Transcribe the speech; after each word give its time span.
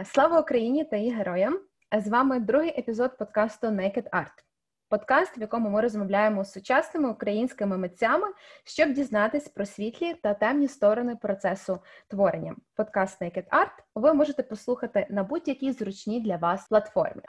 Е, 0.00 0.04
слава 0.04 0.40
Україні 0.40 0.84
та 0.84 0.96
її 0.96 1.12
героям! 1.12 1.60
З 1.98 2.08
вами 2.08 2.40
другий 2.40 2.78
епізод 2.78 3.18
подкасту 3.18 3.66
Naked 3.66 4.10
Art. 4.10 4.32
Подкаст, 4.88 5.38
в 5.38 5.40
якому 5.40 5.70
ми 5.70 5.80
розмовляємо 5.80 6.44
з 6.44 6.52
сучасними 6.52 7.10
українськими 7.10 7.78
митцями, 7.78 8.26
щоб 8.64 8.92
дізнатись 8.92 9.48
про 9.48 9.66
світлі 9.66 10.14
та 10.22 10.34
темні 10.34 10.68
сторони 10.68 11.16
процесу 11.16 11.78
творення. 12.08 12.56
Подкаст 12.76 13.22
Naked 13.22 13.48
Art 13.48 13.82
ви 13.94 14.14
можете 14.14 14.42
послухати 14.42 15.06
на 15.10 15.22
будь-якій 15.22 15.72
зручній 15.72 16.20
для 16.20 16.36
вас 16.36 16.68
платформі. 16.68 17.22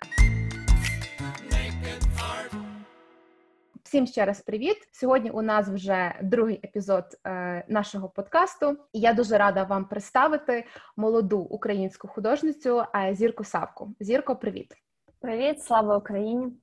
Всім 3.91 4.07
ще 4.07 4.25
раз 4.25 4.41
привіт! 4.41 4.77
Сьогодні 4.91 5.29
у 5.29 5.41
нас 5.41 5.68
вже 5.68 6.15
другий 6.21 6.59
епізод 6.63 7.05
е, 7.27 7.65
нашого 7.68 8.09
подкасту, 8.09 8.77
і 8.93 9.00
я 9.00 9.14
дуже 9.14 9.37
рада 9.37 9.64
вам 9.64 9.86
представити 9.86 10.65
молоду 10.97 11.39
українську 11.39 12.07
художницю 12.07 12.83
е, 12.95 13.15
Зірку 13.15 13.43
Савку. 13.43 13.95
Зірко, 14.00 14.36
привіт! 14.36 14.73
Привіт, 15.21 15.61
слава 15.64 15.97
Україні! 15.97 16.54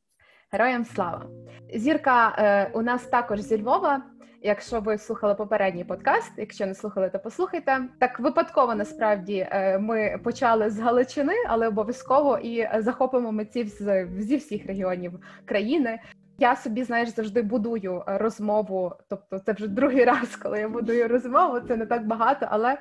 Героям 0.53 0.85
слава! 0.85 1.27
Зірка 1.75 2.35
е, 2.39 2.71
у 2.75 2.83
нас 2.83 3.07
також 3.07 3.41
зі 3.41 3.63
Львова. 3.63 4.03
Якщо 4.43 4.81
ви 4.81 4.99
слухали 4.99 5.35
попередній 5.35 5.85
подкаст, 5.85 6.33
якщо 6.37 6.67
не 6.67 6.75
слухали, 6.75 7.11
то 7.11 7.19
послухайте. 7.19 7.81
Так 8.01 8.21
випадково 8.21 8.75
насправді 8.75 9.49
е, 9.51 9.79
ми 9.79 10.21
почали 10.25 10.71
з 10.71 10.79
Галичини, 10.79 11.35
але 11.49 11.69
обов'язково 11.69 12.39
і 12.39 12.69
захопимо 12.81 13.33
митців 13.33 13.69
з 13.69 14.07
зі 14.19 14.37
всіх 14.37 14.67
регіонів 14.67 15.13
країни. 15.45 15.99
Я 16.41 16.57
собі, 16.57 16.85
знаєш, 16.85 17.09
завжди 17.09 17.43
будую 17.43 18.03
розмову. 18.07 18.93
Тобто, 19.09 19.39
це 19.39 19.53
вже 19.53 19.69
другий 19.69 20.05
раз, 20.05 20.37
коли 20.37 20.61
я 20.61 20.69
будую 20.69 21.09
розмову. 21.09 21.61
Це 21.61 21.77
не 21.77 21.87
так 21.87 22.07
багато, 22.07 22.47
але 22.51 22.79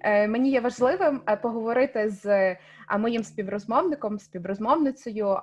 е, 0.00 0.28
мені 0.28 0.50
є 0.50 0.60
важливим 0.60 1.20
е, 1.28 1.36
поговорити 1.36 2.08
з 2.08 2.26
е, 2.26 2.58
моїм 2.98 3.24
співрозмовником, 3.24 4.18
співрозмовницею. 4.18 5.36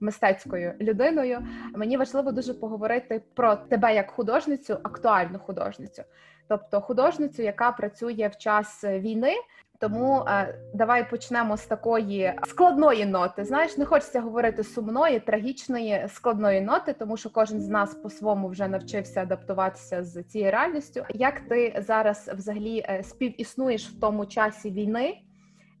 Мистецькою 0.00 0.74
людиною 0.80 1.46
мені 1.74 1.96
важливо 1.96 2.32
дуже 2.32 2.54
поговорити 2.54 3.22
про 3.34 3.56
тебе 3.56 3.94
як 3.94 4.10
художницю, 4.10 4.78
актуальну 4.82 5.38
художницю, 5.38 6.02
тобто 6.48 6.80
художницю, 6.80 7.42
яка 7.42 7.72
працює 7.72 8.30
в 8.32 8.36
час 8.36 8.84
війни, 8.84 9.34
тому 9.80 10.24
е, 10.28 10.58
давай 10.74 11.10
почнемо 11.10 11.56
з 11.56 11.66
такої 11.66 12.34
складної 12.46 13.06
ноти. 13.06 13.44
Знаєш, 13.44 13.78
не 13.78 13.84
хочеться 13.84 14.20
говорити 14.20 14.64
сумної, 14.64 15.20
трагічної, 15.20 16.08
складної 16.08 16.60
ноти, 16.60 16.92
тому 16.92 17.16
що 17.16 17.30
кожен 17.30 17.60
з 17.60 17.68
нас 17.68 17.94
по-своєму 17.94 18.48
вже 18.48 18.68
навчився 18.68 19.22
адаптуватися 19.22 20.04
з 20.04 20.22
цією 20.22 20.50
реальністю. 20.50 21.04
Як 21.14 21.40
ти 21.40 21.82
зараз 21.86 22.30
взагалі 22.34 22.84
е, 22.88 23.02
співіснуєш 23.02 23.88
в 23.88 24.00
тому 24.00 24.26
часі 24.26 24.70
війни? 24.70 25.18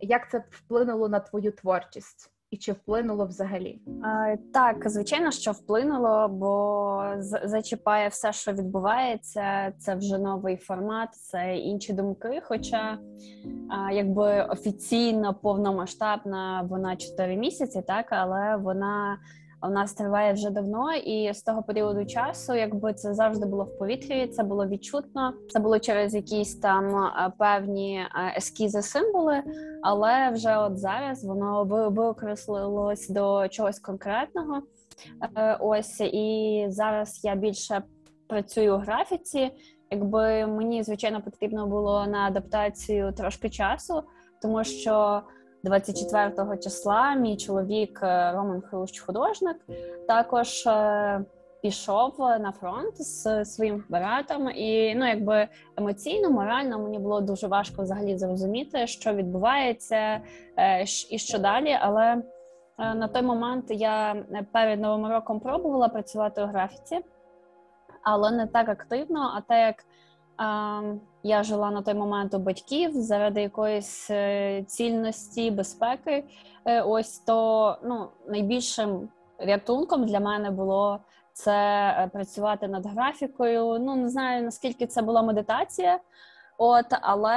Як 0.00 0.30
це 0.30 0.44
вплинуло 0.50 1.08
на 1.08 1.20
твою 1.20 1.52
творчість? 1.52 2.37
І 2.50 2.56
чи 2.56 2.72
вплинуло 2.72 3.26
взагалі? 3.26 3.78
Так, 4.52 4.88
звичайно, 4.88 5.30
що 5.30 5.52
вплинуло, 5.52 6.28
бо 6.28 7.02
зачіпає 7.44 8.08
все, 8.08 8.32
що 8.32 8.52
відбувається. 8.52 9.72
Це 9.78 9.94
вже 9.94 10.18
новий 10.18 10.56
формат, 10.56 11.14
це 11.14 11.56
інші 11.56 11.92
думки. 11.92 12.40
Хоча 12.44 12.98
якби 13.92 14.42
офіційно 14.42 15.34
повномасштабна 15.34 16.66
вона 16.70 16.96
4 16.96 17.36
місяці, 17.36 17.82
так 17.86 18.06
але 18.10 18.56
вона 18.56 19.18
у 19.62 19.68
нас 19.68 19.92
триває 19.92 20.32
вже 20.32 20.50
давно, 20.50 20.94
і 20.94 21.34
з 21.34 21.42
того 21.42 21.62
періоду 21.62 22.04
часу, 22.04 22.54
якби 22.54 22.94
це 22.94 23.14
завжди 23.14 23.46
було 23.46 23.64
в 23.64 23.78
повітрі, 23.78 24.26
це 24.26 24.42
було 24.42 24.66
відчутно. 24.66 25.32
Це 25.48 25.60
було 25.60 25.78
через 25.78 26.14
якісь 26.14 26.56
там 26.56 26.96
е, 26.96 27.32
певні 27.38 27.98
е, 27.98 28.34
ескізи, 28.36 28.82
символи, 28.82 29.42
але 29.82 30.30
вже 30.30 30.56
от 30.56 30.78
зараз 30.78 31.24
воно 31.24 31.64
використалось 31.90 33.08
до 33.08 33.48
чогось 33.48 33.78
конкретного. 33.78 34.62
Е, 35.36 35.56
ось 35.60 36.00
і 36.00 36.66
зараз 36.68 37.20
я 37.24 37.34
більше 37.34 37.82
працюю 38.28 38.74
у 38.74 38.78
графіці. 38.78 39.50
Якби 39.90 40.46
мені 40.46 40.82
звичайно 40.82 41.22
потрібно 41.22 41.66
було 41.66 42.06
на 42.06 42.18
адаптацію 42.18 43.12
трошки 43.12 43.50
часу, 43.50 44.02
тому 44.42 44.64
що 44.64 45.22
24 45.64 46.58
числа 46.58 47.14
мій 47.14 47.36
чоловік 47.36 48.00
е, 48.02 48.32
Роман 48.32 48.60
Хрущ, 48.60 49.00
художник, 49.00 49.56
також 50.08 50.66
е, 50.66 51.24
пішов 51.62 52.14
на 52.18 52.52
фронт 52.52 53.02
з 53.02 53.44
своїм 53.44 53.84
братом, 53.88 54.50
і 54.50 54.94
ну 54.94 55.08
якби 55.08 55.48
емоційно, 55.76 56.30
морально 56.30 56.78
мені 56.78 56.98
було 56.98 57.20
дуже 57.20 57.46
важко 57.46 57.82
взагалі 57.82 58.18
зрозуміти, 58.18 58.86
що 58.86 59.14
відбувається 59.14 60.20
е, 60.56 60.84
і 61.10 61.18
що 61.18 61.38
далі. 61.38 61.78
Але 61.80 62.22
на 62.78 63.08
той 63.08 63.22
момент 63.22 63.64
я 63.68 64.24
перед 64.52 64.80
новим 64.80 65.12
роком 65.12 65.40
пробувала 65.40 65.88
працювати 65.88 66.42
у 66.42 66.46
графіці, 66.46 67.00
але 68.02 68.30
не 68.30 68.46
так 68.46 68.68
активно, 68.68 69.32
а 69.36 69.40
так 69.40 69.58
як 69.58 69.84
я 71.22 71.42
жила 71.42 71.70
на 71.70 71.82
той 71.82 71.94
момент 71.94 72.34
у 72.34 72.38
батьків 72.38 72.90
заради 72.94 73.42
якоїсь 73.42 74.10
е, 74.10 74.64
цільності, 74.66 75.50
безпеки. 75.50 76.24
Е, 76.64 76.82
ось 76.82 77.18
то 77.18 77.76
ну, 77.84 78.08
найбільшим 78.28 79.08
рятунком 79.38 80.06
для 80.06 80.20
мене 80.20 80.50
було 80.50 81.00
це 81.32 81.52
е, 81.98 82.10
працювати 82.12 82.68
над 82.68 82.86
графікою. 82.86 83.78
Ну 83.78 83.96
не 83.96 84.08
знаю 84.08 84.44
наскільки 84.44 84.86
це 84.86 85.02
була 85.02 85.22
медитація. 85.22 86.00
От, 86.60 86.86
але 86.90 87.34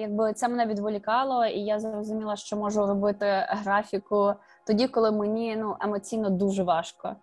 якби 0.00 0.32
це 0.32 0.48
мене 0.48 0.66
відволікало, 0.66 1.46
і 1.46 1.60
я 1.60 1.80
зрозуміла, 1.80 2.36
що 2.36 2.56
можу 2.56 2.86
робити 2.86 3.46
графіку 3.48 4.34
тоді, 4.66 4.88
коли 4.88 5.10
мені 5.10 5.56
ну 5.56 5.76
емоційно 5.80 6.30
дуже 6.30 6.62
важко 6.62 7.16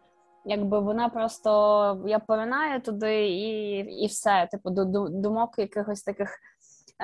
якби 0.46 0.80
вона 0.80 1.10
просто 1.10 2.04
я 2.08 2.20
поринаю 2.20 2.82
туди 2.82 3.28
і 3.28 3.78
і 4.04 4.08
все. 4.08 4.48
Типу, 4.52 4.70
думок 5.10 5.50
якихось 5.58 6.04
таких 6.04 6.40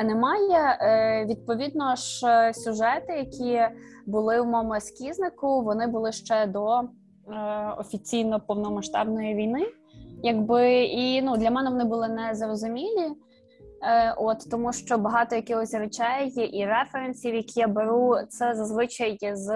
немає. 0.04 0.78
Е, 0.82 1.26
Відповідно 1.26 1.96
ж, 1.96 2.52
сюжети, 2.54 3.14
які 3.14 3.76
були 4.06 4.42
в 4.42 4.46
моєму 4.46 4.74
ескізнику, 4.74 5.62
вони 5.62 5.88
були 5.88 6.12
ще 6.12 6.48
до 6.48 6.80
е, 6.80 6.86
офіційно 7.78 8.40
повномасштабної 8.40 9.36
війни. 9.36 9.66
Якби 10.24 10.84
і 10.84 11.22
ну 11.22 11.38
для 11.38 11.52
мене 11.52 11.70
вони 11.70 11.84
були 11.84 12.08
незрозумілі. 12.08 13.16
Е, 13.82 14.14
от 14.18 14.50
тому, 14.52 14.74
що 14.74 14.98
багато 14.98 15.36
якихось 15.36 15.74
речей 15.74 16.28
і 16.30 16.66
референсів, 16.66 17.36
які 17.36 17.60
я 17.60 17.68
беру, 17.68 18.16
це 18.30 18.56
зазвичай 18.56 19.18
з 19.34 19.52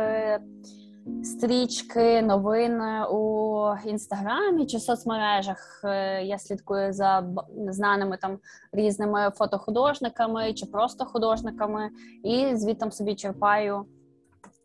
стрічки, 1.23 2.21
новин 2.21 2.81
у 3.11 3.75
інстаграмі 3.85 4.65
чи 4.65 4.79
соцмережах. 4.79 5.81
Е, 5.83 6.23
я 6.23 6.37
слідкую 6.39 6.93
за 6.93 7.23
знаними 7.69 8.17
там 8.17 8.37
різними 8.71 9.31
фотохудожниками 9.35 10.53
чи 10.53 10.65
просто 10.65 11.05
художниками, 11.05 11.89
і 12.23 12.55
звідти 12.55 12.91
собі 12.91 13.15
черпаю. 13.15 13.85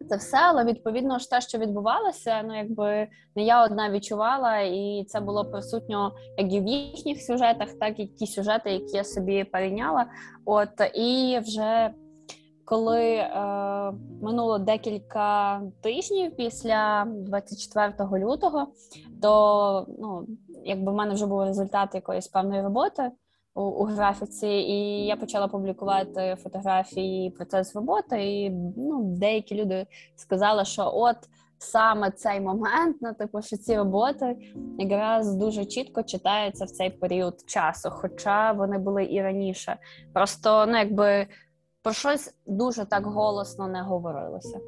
Це 0.08 0.16
все, 0.16 0.38
але 0.40 0.64
відповідно 0.64 1.18
ж 1.18 1.30
те, 1.30 1.40
що 1.40 1.58
відбувалося, 1.58 2.42
ну 2.42 2.56
якби 2.56 3.08
не 3.36 3.42
я 3.44 3.64
одна 3.64 3.90
відчувала, 3.90 4.58
і 4.58 5.04
це 5.08 5.20
було 5.20 5.44
присутньо 5.44 6.12
як 6.38 6.52
і 6.52 6.60
в 6.60 6.66
їхніх 6.66 7.22
сюжетах, 7.22 7.68
так 7.80 8.00
і 8.00 8.06
ті 8.06 8.26
сюжети, 8.26 8.70
які 8.70 8.96
я 8.96 9.04
собі 9.04 9.44
перейняла. 9.44 10.06
От 10.44 10.70
і 10.94 11.38
вже 11.42 11.94
коли 12.64 13.02
е, 13.02 13.30
минуло 14.22 14.58
декілька 14.58 15.60
тижнів 15.80 16.36
після 16.36 17.04
24 17.08 18.24
лютого, 18.24 18.66
то 19.22 19.86
ну, 19.98 20.26
якби 20.64 20.92
в 20.92 20.94
мене 20.94 21.14
вже 21.14 21.26
був 21.26 21.42
результат 21.42 21.94
якоїсь 21.94 22.28
певної 22.28 22.62
роботи 22.62 23.10
у, 23.54 23.62
у 23.62 23.84
графіці, 23.84 24.46
і 24.46 25.06
я 25.06 25.16
почала 25.16 25.48
публікувати 25.48 26.36
фотографії 26.42 27.30
процес 27.30 27.76
роботи. 27.76 28.24
І 28.24 28.50
ну, 28.76 29.02
деякі 29.02 29.54
люди 29.54 29.86
сказали, 30.16 30.64
що 30.64 30.90
от. 30.94 31.16
Саме 31.58 32.10
цей 32.10 32.40
момент, 32.40 32.96
ну 33.00 33.14
типу, 33.14 33.42
що 33.42 33.56
ці 33.56 33.76
роботи 33.76 34.36
якраз 34.78 35.34
дуже 35.34 35.64
чітко 35.64 36.02
читаються 36.02 36.64
в 36.64 36.70
цей 36.70 36.90
період 36.90 37.34
часу, 37.46 37.90
хоча 37.90 38.52
вони 38.52 38.78
були 38.78 39.04
і 39.04 39.22
раніше. 39.22 39.76
Просто 40.12 40.66
ну 40.66 40.78
якби 40.78 41.26
про 41.84 41.92
щось 41.92 42.34
дуже 42.46 42.84
так 42.84 43.06
голосно 43.06 43.68
не 43.68 43.82
говорилося. 43.82 44.60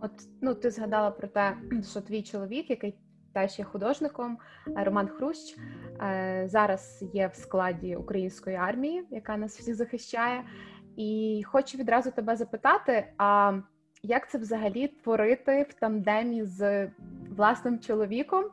От 0.00 0.10
ну 0.40 0.54
ти 0.54 0.70
згадала 0.70 1.10
про 1.10 1.28
те, 1.28 1.56
що 1.90 2.00
твій 2.00 2.22
чоловік, 2.22 2.70
який 2.70 2.94
теж 3.34 3.58
є 3.58 3.64
художником, 3.64 4.38
е, 4.68 4.84
Роман 4.84 5.08
Хрущ, 5.08 5.38
е, 6.02 6.44
зараз 6.48 7.04
є 7.12 7.26
в 7.26 7.34
складі 7.34 7.96
української 7.96 8.56
армії, 8.56 9.06
яка 9.10 9.36
нас 9.36 9.58
всіх 9.58 9.74
захищає. 9.74 10.44
І 10.96 11.42
хочу 11.46 11.78
відразу 11.78 12.10
тебе 12.10 12.36
запитати: 12.36 13.06
а 13.18 13.52
як 14.02 14.30
це 14.30 14.38
взагалі 14.38 14.88
творити 14.88 15.66
в 15.70 15.74
тандемі 15.74 16.44
з 16.44 16.90
власним 17.36 17.78
чоловіком? 17.78 18.44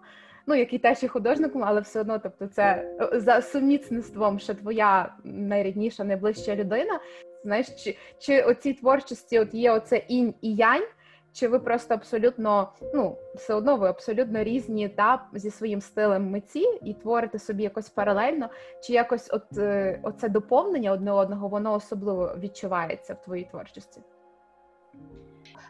ну 0.48 0.56
який 0.56 0.80
теж 0.80 1.04
є 1.04 1.10
художником, 1.10 1.64
але 1.64 1.82
все 1.82 2.02
одно, 2.02 2.20
тобто, 2.20 2.48
це 2.48 2.92
за 3.14 3.42
сумісництвом 3.42 4.40
ще 4.40 4.54
твоя 4.54 5.16
найрідніша, 5.24 6.04
найближча 6.04 6.56
людина. 6.56 7.00
Знаєш, 7.44 7.70
чи 7.84 7.98
чи 8.20 8.42
оцій 8.42 8.74
творчості 8.74 9.40
от 9.40 9.54
є 9.54 9.72
оце 9.72 9.98
інь 9.98 10.34
і 10.42 10.56
янь, 10.56 10.88
чи 11.34 11.48
ви 11.48 11.60
просто 11.60 11.94
абсолютно, 11.94 12.74
ну, 12.94 13.18
все 13.36 13.54
одно 13.54 13.76
ви 13.76 13.88
абсолютно 13.88 14.44
різні 14.44 14.90
та 14.90 15.28
зі 15.34 15.52
своїм 15.52 15.82
стилем 15.82 16.30
митці 16.30 16.80
і 16.84 16.94
творите 16.94 17.40
собі 17.40 17.64
якось 17.64 17.90
паралельно, 17.90 18.50
чи 18.84 18.94
якось 18.94 19.30
от 19.34 19.58
е, 19.58 20.00
оце 20.04 20.30
доповнення 20.30 20.92
одне 20.92 21.12
одного, 21.12 21.48
воно 21.48 21.74
особливо 21.74 22.36
відчувається 22.40 23.14
в 23.14 23.22
твоїй 23.22 23.44
творчості? 23.44 24.02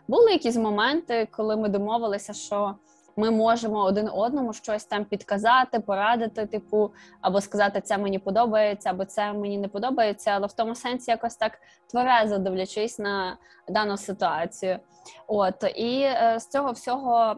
Були 0.08 0.32
якісь 0.32 0.56
моменти, 0.56 1.28
коли 1.32 1.58
ми 1.58 1.70
домовилися, 1.70 2.34
що 2.34 2.76
ми 3.16 3.32
можемо 3.32 3.80
один 3.80 4.10
одному 4.14 4.54
щось 4.54 4.86
там 4.86 5.06
підказати, 5.06 5.80
порадити, 5.80 6.46
типу, 6.46 6.92
або 7.22 7.42
сказати, 7.42 7.82
це 7.82 7.98
мені 7.98 8.20
подобається, 8.20 8.90
або 8.90 9.06
це 9.06 9.34
мені 9.34 9.58
не 9.58 9.68
подобається, 9.68 10.32
але 10.32 10.48
в 10.48 10.54
тому 10.54 10.76
сенсі 10.76 11.12
якось 11.12 11.36
так 11.36 11.52
тверезо 11.92 12.38
дивлячись 12.38 13.00
на 13.00 13.38
дану 13.68 13.98
ситуацію. 13.98 14.80
От 15.28 15.64
і 15.76 16.02
е, 16.02 16.38
з 16.40 16.48
цього 16.48 16.72
всього 16.72 17.36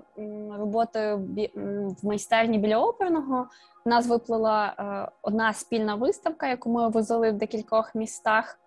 роботи 0.57 1.13
в 2.01 2.05
майстерні 2.05 2.57
біля 2.57 2.77
оперного 2.77 3.47
в 3.85 3.89
нас 3.89 4.07
виплила 4.07 4.73
е, 4.79 5.11
одна 5.21 5.53
спільна 5.53 5.95
виставка, 5.95 6.47
яку 6.47 6.69
ми 6.69 6.89
возили 6.89 7.31
в 7.31 7.33
декількох 7.33 7.95
містах. 7.95 8.59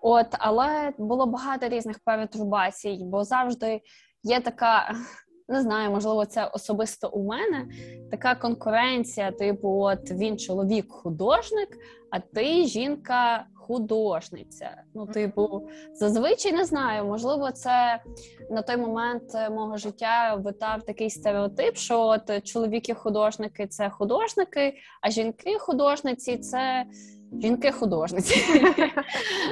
От, 0.00 0.26
але 0.30 0.92
було 0.98 1.26
багато 1.26 1.68
різних 1.68 1.98
перетурбацій, 1.98 2.98
бо 3.02 3.24
завжди 3.24 3.80
є 4.22 4.40
така 4.40 4.94
не 5.50 5.62
знаю, 5.62 5.90
можливо, 5.90 6.26
це 6.26 6.44
особисто 6.44 7.08
у 7.08 7.24
мене 7.24 7.68
така 8.10 8.34
конкуренція, 8.34 9.32
типу, 9.32 9.68
от 9.68 10.10
він 10.10 10.38
чоловік-художник, 10.38 11.68
а 12.10 12.20
ти 12.20 12.66
жінка. 12.66 13.46
Художниця, 13.70 14.82
ну, 14.94 15.06
типу, 15.06 15.68
зазвичай 15.92 16.52
не 16.52 16.64
знаю. 16.64 17.04
Можливо, 17.04 17.52
це 17.52 18.02
на 18.50 18.62
той 18.62 18.76
момент 18.76 19.22
мого 19.50 19.76
життя 19.76 20.34
витав 20.34 20.82
такий 20.82 21.10
стереотип, 21.10 21.76
що 21.76 22.00
от 22.00 22.44
чоловіки-художники 22.44 23.66
це 23.66 23.90
художники, 23.90 24.74
а 25.00 25.10
жінки-художниці 25.10 26.38
це 26.38 26.84
жінки-художниці. 27.32 28.62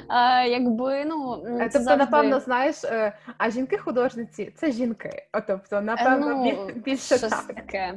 Якби 0.49 1.05
ну 1.05 1.45
е, 1.47 1.71
тобто, 1.73 1.97
напевно, 1.97 2.41
знаєш, 2.41 2.85
е, 2.85 3.13
а 3.39 3.51
жінки-художниці 3.51 4.53
це 4.57 4.73
жінки. 4.73 5.27
Тобто, 5.47 5.81
напевно, 5.81 6.29
ну, 6.29 6.71
більше 6.75 7.19
так. 7.19 7.47
таке. 7.47 7.95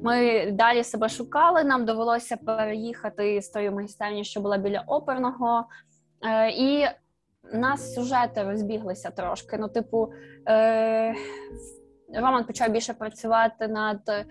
Ми 0.00 0.46
далі 0.50 0.84
себе 0.84 1.08
шукали. 1.08 1.64
Нам 1.64 1.84
довелося 1.84 2.36
переїхати 2.36 3.42
з 3.42 3.48
тої 3.48 3.70
майстерні, 3.70 4.24
що 4.24 4.40
була 4.40 4.58
біля 4.58 4.84
оперного, 4.86 5.66
е, 6.26 6.50
і 6.50 6.86
нас 7.52 7.94
сюжети 7.94 8.42
розбіглися 8.42 9.10
трошки. 9.10 9.58
Ну, 9.58 9.68
типу, 9.68 10.12
Роман 12.14 12.44
почав 12.44 12.70
більше 12.70 12.94
працювати 12.94 13.68
над 13.68 14.26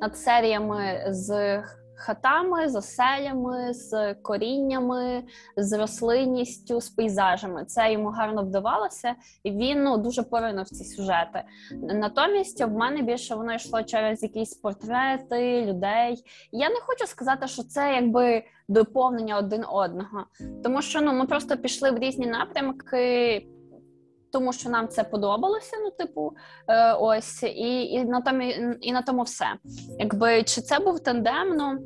над 0.00 0.16
серіями 0.16 1.04
з 1.08 1.62
хатами, 2.02 2.68
з 2.68 2.76
оселями, 2.76 3.74
з 3.74 4.14
коріннями, 4.14 5.22
з 5.56 5.78
рослинністю, 5.78 6.80
з 6.80 6.88
пейзажами. 6.88 7.64
Це 7.64 7.92
йому 7.92 8.08
гарно 8.08 8.42
вдавалося, 8.42 9.14
і 9.42 9.50
він 9.50 9.84
ну 9.84 9.98
дуже 9.98 10.22
поринув 10.22 10.68
ці 10.68 10.84
сюжети. 10.84 11.42
Натомість 11.82 12.60
в 12.60 12.70
мене 12.70 13.02
більше 13.02 13.34
воно 13.34 13.54
йшло 13.54 13.82
через 13.82 14.22
якісь 14.22 14.54
портрети 14.54 15.66
людей. 15.66 16.24
Я 16.52 16.68
не 16.68 16.80
хочу 16.86 17.06
сказати, 17.06 17.46
що 17.46 17.62
це 17.62 17.94
якби 17.94 18.44
доповнення 18.68 19.38
один 19.38 19.64
одного, 19.68 20.24
тому 20.64 20.82
що 20.82 21.00
ну 21.00 21.12
ми 21.12 21.26
просто 21.26 21.56
пішли 21.56 21.90
в 21.90 21.98
різні 21.98 22.26
напрямки. 22.26 23.46
Тому 24.32 24.52
що 24.52 24.70
нам 24.70 24.88
це 24.88 25.04
подобалося, 25.04 25.76
ну 25.84 25.90
типу, 25.90 26.32
е, 26.68 26.92
ось, 26.92 27.42
і 27.42 27.84
і 27.84 28.04
на 28.04 28.20
тому 28.20 28.42
і 28.80 28.92
на 28.92 29.02
тому 29.02 29.22
все. 29.22 29.46
Якби 29.98 30.42
чи 30.42 30.60
це 30.60 30.78
був 30.78 31.00
тандем, 31.00 31.56
ну 31.56 31.78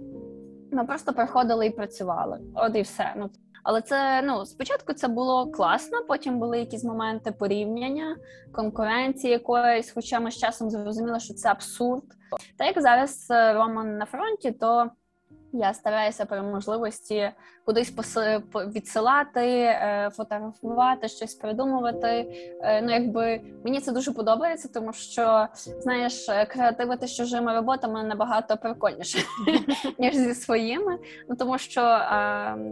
ми 0.72 0.84
просто 0.84 1.12
приходили 1.12 1.66
і 1.66 1.70
працювали. 1.70 2.40
От 2.54 2.76
і 2.76 2.82
все. 2.82 3.14
Ну 3.16 3.30
але 3.62 3.82
це 3.82 4.22
ну 4.22 4.46
спочатку 4.46 4.92
це 4.92 5.08
було 5.08 5.50
класно. 5.50 5.98
Потім 6.08 6.38
були 6.38 6.58
якісь 6.58 6.84
моменти 6.84 7.32
порівняння, 7.32 8.16
конкуренції 8.52 9.32
якоїсь. 9.32 9.90
Хоча 9.90 10.20
ми 10.20 10.30
з 10.30 10.36
часом 10.36 10.70
зрозуміли, 10.70 11.20
що 11.20 11.34
це 11.34 11.48
абсурд. 11.48 12.04
Та 12.58 12.64
як 12.64 12.82
зараз 12.82 13.26
е, 13.30 13.52
Роман 13.52 13.98
на 13.98 14.06
фронті, 14.06 14.52
то 14.52 14.90
я 15.52 15.74
стараюся 15.74 16.24
при 16.24 16.42
можливості 16.42 17.30
кудись 17.64 17.94
відсилати, 18.54 19.40
е, 19.40 20.10
фотографувати, 20.12 21.08
щось 21.08 21.34
придумувати. 21.34 22.06
Е, 22.60 22.82
ну, 22.82 22.90
якби 22.90 23.40
мені 23.64 23.80
це 23.80 23.92
дуже 23.92 24.12
подобається, 24.12 24.68
тому 24.74 24.92
що 24.92 25.46
знаєш, 25.80 26.26
креативити 26.48 27.06
з 27.06 27.16
чужими 27.16 27.54
роботами 27.54 28.04
набагато 28.04 28.56
прикольніше 28.56 29.18
ніж 29.98 30.16
зі 30.16 30.34
своїми. 30.34 30.98
Ну 31.28 31.36
тому 31.36 31.58
що 31.58 31.80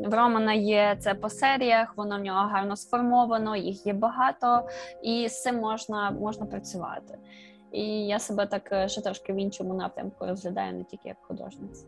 в 0.06 0.14
Романа 0.14 0.52
є 0.52 0.96
це 1.00 1.14
по 1.14 1.28
серіях, 1.28 1.96
воно 1.96 2.18
в 2.18 2.22
нього 2.22 2.48
гарно 2.48 2.76
сформовано, 2.76 3.56
їх 3.56 3.86
є 3.86 3.92
багато, 3.92 4.68
і 5.02 5.28
з 5.28 5.42
цим 5.42 5.56
можна, 5.56 6.10
можна 6.10 6.46
працювати. 6.46 7.18
І 7.74 8.06
я 8.06 8.18
себе 8.18 8.46
так 8.46 8.72
е, 8.72 8.88
ще 8.88 9.00
трошки 9.00 9.32
в 9.32 9.36
іншому 9.36 9.74
напрямку 9.74 10.26
розглядаю, 10.26 10.72
не 10.72 10.84
тільки 10.84 11.08
як 11.08 11.16
художниця. 11.20 11.86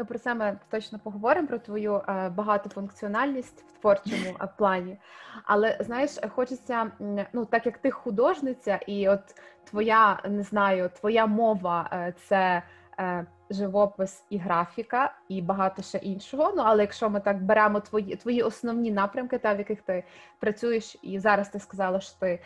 Ну, 0.00 0.06
про 0.06 0.18
це 0.18 0.34
ми 0.34 0.58
точно 0.70 0.98
поговоримо 0.98 1.48
про 1.48 1.58
твою 1.58 1.94
е, 1.94 2.28
багатофункціональність 2.28 3.64
в 3.68 3.80
творчому 3.80 4.36
плані. 4.58 4.98
Але 5.44 5.78
знаєш, 5.80 6.10
хочеться, 6.28 6.90
ну 7.32 7.44
так 7.44 7.66
як 7.66 7.78
ти 7.78 7.90
художниця, 7.90 8.80
і 8.86 9.08
от 9.08 9.20
твоя 9.64 10.22
не 10.28 10.42
знаю, 10.42 10.90
твоя 11.00 11.26
мова 11.26 11.90
е, 11.92 12.14
це 12.28 12.62
е, 12.98 13.26
живопис 13.50 14.24
і 14.30 14.38
графіка, 14.38 15.14
і 15.28 15.42
багато 15.42 15.82
ще 15.82 15.98
іншого. 15.98 16.52
Ну 16.56 16.62
але 16.66 16.82
якщо 16.82 17.10
ми 17.10 17.20
так 17.20 17.42
беремо 17.42 17.80
твої 17.80 18.16
твої 18.16 18.42
основні 18.42 18.90
напрямки, 18.90 19.38
та 19.38 19.54
в 19.54 19.58
яких 19.58 19.82
ти 19.82 20.04
працюєш, 20.38 20.96
і 21.02 21.18
зараз 21.18 21.48
ти 21.48 21.58
сказала, 21.58 22.00
що 22.00 22.18
ти 22.18 22.40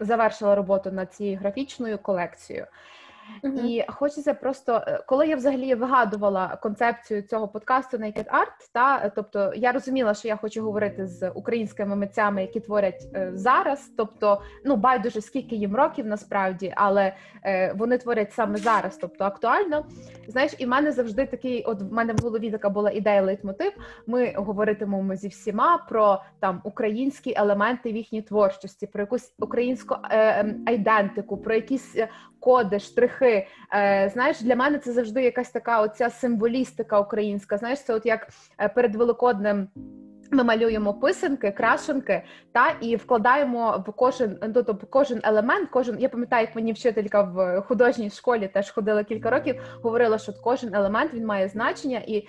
завершила 0.00 0.54
роботу 0.54 0.92
над 0.92 1.14
цією 1.14 1.38
графічною 1.38 1.98
колекцією. 1.98 2.66
Uh-huh. 3.42 3.66
І 3.66 3.84
хочеться 3.88 4.34
просто, 4.34 4.82
е, 4.86 5.04
коли 5.06 5.26
я 5.26 5.36
взагалі 5.36 5.74
вигадувала 5.74 6.58
концепцію 6.62 7.22
цього 7.22 7.48
подкасту 7.48 7.96
Naked 7.96 8.26
Art, 8.26 8.70
та 8.72 9.08
тобто 9.08 9.52
я 9.56 9.72
розуміла, 9.72 10.14
що 10.14 10.28
я 10.28 10.36
хочу 10.36 10.62
говорити 10.62 11.06
з 11.06 11.30
українськими 11.30 11.96
митцями, 11.96 12.42
які 12.42 12.60
творять 12.60 13.06
е, 13.14 13.30
зараз. 13.34 13.90
Тобто, 13.96 14.42
ну 14.64 14.76
байдуже 14.76 15.20
скільки 15.20 15.56
їм 15.56 15.76
років 15.76 16.06
насправді, 16.06 16.72
але 16.76 17.14
е, 17.44 17.72
вони 17.72 17.98
творять 17.98 18.32
саме 18.32 18.56
зараз, 18.56 18.96
тобто 18.96 19.24
актуально. 19.24 19.86
Знаєш, 20.28 20.54
і 20.58 20.64
в 20.64 20.68
мене 20.68 20.92
завжди 20.92 21.26
такий, 21.26 21.64
от 21.64 21.82
в 21.82 21.92
мене 21.92 22.12
в 22.12 22.18
голові 22.22 22.50
така 22.50 22.68
була 22.68 22.90
ідея 22.90 23.22
лейтмотив. 23.22 23.72
Ми 24.06 24.32
говоритимемо 24.36 25.16
зі 25.16 25.28
всіма 25.28 25.78
про 25.78 26.22
там 26.40 26.60
українські 26.64 27.34
елементи 27.36 27.92
в 27.92 27.96
їхній 27.96 28.22
творчості, 28.22 28.86
про 28.86 29.02
якусь 29.02 29.34
українську 29.38 29.94
е, 30.10 30.40
ем, 30.40 30.64
айдентику, 30.66 31.36
про 31.36 31.54
якісь 31.54 31.96
е, 31.96 32.08
коди, 32.44 32.78
штрихи. 32.78 33.46
Е, 33.74 34.10
Знаєш, 34.12 34.40
для 34.40 34.56
мене 34.56 34.78
це 34.78 34.92
завжди 34.92 35.22
якась 35.22 35.50
така 35.50 35.80
оця 35.80 36.10
символістика 36.10 37.00
українська. 37.00 37.58
Знаєш, 37.58 37.82
це 37.82 37.94
от 37.94 38.06
як 38.06 38.28
е, 38.60 38.68
перед 38.68 38.96
великоднем. 38.96 39.68
Ми 40.34 40.44
малюємо 40.44 40.94
писанки, 40.94 41.50
крашенки 41.50 42.22
та 42.52 42.70
і 42.80 42.96
вкладаємо 42.96 43.84
в 43.86 43.92
кожен 43.92 44.38
ну, 44.42 44.62
тобто 44.62 44.86
кожен 44.90 45.20
елемент. 45.24 45.68
Кожен 45.70 46.00
я 46.00 46.08
пам'ятаю, 46.08 46.46
як 46.46 46.56
мені 46.56 46.72
вчителька 46.72 47.22
в 47.22 47.60
художній 47.60 48.10
школі 48.10 48.48
теж 48.48 48.70
ходила 48.70 49.04
кілька 49.04 49.30
років. 49.30 49.62
Говорила, 49.82 50.18
що 50.18 50.32
кожен 50.44 50.74
елемент 50.74 51.14
він 51.14 51.26
має 51.26 51.48
значення, 51.48 52.02
і 52.06 52.28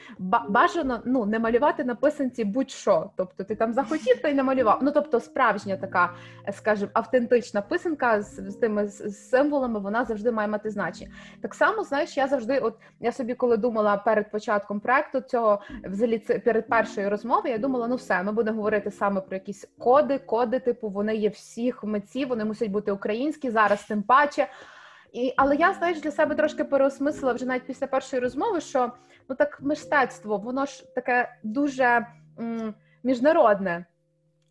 бажано 0.49 1.01
ну 1.05 1.25
не 1.25 1.39
малювати 1.39 1.83
на 1.83 1.95
писанці 1.95 2.43
будь-що. 2.43 3.09
Тобто 3.15 3.43
ти 3.43 3.55
там 3.55 3.73
захотів 3.73 4.21
та 4.21 4.27
й 4.27 4.33
намалював. 4.33 4.79
Ну 4.81 4.91
тобто, 4.91 5.19
справжня 5.19 5.77
така, 5.77 6.13
скажімо, 6.51 6.89
автентична 6.93 7.61
писанка 7.61 8.21
з, 8.21 8.51
з 8.51 8.55
тими 8.55 8.87
з 8.87 9.29
символами, 9.29 9.79
вона 9.79 10.05
завжди 10.05 10.31
має 10.31 10.47
мати 10.47 10.69
значення. 10.69 11.11
Так 11.41 11.53
само, 11.53 11.83
знаєш, 11.83 12.17
я 12.17 12.27
завжди, 12.27 12.59
от 12.59 12.75
я 12.99 13.11
собі, 13.11 13.33
коли 13.33 13.57
думала 13.57 13.97
перед 13.97 14.31
початком 14.31 14.79
проекту 14.79 15.21
цього, 15.21 15.61
взагалі 15.83 16.19
це 16.19 16.39
перед 16.39 16.67
першою 16.67 17.09
розмовою, 17.09 17.53
я 17.53 17.57
думала, 17.57 17.87
ну 17.87 17.94
все, 17.95 18.23
ми 18.23 18.31
будемо 18.31 18.57
говорити 18.57 18.91
саме 18.91 19.21
про 19.21 19.35
якісь 19.35 19.65
коди, 19.79 20.19
коди, 20.19 20.59
типу, 20.59 20.89
вони 20.89 21.15
є 21.15 21.29
всіх 21.29 21.83
митців, 21.83 22.27
вони 22.27 22.45
мусять 22.45 22.69
бути 22.69 22.91
українські 22.91 23.49
зараз, 23.49 23.83
тим 23.83 24.03
паче. 24.03 24.47
І, 25.13 25.33
Але 25.37 25.55
я 25.55 25.73
знаєш 25.73 26.01
для 26.01 26.11
себе 26.11 26.35
трошки 26.35 26.63
переосмислила 26.63 27.33
вже 27.33 27.45
навіть 27.45 27.67
після 27.67 27.87
першої 27.87 28.21
розмови, 28.21 28.61
що 28.61 28.91
ну 29.29 29.35
так 29.35 29.61
мистецтво, 29.61 30.37
воно 30.37 30.65
ж 30.65 30.95
таке 30.95 31.35
дуже 31.43 32.07
м, 32.39 32.73
міжнародне. 33.03 33.85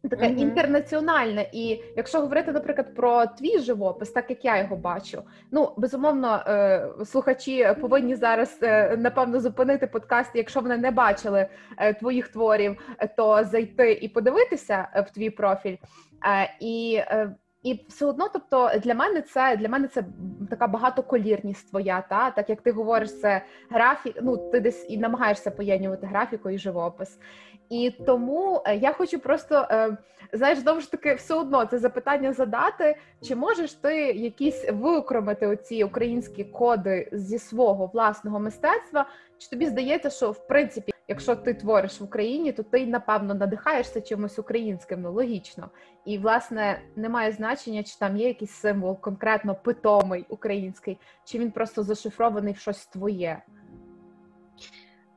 Таке 0.09 0.25
mm-hmm. 0.25 0.39
інтернаціональне. 0.39 1.49
І 1.53 1.83
якщо 1.97 2.21
говорити, 2.21 2.53
наприклад, 2.53 2.95
про 2.95 3.27
твій 3.27 3.59
живопис, 3.59 4.11
так 4.11 4.31
як 4.31 4.45
я 4.45 4.59
його 4.59 4.77
бачу, 4.77 5.23
ну 5.51 5.73
безумовно, 5.77 6.43
е, 6.47 6.89
слухачі 7.05 7.75
повинні 7.81 8.15
зараз 8.15 8.59
е, 8.63 8.97
напевно 8.97 9.41
зупинити 9.41 9.87
подкаст. 9.87 10.31
Якщо 10.35 10.61
вони 10.61 10.77
не 10.77 10.91
бачили 10.91 11.47
е, 11.77 11.95
твоїх 11.95 12.29
творів, 12.29 12.77
то 13.17 13.45
зайти 13.45 13.93
і 13.93 14.09
подивитися 14.09 14.89
в 15.07 15.15
твій 15.15 15.31
профіль. 15.31 15.77
І 16.61 17.01
і 17.65 17.85
все 17.89 18.07
одно, 18.07 18.29
тобто 18.33 18.71
для 18.79 18.95
мене 18.95 19.23
це 19.23 19.57
для 19.57 19.69
мене 19.69 19.89
це 19.89 20.05
така 20.51 20.67
багатоколірність 20.67 21.71
твоя, 21.71 22.05
та 22.11 22.31
так 22.31 22.51
як 22.51 22.61
ти 22.61 22.73
говориш, 22.73 23.21
це 23.21 23.43
графік. 23.71 24.19
Ну 24.23 24.37
ти 24.37 24.61
десь 24.61 24.87
і 24.89 24.99
намагаєшся 24.99 25.51
поєднувати 25.51 26.07
графіку 26.07 26.51
і 26.51 26.59
живопис. 26.59 27.19
І 27.71 27.91
тому 28.07 28.63
е, 28.67 28.77
я 28.77 28.93
хочу 28.93 29.19
просто 29.19 29.67
е, 29.71 29.97
знаєш, 30.33 30.59
знову 30.59 30.81
ж 30.81 30.91
таки, 30.91 31.15
все 31.15 31.35
одно 31.35 31.65
це 31.65 31.79
запитання 31.79 32.33
задати. 32.33 32.97
Чи 33.23 33.37
можеш 33.37 33.73
ти 33.73 33.97
якісь 34.13 34.67
виокремити 34.73 35.47
оці 35.47 35.85
українські 35.85 36.45
коди 36.45 37.09
зі 37.13 37.39
свого 37.39 37.87
власного 37.87 38.41
мистецтва? 38.41 39.07
Чи 39.39 39.49
тобі 39.49 39.67
здається, 39.67 40.11
що 40.11 40.31
в 40.31 40.47
принципі, 40.47 40.93
якщо 41.09 41.37
ти 41.37 41.55
твориш 41.55 42.01
в 42.01 42.05
Україні, 42.05 42.53
то 42.53 42.63
ти 42.63 42.87
напевно 42.87 43.35
надихаєшся 43.35 44.01
чимось 44.01 44.39
українським, 44.39 45.03
ну 45.03 45.13
логічно, 45.13 45.71
і 46.05 46.19
власне 46.19 46.81
немає 46.97 47.33
значення, 47.33 47.83
чи 47.83 47.97
там 47.99 48.17
є 48.17 48.29
якийсь 48.29 48.53
символ 48.53 49.01
конкретно 49.01 49.55
питомий 49.55 50.27
український, 50.29 50.99
чи 51.25 51.39
він 51.39 51.51
просто 51.51 51.83
зашифрований 51.83 52.53
в 52.53 52.59
щось 52.59 52.87
твоє. 52.87 53.43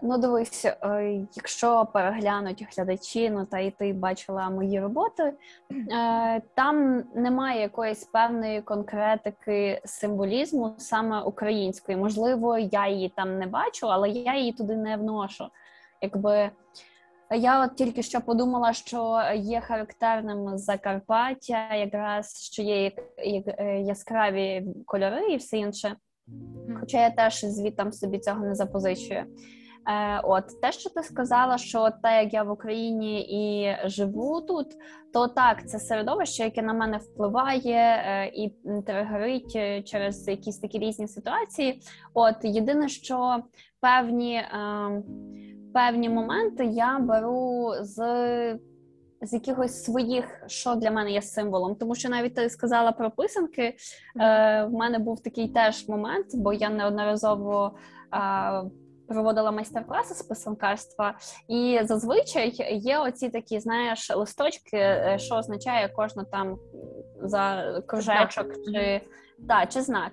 Ну, 0.01 0.17
дивись, 0.17 0.65
е, 0.65 1.25
якщо 1.35 1.87
переглянуть 1.93 2.67
глядачі, 2.75 3.29
ну 3.29 3.45
та 3.45 3.59
і 3.59 3.71
ти 3.71 3.93
бачила 3.93 4.49
мої 4.49 4.79
роботи, 4.79 5.33
е, 5.71 6.41
там 6.55 7.03
немає 7.15 7.61
якоїсь 7.61 8.03
певної 8.03 8.61
конкретики 8.61 9.81
символізму 9.85 10.75
саме 10.77 11.21
української. 11.21 11.97
Можливо, 11.97 12.57
я 12.57 12.87
її 12.87 13.09
там 13.09 13.39
не 13.39 13.47
бачу, 13.47 13.87
але 13.87 14.09
я 14.09 14.37
її 14.37 14.53
туди 14.53 14.75
не 14.75 14.97
вношу. 14.97 15.45
Якби 16.01 16.51
я 17.31 17.63
от 17.63 17.75
тільки 17.75 18.03
що 18.03 18.21
подумала, 18.21 18.73
що 18.73 19.21
є 19.35 19.61
характерним 19.61 20.57
Закарпаття, 20.57 21.75
якраз 21.75 22.49
що 22.51 22.61
є 22.61 22.91
е, 23.17 23.79
яскраві 23.79 24.65
кольори 24.85 25.33
і 25.33 25.37
все 25.37 25.57
інше. 25.57 25.95
Хоча 26.79 27.01
я 27.01 27.09
теж 27.09 27.39
звідтам 27.39 27.91
собі 27.91 28.19
цього 28.19 28.45
не 28.45 28.55
запозичую. 28.55 29.25
Е, 29.87 30.21
От 30.23 30.61
те, 30.61 30.71
що 30.71 30.89
ти 30.89 31.03
сказала, 31.03 31.57
що 31.57 31.89
те, 32.03 32.23
як 32.23 32.33
я 32.33 32.43
в 32.43 32.51
Україні 32.51 33.21
і 33.21 33.75
живу 33.89 34.41
тут, 34.41 34.67
то 35.13 35.27
так, 35.27 35.69
це 35.69 35.79
середовище, 35.79 36.43
яке 36.43 36.61
на 36.61 36.73
мене 36.73 36.97
впливає 36.97 37.75
е, 37.75 38.31
і 38.35 38.53
тригерить 38.85 39.53
е, 39.55 39.81
через 39.81 40.27
якісь 40.27 40.59
такі 40.59 40.79
різні 40.79 41.07
ситуації. 41.07 41.81
От 42.13 42.35
єдине, 42.43 42.89
що 42.89 43.43
певні, 43.79 44.35
е, 44.35 45.03
певні 45.73 46.09
моменти 46.09 46.65
я 46.65 46.99
беру 46.99 47.73
з. 47.81 48.59
З 49.21 49.33
якихось 49.33 49.83
своїх, 49.83 50.43
що 50.47 50.75
для 50.75 50.91
мене 50.91 51.11
є 51.11 51.21
символом, 51.21 51.75
тому 51.75 51.95
що 51.95 52.09
навіть 52.09 52.35
ти 52.35 52.49
сказала 52.49 52.91
про 52.91 53.11
писанки. 53.11 53.63
Е, 53.63 53.75
В 54.63 54.73
мене 54.73 54.99
був 54.99 55.23
такий 55.23 55.47
теж 55.47 55.87
момент, 55.87 56.25
бо 56.33 56.53
я 56.53 56.69
неодноразово 56.69 57.77
проводила 59.07 59.51
майстер-класи 59.51 60.13
з 60.13 60.21
писанкарства, 60.21 61.17
і 61.47 61.79
зазвичай 61.83 62.53
є 62.71 62.99
оці 62.99 63.29
такі, 63.29 63.59
знаєш, 63.59 64.15
листочки, 64.15 64.77
е, 64.77 65.17
що 65.19 65.35
означає 65.35 65.89
кожна 65.95 66.23
там 66.23 66.57
за 67.21 67.63
кружечок 67.87 68.47
чи 68.73 69.01
та, 69.47 69.65
чи 69.65 69.81
знак. 69.81 70.11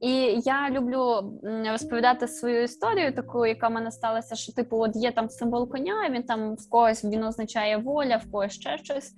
І 0.00 0.40
я 0.44 0.70
люблю 0.70 1.32
розповідати 1.70 2.28
свою 2.28 2.62
історію, 2.62 3.14
таку, 3.14 3.46
яка 3.46 3.68
в 3.68 3.72
мене 3.72 3.90
сталася, 3.90 4.34
що 4.34 4.52
типу, 4.52 4.78
от 4.78 4.96
є 4.96 5.12
там 5.12 5.28
символ 5.28 5.70
коня, 5.70 6.08
він 6.10 6.22
там 6.22 6.54
в 6.54 6.70
когось 6.70 7.04
він 7.04 7.24
означає 7.24 7.76
воля, 7.76 8.16
в 8.16 8.30
когось 8.30 8.52
ще 8.52 8.78
щось. 8.78 9.14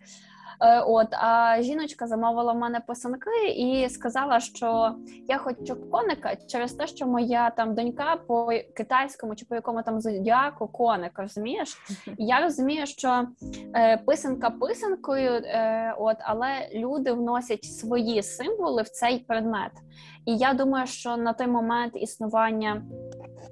Е, 0.61 0.81
от 0.81 1.09
а 1.11 1.57
жіночка 1.61 2.07
замовила 2.07 2.53
в 2.53 2.59
мене 2.59 2.81
писанки 2.81 3.49
і 3.57 3.89
сказала, 3.89 4.41
що 4.41 4.95
я 5.29 5.39
хочу 5.39 5.91
коника 5.91 6.37
через 6.49 6.73
те, 6.73 6.87
що 6.87 7.07
моя 7.07 7.51
там 7.51 7.75
донька 7.75 8.17
по 8.27 8.51
китайському 8.77 9.37
чи 9.37 9.45
по 9.45 9.55
якому 9.55 9.83
там 9.83 10.01
зодіаку 10.01 10.69
коник, 10.69 11.19
розумієш? 11.19 11.79
І 12.19 12.27
я 12.27 12.41
розумію, 12.41 12.87
що 12.87 13.27
е, 13.75 13.97
писанка 13.97 14.51
писанкою, 14.51 15.31
е, 15.31 15.95
от 15.99 16.17
але 16.21 16.69
люди 16.75 17.13
вносять 17.13 17.65
свої 17.65 18.23
символи 18.23 18.83
в 18.83 18.89
цей 18.89 19.19
предмет. 19.19 19.73
І 20.27 20.37
я 20.37 20.55
думаю, 20.55 20.87
що 20.87 21.17
на 21.17 21.33
той 21.33 21.47
момент 21.47 21.97
існування 21.97 22.83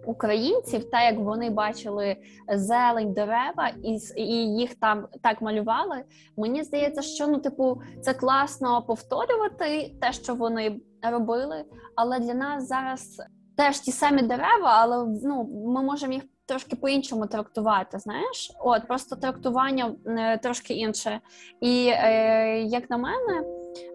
українців, 0.07 0.91
так 0.91 1.03
як 1.03 1.19
вони 1.19 1.51
бачили 1.51 2.17
зелень, 2.49 3.13
дерева, 3.13 3.71
і 3.83 3.99
і 4.17 4.57
їх 4.57 4.75
там 4.75 5.07
так 5.23 5.43
малювали. 5.43 6.05
Мені 6.37 6.63
здається, 6.63 7.03
що 7.03 7.27
ну, 7.27 7.39
типу, 7.39 7.83
це 8.01 8.15
класно 8.15 8.83
повторювати 8.83 9.95
те, 10.01 10.13
що 10.13 10.35
вони 10.35 10.81
робили. 11.03 11.65
Але 11.95 12.19
для 12.19 12.35
нас 12.35 12.69
зараз 12.69 13.23
теж 13.57 13.81
ті 13.81 13.93
самі 13.93 14.23
дерева, 14.23 14.71
але 14.71 15.19
ну 15.25 15.45
ми 15.67 15.83
можемо 15.83 16.13
їх. 16.13 16.23
Трошки 16.47 16.77
по-іншому 16.77 17.27
трактувати, 17.27 17.99
знаєш, 17.99 18.53
от 18.61 18.87
просто 18.89 19.17
трактування 19.17 19.95
е, 20.07 20.39
трошки 20.39 20.75
інше. 20.75 21.21
І 21.61 21.87
е, 21.87 22.63
як 22.63 22.91
на 22.91 22.97
мене, 22.97 23.45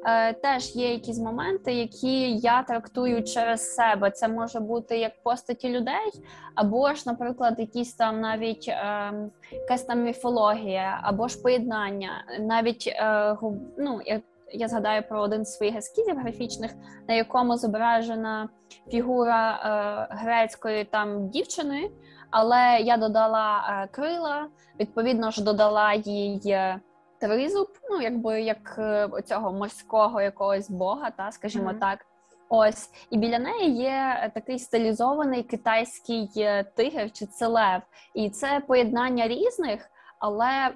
е, 0.05 0.33
теж 0.33 0.75
є 0.75 0.91
якісь 0.91 1.19
моменти, 1.19 1.73
які 1.73 2.37
я 2.37 2.63
трактую 2.63 3.23
через 3.23 3.75
себе. 3.75 4.11
Це 4.11 4.27
може 4.27 4.59
бути 4.59 4.97
як 4.97 5.23
постаті 5.23 5.69
людей, 5.69 6.11
або 6.55 6.93
ж, 6.93 7.03
наприклад, 7.05 7.55
якісь 7.59 7.93
там 7.93 8.21
навіть 8.21 8.65
е, 8.67 9.13
якась 9.51 9.83
там 9.83 10.03
міфологія, 10.03 10.99
або 11.03 11.27
ж 11.27 11.41
поєднання, 11.41 12.11
навіть 12.39 12.87
е, 12.87 13.37
ну, 13.77 14.01
я, 14.05 14.21
я 14.51 14.67
згадаю 14.67 15.03
про 15.09 15.21
один 15.21 15.45
з 15.45 15.57
своїх 15.57 15.75
ескізів 15.75 16.17
графічних, 16.17 16.71
на 17.07 17.13
якому 17.13 17.57
зображена 17.57 18.49
фігура 18.91 19.51
е, 19.51 20.15
грецької 20.15 20.83
там 20.83 21.29
дівчини, 21.29 21.91
але 22.31 22.79
я 22.79 22.97
додала 22.97 23.67
е, 23.69 23.87
крила, 23.91 24.47
відповідно 24.79 25.31
ж 25.31 25.43
додала 25.43 25.93
їй. 25.93 26.79
Е, 27.21 27.27
тризуб, 27.27 27.67
ну 27.89 28.01
якби 28.01 28.41
як 28.41 28.75
е, 28.77 29.09
цього 29.25 29.53
морського 29.53 30.21
якогось 30.21 30.69
бога, 30.69 31.11
та 31.11 31.31
скажімо 31.31 31.69
mm-hmm. 31.69 31.79
так. 31.79 32.05
Ось 32.49 32.89
і 33.09 33.17
біля 33.17 33.39
неї 33.39 33.75
є 33.75 34.31
такий 34.33 34.59
стилізований 34.59 35.43
китайський 35.43 36.31
е, 36.37 36.63
тигр 36.63 37.11
чи 37.11 37.25
це 37.25 37.47
лев, 37.47 37.81
і 38.13 38.29
це 38.29 38.61
поєднання 38.67 39.27
різних, 39.27 39.89
але 40.19 40.69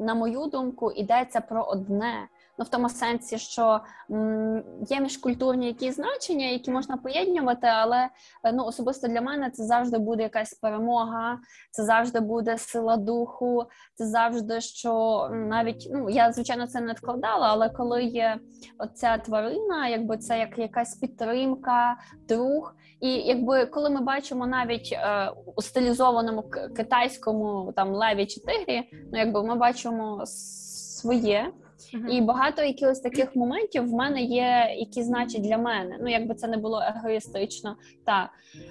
на 0.00 0.14
мою 0.14 0.46
думку 0.46 0.92
йдеться 0.92 1.40
про 1.40 1.64
одне 1.64 2.28
ну 2.62 2.66
в 2.66 2.68
тому 2.68 2.88
сенсі, 2.88 3.38
що 3.38 3.80
м, 4.10 4.64
є 4.88 5.00
міжкультурні 5.00 5.66
якісь 5.66 5.96
значення, 5.96 6.46
які 6.46 6.70
можна 6.70 6.96
поєднувати, 6.96 7.66
але 7.66 8.08
е, 8.44 8.52
ну 8.52 8.64
особисто 8.64 9.08
для 9.08 9.20
мене 9.20 9.50
це 9.50 9.64
завжди 9.64 9.98
буде 9.98 10.22
якась 10.22 10.54
перемога, 10.54 11.38
це 11.70 11.84
завжди 11.84 12.20
буде 12.20 12.58
сила 12.58 12.96
духу, 12.96 13.64
це 13.94 14.06
завжди 14.06 14.60
що 14.60 15.28
навіть 15.32 15.88
ну 15.92 16.10
я 16.10 16.32
звичайно 16.32 16.66
це 16.66 16.80
не 16.80 16.92
вкладала, 16.92 17.48
але 17.48 17.70
коли 17.70 18.02
є 18.02 18.38
оця 18.78 19.18
тварина, 19.18 19.88
якби 19.88 20.18
це 20.18 20.38
як 20.38 20.58
якась 20.58 20.94
підтримка, 20.94 21.96
друг. 22.28 22.74
І 23.00 23.08
якби 23.08 23.66
коли 23.66 23.90
ми 23.90 24.00
бачимо 24.00 24.46
навіть 24.46 24.92
е, 24.92 25.32
у 25.56 25.62
стилізованому 25.62 26.42
китайському 26.76 27.72
там 27.76 27.94
леві 27.94 28.26
чи 28.26 28.40
тигрі, 28.40 28.88
ну 29.12 29.18
якби 29.18 29.42
ми 29.42 29.54
бачимо 29.54 30.22
своє. 30.26 31.52
Uh-huh. 31.94 32.08
І 32.08 32.20
багато 32.20 32.62
якихось 32.62 33.00
таких 33.00 33.36
моментів 33.36 33.90
в 33.90 33.92
мене 33.92 34.22
є, 34.22 34.74
які 34.76 35.02
значать 35.02 35.42
для 35.42 35.58
мене. 35.58 35.96
Ну, 36.00 36.08
якби 36.08 36.34
це 36.34 36.48
не 36.48 36.56
було 36.56 36.82
егоїстично. 36.96 37.76
Та 38.06 38.30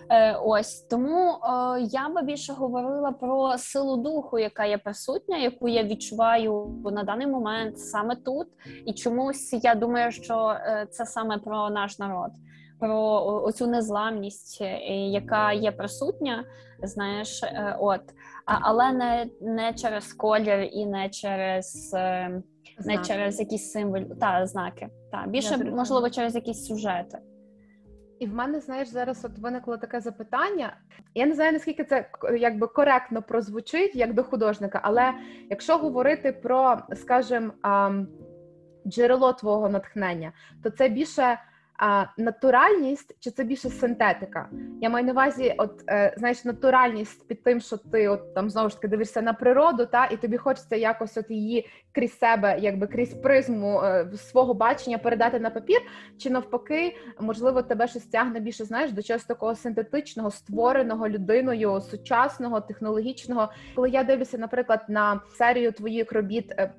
е, 0.10 0.36
ось 0.36 0.82
тому 0.82 1.32
е, 1.32 1.82
я 1.82 2.10
би 2.10 2.22
більше 2.22 2.54
говорила 2.54 3.12
про 3.12 3.58
силу 3.58 3.98
духу, 3.98 4.40
яка 4.40 4.66
є 4.66 4.78
присутня, 4.78 5.38
яку 5.38 5.68
я 5.68 5.84
відчуваю 5.84 6.82
на 6.84 7.04
даний 7.04 7.28
момент 7.28 7.80
саме 7.80 8.16
тут. 8.16 8.48
І 8.86 8.94
чомусь 8.94 9.54
я 9.64 9.76
думаю, 9.76 10.12
що 10.12 10.50
е, 10.50 10.88
це 10.92 11.06
саме 11.06 11.38
про 11.38 11.70
наш 11.70 12.00
народ. 12.00 12.32
Про 12.80 12.98
оцю 13.46 13.68
незламність, 13.68 14.62
е, 14.62 14.80
яка 15.10 15.54
є 15.54 15.72
присутня, 15.72 16.46
знаєш, 16.84 17.44
е, 17.44 17.78
от 17.80 18.02
але 18.46 18.92
не 18.92 19.30
не 19.42 19.74
через 19.74 20.14
колір 20.14 20.70
і 20.72 20.86
не 20.86 21.10
через 21.10 21.96
не 22.86 22.98
через 22.98 23.40
якісь 23.40 23.72
символи 23.72 24.08
та 24.20 24.48
знаки. 24.48 24.90
Та 25.12 25.26
більше 25.28 25.58
можливо 25.58 26.10
через 26.10 26.36
якісь 26.36 26.66
сюжети. 26.66 27.18
І 28.20 28.28
в 28.28 28.34
мене, 28.34 28.60
знаєш, 28.60 28.88
зараз 28.88 29.26
от 29.26 29.40
виникло 29.40 29.78
таке 29.78 30.00
запитання. 30.00 30.78
Я 31.16 31.26
не 31.26 31.36
знаю, 31.36 31.52
наскільки 31.52 31.84
це 31.84 32.10
якби 32.38 32.68
коректно 32.68 33.22
прозвучить 33.22 33.96
як 33.96 34.14
до 34.14 34.24
художника, 34.24 34.80
але 34.84 35.14
якщо 35.50 35.78
говорити 35.78 36.32
про, 36.32 36.78
скажімо, 36.96 37.52
джерело 38.88 39.34
твого 39.34 39.70
натхнення, 39.70 40.32
то 40.64 40.70
це 40.70 40.90
більше 40.90 41.40
натуральність 42.18 43.16
чи 43.20 43.32
це 43.32 43.44
більше 43.44 43.70
синтетика? 43.70 44.50
Я 44.82 44.90
маю 44.90 45.06
на 45.06 45.12
увазі, 45.12 45.56
от 45.58 45.84
е, 45.90 46.16
знаєш, 46.18 46.46
натуральність 46.46 47.28
під 47.28 47.44
тим, 47.44 47.62
що 47.62 47.78
ти 47.78 48.08
от 48.08 48.34
там 48.36 48.50
знову 48.50 48.70
ж 48.70 48.76
таки 48.76 48.88
дивишся 48.88 49.22
на 49.22 49.34
природу, 49.34 49.86
та 49.86 50.06
і 50.06 50.18
тобі 50.18 50.38
хочеться 50.38 50.76
якось 50.76 51.18
от 51.18 51.32
її 51.32 51.70
крізь 51.92 52.18
себе, 52.18 52.58
якби 52.60 52.88
крізь 52.88 53.14
призму 53.14 53.82
е, 53.82 54.12
свого 54.18 54.54
бачення 54.54 54.98
передати 54.98 55.40
на 55.40 55.50
папір, 55.50 55.82
чи 56.18 56.30
навпаки, 56.30 56.98
можливо, 57.20 57.62
тебе 57.62 57.88
щось 57.88 58.06
тягне 58.06 58.40
більше 58.40 58.66
знаєш 58.66 58.92
до 58.92 59.02
чогось 59.02 59.24
такого 59.24 59.56
синтетичного, 59.56 60.32
створеного 60.32 61.10
людиною, 61.10 61.82
сучасного, 61.82 62.62
технологічного. 62.62 63.52
Коли 63.76 63.90
я 63.90 64.04
дивлюся, 64.04 64.38
наприклад, 64.38 64.86
на 64.88 65.22
серію 65.38 65.72
твоїх 65.72 66.12
робіт 66.12 66.52
е, 66.52 66.72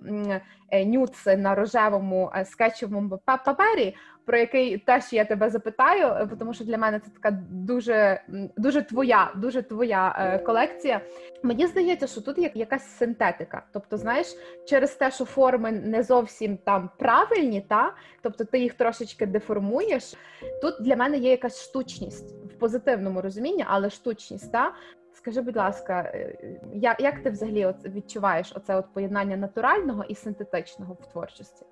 нюц 0.73 1.27
на 1.27 1.55
рожевому 1.55 2.33
е, 2.37 2.45
скетчевому 2.45 3.21
папері 3.25 3.95
про 4.25 4.39
який 4.39 4.79
теж 4.79 5.13
я 5.13 5.25
тебе 5.25 5.51
запитаю, 5.51 6.07
е, 6.07 6.29
тому 6.39 6.55
що 6.55 6.65
для 6.65 6.79
мене 6.79 7.01
це 7.01 7.11
така 7.11 7.39
дуже 7.51 8.23
дуже 8.57 8.83
твоя, 8.83 9.33
дуже 9.37 9.63
твоя 9.63 10.17
е, 10.19 10.39
колекція. 10.39 11.01
Мені 11.43 11.67
здається, 11.67 12.07
що 12.07 12.21
тут 12.21 12.39
є 12.39 12.51
якась 12.55 12.97
синтетика. 12.97 13.63
Тобто, 13.73 13.97
знаєш, 13.97 14.27
через 14.69 14.95
те, 14.95 15.11
що 15.11 15.25
форми 15.25 15.73
не 15.73 16.03
зовсім 16.03 16.57
там 16.57 16.91
правильні, 16.99 17.61
та 17.61 17.95
тобто 18.23 18.45
ти 18.45 18.59
їх 18.59 18.75
трошечки 18.75 19.27
деформуєш. 19.27 20.15
Тут 20.63 20.75
для 20.81 20.97
мене 20.97 21.19
є 21.19 21.31
якась 21.31 21.65
штучність 21.65 22.35
в 22.47 22.59
позитивному 22.59 23.21
розумінні, 23.21 23.65
але 23.69 23.91
штучність 23.91 24.53
та. 24.53 24.73
Скажи, 25.15 25.41
будь 25.41 25.57
ласка, 25.57 26.01
е, 26.01 26.37
як 26.75 27.01
як 27.01 27.23
ти 27.23 27.31
взагалі 27.31 27.67
от 27.67 27.85
відчуваєш 27.85 28.53
оце 28.57 28.77
от 28.77 28.85
поєднання 28.95 29.37
натурального 29.37 30.05
і 30.05 30.15
синтетичного 30.15 30.97
в 31.01 31.07
творчості? 31.07 31.67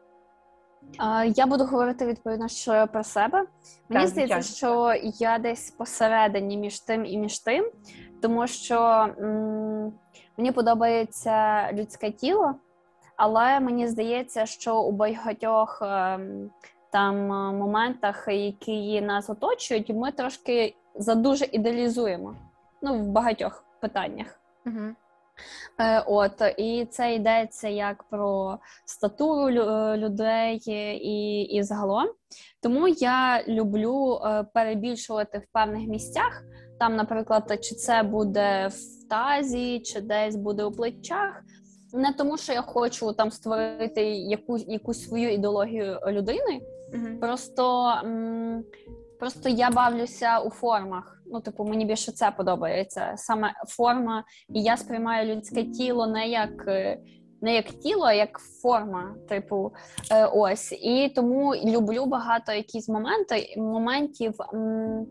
Я 1.34 1.46
буду 1.46 1.64
говорити 1.64 2.06
відповідно 2.06 2.48
що 2.48 2.88
про 2.92 3.04
себе. 3.04 3.38
Мені 3.88 4.04
так, 4.04 4.08
здається, 4.08 4.42
що 4.56 4.94
я 5.02 5.38
десь 5.38 5.70
посередині 5.70 6.56
між 6.56 6.80
тим 6.80 7.04
і 7.06 7.18
між 7.18 7.38
тим, 7.38 7.70
тому 8.22 8.46
що 8.46 8.80
м- 9.18 9.92
мені 10.36 10.52
подобається 10.52 11.68
людське 11.72 12.10
тіло, 12.10 12.54
але 13.16 13.60
мені 13.60 13.88
здається, 13.88 14.46
що 14.46 14.82
у 14.82 14.92
багатьох 14.92 15.82
ем, 15.82 16.50
там 16.92 17.16
моментах, 17.56 18.28
які 18.28 19.00
нас 19.00 19.30
оточують, 19.30 19.88
ми 19.88 20.12
трошки 20.12 20.74
задуже 20.94 21.44
ідеалізуємо. 21.52 22.34
Ну, 22.82 22.94
в 22.94 23.08
багатьох 23.08 23.64
питаннях. 23.80 24.40
Угу. 24.66 24.94
Е, 25.80 26.04
от 26.06 26.42
і 26.58 26.86
це 26.90 27.14
йдеться 27.14 27.68
як 27.68 28.02
про 28.02 28.58
статуру 28.84 29.60
е, 29.60 29.96
людей 29.96 30.56
і 31.02 31.42
і 31.42 31.62
загалом. 31.62 32.08
Тому 32.62 32.88
я 32.88 33.44
люблю 33.48 34.20
е, 34.24 34.44
перебільшувати 34.54 35.38
в 35.38 35.52
певних 35.52 35.88
місцях. 35.88 36.42
Там, 36.78 36.96
наприклад, 36.96 37.58
чи 37.62 37.74
це 37.74 38.02
буде 38.02 38.68
в 38.68 39.08
тазі, 39.08 39.80
чи 39.80 40.00
десь 40.00 40.36
буде 40.36 40.64
у 40.64 40.72
плечах. 40.72 41.42
Не 41.92 42.12
тому, 42.12 42.38
що 42.38 42.52
я 42.52 42.62
хочу 42.62 43.12
там 43.12 43.30
створити 43.30 44.02
якусь 44.10 44.64
якусь 44.68 45.04
свою 45.04 45.32
ідеологію 45.32 46.00
людини. 46.06 46.60
Mm-hmm. 46.94 47.18
Просто 47.18 47.92
м- 48.04 48.64
просто 49.20 49.48
я 49.48 49.70
бавлюся 49.70 50.38
у 50.38 50.50
формах. 50.50 51.22
Ну, 51.32 51.40
типу, 51.40 51.64
мені 51.64 51.84
більше 51.84 52.12
це 52.12 52.30
подобається 52.30 53.12
саме 53.16 53.52
форма, 53.68 54.24
і 54.48 54.62
я 54.62 54.76
сприймаю 54.76 55.34
людське 55.34 55.64
тіло 55.64 56.06
не 56.06 56.28
як 56.28 56.64
е, 56.68 56.98
не 57.42 57.54
як 57.54 57.64
тіло, 57.68 58.04
а 58.04 58.12
як 58.12 58.38
форма. 58.38 59.14
Типу, 59.28 59.72
е, 60.12 60.26
ось 60.26 60.72
і 60.72 61.12
тому 61.16 61.54
люблю 61.54 62.06
багато 62.06 62.52
якісь 62.52 62.88
моменти 62.88 63.54
моментів. 63.56 64.34
М- 64.54 65.06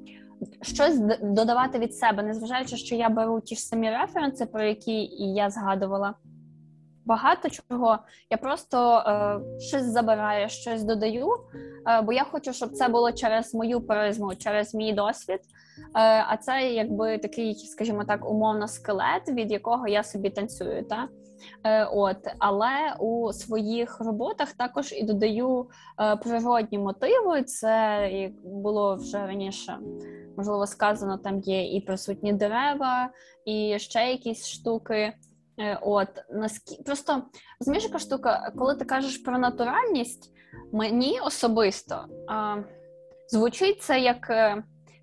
Щось 0.61 0.99
додавати 1.21 1.79
від 1.79 1.95
себе, 1.95 2.23
незважаючи, 2.23 2.77
що 2.77 2.95
я 2.95 3.09
беру 3.09 3.41
ті 3.41 3.55
ж 3.55 3.61
самі 3.61 3.89
референси, 3.89 4.45
про 4.45 4.63
які 4.63 5.09
я 5.35 5.49
згадувала. 5.49 6.13
Багато 7.09 7.49
чого 7.49 7.99
я 8.29 8.37
просто 8.37 8.97
е, 8.97 9.39
щось 9.59 9.83
забираю, 9.83 10.49
щось 10.49 10.83
додаю, 10.83 11.29
е, 11.87 12.01
бо 12.01 12.13
я 12.13 12.23
хочу, 12.23 12.53
щоб 12.53 12.71
це 12.71 12.87
було 12.87 13.11
через 13.11 13.53
мою 13.53 13.81
призму, 13.81 14.35
через 14.35 14.75
мій 14.75 14.93
досвід. 14.93 15.39
Е, 15.39 16.25
а 16.27 16.37
це 16.37 16.71
якби 16.71 17.17
такий, 17.17 17.55
скажімо 17.55 18.03
так, 18.03 18.29
умовно 18.29 18.67
скелет, 18.67 19.29
від 19.29 19.51
якого 19.51 19.87
я 19.87 20.03
собі 20.03 20.29
танцюю. 20.29 20.83
Та? 20.83 21.07
Е, 21.63 21.85
от, 21.85 22.17
Але 22.39 22.95
у 22.99 23.33
своїх 23.33 23.99
роботах 23.99 24.53
також 24.53 24.93
і 24.93 25.03
додаю 25.03 25.67
е, 25.99 26.15
природні 26.15 26.79
мотиви. 26.79 27.43
Це 27.43 28.07
як 28.11 28.31
було 28.43 28.95
вже 28.95 29.17
раніше. 29.17 29.77
Можливо, 30.37 30.67
сказано, 30.67 31.17
там 31.17 31.39
є 31.39 31.75
і 31.75 31.81
присутні 31.81 32.33
дерева, 32.33 33.09
і 33.45 33.79
ще 33.79 33.99
якісь 33.99 34.47
штуки. 34.47 35.13
От 35.81 36.09
наскільки 36.29 36.83
просто 36.83 37.23
розумієш, 37.59 37.83
яка 37.83 37.99
штука, 37.99 38.51
коли 38.57 38.75
ти 38.75 38.85
кажеш 38.85 39.17
про 39.17 39.37
натуральність, 39.37 40.31
мені 40.71 41.19
особисто 41.19 42.05
а, 42.27 42.57
звучить 43.27 43.81
це 43.81 43.99
як 43.99 44.31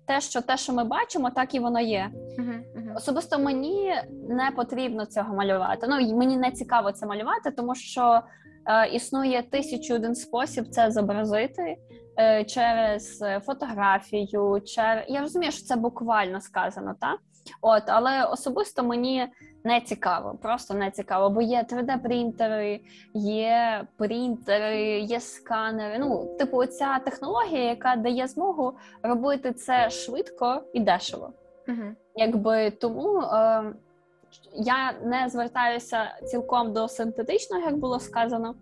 те, 0.07 0.21
що 0.21 0.41
те, 0.41 0.57
що 0.57 0.73
ми 0.73 0.83
бачимо, 0.83 1.29
так 1.29 1.55
і 1.55 1.59
воно 1.59 1.79
є. 1.79 2.11
Uh-huh, 2.39 2.61
uh-huh. 2.75 2.95
Особисто 2.95 3.39
мені 3.39 3.93
не 4.29 4.51
потрібно 4.55 5.05
цього 5.05 5.35
малювати. 5.35 5.87
Ну 5.89 6.17
мені 6.17 6.37
не 6.37 6.51
цікаво 6.51 6.91
це 6.91 7.05
малювати, 7.05 7.51
тому 7.51 7.75
що 7.75 8.21
е, 8.65 8.87
існує 8.87 9.43
тисячу 9.43 9.95
один 9.95 10.15
спосіб 10.15 10.67
це 10.67 10.91
зобразити 10.91 11.77
е, 12.19 12.43
через 12.43 13.23
фотографію. 13.45 14.61
Через... 14.65 15.05
Я 15.07 15.21
розумію, 15.21 15.51
що 15.51 15.65
це 15.65 15.75
буквально 15.75 16.41
сказано, 16.41 16.95
так? 17.01 17.19
От, 17.61 17.83
але 17.87 18.23
особисто 18.23 18.83
мені 18.83 19.27
не 19.67 19.81
цікаво, 19.81 20.37
просто 20.41 20.73
не 20.73 20.91
цікаво, 20.91 21.29
бо 21.29 21.41
є 21.41 21.65
3D-принтери, 21.69 22.79
є 23.13 23.83
принтери, 23.97 24.99
є 24.99 25.19
сканери. 25.19 25.99
Ну, 25.99 26.35
типу, 26.39 26.65
ця 26.65 26.99
технологія, 26.99 27.63
яка 27.63 27.95
дає 27.95 28.27
змогу 28.27 28.73
робити 29.03 29.53
це 29.53 29.89
швидко 29.89 30.61
і 30.73 30.79
дешево. 30.79 31.33
Угу. 31.67 31.83
Якби 32.15 32.71
тому 32.71 33.21
е, 33.21 33.63
я 34.53 34.93
не 35.03 35.29
звертаюся 35.29 36.19
цілком 36.25 36.73
до 36.73 36.87
синтетичного, 36.87 37.63
як 37.65 37.77
було 37.77 37.99
сказано. 37.99 38.55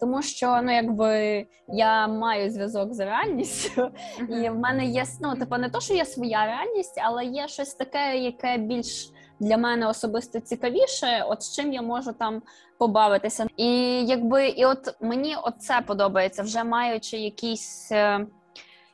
Тому 0.00 0.22
що 0.22 0.60
ну 0.62 0.74
якби 0.74 1.46
я 1.68 2.08
маю 2.08 2.50
зв'язок 2.50 2.94
з 2.94 3.00
реальністю, 3.00 3.82
uh-huh. 3.82 4.44
і 4.44 4.50
в 4.50 4.58
мене 4.58 4.84
є 4.84 5.04
ну, 5.20 5.36
типу, 5.36 5.56
не 5.56 5.70
то, 5.70 5.80
що 5.80 5.94
є 5.94 6.04
своя 6.04 6.46
реальність, 6.46 7.00
але 7.04 7.24
є 7.24 7.48
щось 7.48 7.74
таке, 7.74 8.18
яке 8.18 8.58
більш 8.58 9.12
для 9.40 9.56
мене 9.56 9.88
особисто 9.88 10.40
цікавіше, 10.40 11.24
от 11.28 11.42
з 11.42 11.56
чим 11.56 11.72
я 11.72 11.82
можу 11.82 12.12
там 12.12 12.42
побавитися. 12.78 13.46
І 13.56 13.70
якби 14.06 14.48
і 14.48 14.64
от 14.64 14.96
мені 15.00 15.36
це 15.58 15.80
подобається, 15.86 16.42
вже 16.42 16.64
маючи 16.64 17.16
якийсь. 17.16 17.92
Е, 17.92 18.26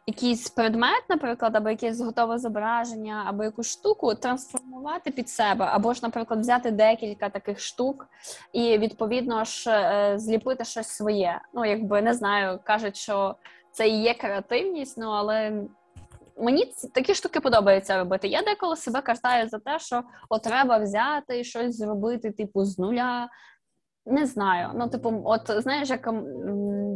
якийсь 0.06 0.50
предмет, 0.50 1.02
наприклад, 1.08 1.56
або 1.56 1.70
якесь 1.70 2.00
готове 2.00 2.38
зображення, 2.38 3.24
або 3.26 3.44
якусь 3.44 3.70
штуку 3.70 4.14
трансформувати 4.14 5.10
під 5.10 5.28
себе, 5.28 5.64
або 5.64 5.94
ж, 5.94 6.00
наприклад, 6.02 6.40
взяти 6.40 6.70
декілька 6.70 7.28
таких 7.28 7.60
штук 7.60 8.06
і 8.52 8.78
відповідно 8.78 9.44
ж 9.44 9.70
е, 9.70 10.18
зліпити 10.18 10.64
щось 10.64 10.88
своє. 10.88 11.40
Ну, 11.54 11.64
якби 11.64 12.02
не 12.02 12.14
знаю, 12.14 12.58
кажуть, 12.64 12.96
що 12.96 13.36
це 13.72 13.88
і 13.88 14.02
є 14.02 14.14
креативність, 14.14 14.98
ну 14.98 15.10
але 15.10 15.62
мені 16.38 16.72
такі 16.94 17.14
штуки 17.14 17.40
подобається 17.40 17.98
робити. 17.98 18.28
Я 18.28 18.42
деколи 18.42 18.76
себе 18.76 19.00
картаю 19.02 19.48
за 19.48 19.58
те, 19.58 19.78
що 19.78 20.02
от 20.28 20.42
треба 20.42 20.78
взяти 20.78 21.40
і 21.40 21.44
щось 21.44 21.76
зробити, 21.76 22.30
типу, 22.30 22.64
з 22.64 22.78
нуля. 22.78 23.28
Не 24.06 24.26
знаю. 24.26 24.70
Ну, 24.74 24.88
типу, 24.88 25.22
от 25.24 25.50
знаєш, 25.62 25.90
як 25.90 26.10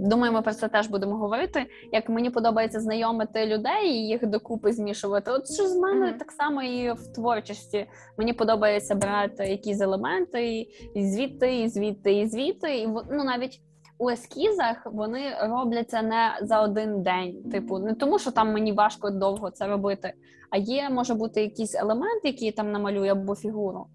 думаю, 0.09 0.33
ми 0.33 0.43
про 0.43 0.55
це 0.55 0.69
теж 0.69 0.89
будемо 0.89 1.17
говорити. 1.17 1.67
Як 1.93 2.09
мені 2.09 2.31
подобається 2.31 2.81
знайомити 2.81 3.47
людей 3.47 3.89
і 3.89 4.07
їх 4.07 4.27
докупи 4.27 4.73
змішувати. 4.73 5.31
От 5.31 5.53
що 5.55 5.69
з 5.69 5.77
мене 5.77 6.07
mm-hmm. 6.07 6.19
так 6.19 6.33
само 6.33 6.63
і 6.63 6.93
в 6.93 7.13
творчості. 7.15 7.87
Мені 8.19 8.33
подобається 8.33 8.95
брати 8.95 9.45
якісь 9.45 9.81
елементи 9.81 10.67
і 10.95 11.07
звідти, 11.11 11.61
і 11.61 11.69
звідти, 11.69 12.13
і 12.13 12.27
звідти. 12.27 12.79
І 12.79 12.87
ну 12.87 13.25
навіть 13.25 13.61
у 13.99 14.11
ескізах 14.11 14.77
вони 14.85 15.37
робляться 15.41 16.03
не 16.03 16.39
за 16.43 16.63
один 16.63 17.03
день. 17.03 17.43
Типу, 17.53 17.79
не 17.79 17.95
тому, 17.95 18.19
що 18.19 18.31
там 18.31 18.53
мені 18.53 18.73
важко 18.73 19.11
довго 19.11 19.51
це 19.51 19.67
робити, 19.67 20.13
а 20.51 20.57
є, 20.57 20.91
може 20.91 21.15
бути 21.15 21.43
якийсь 21.43 21.75
елемент, 21.75 22.25
який 22.25 22.53
там 22.53 22.73
намалює 22.73 23.09
або 23.09 23.35
фігуру. 23.35 23.87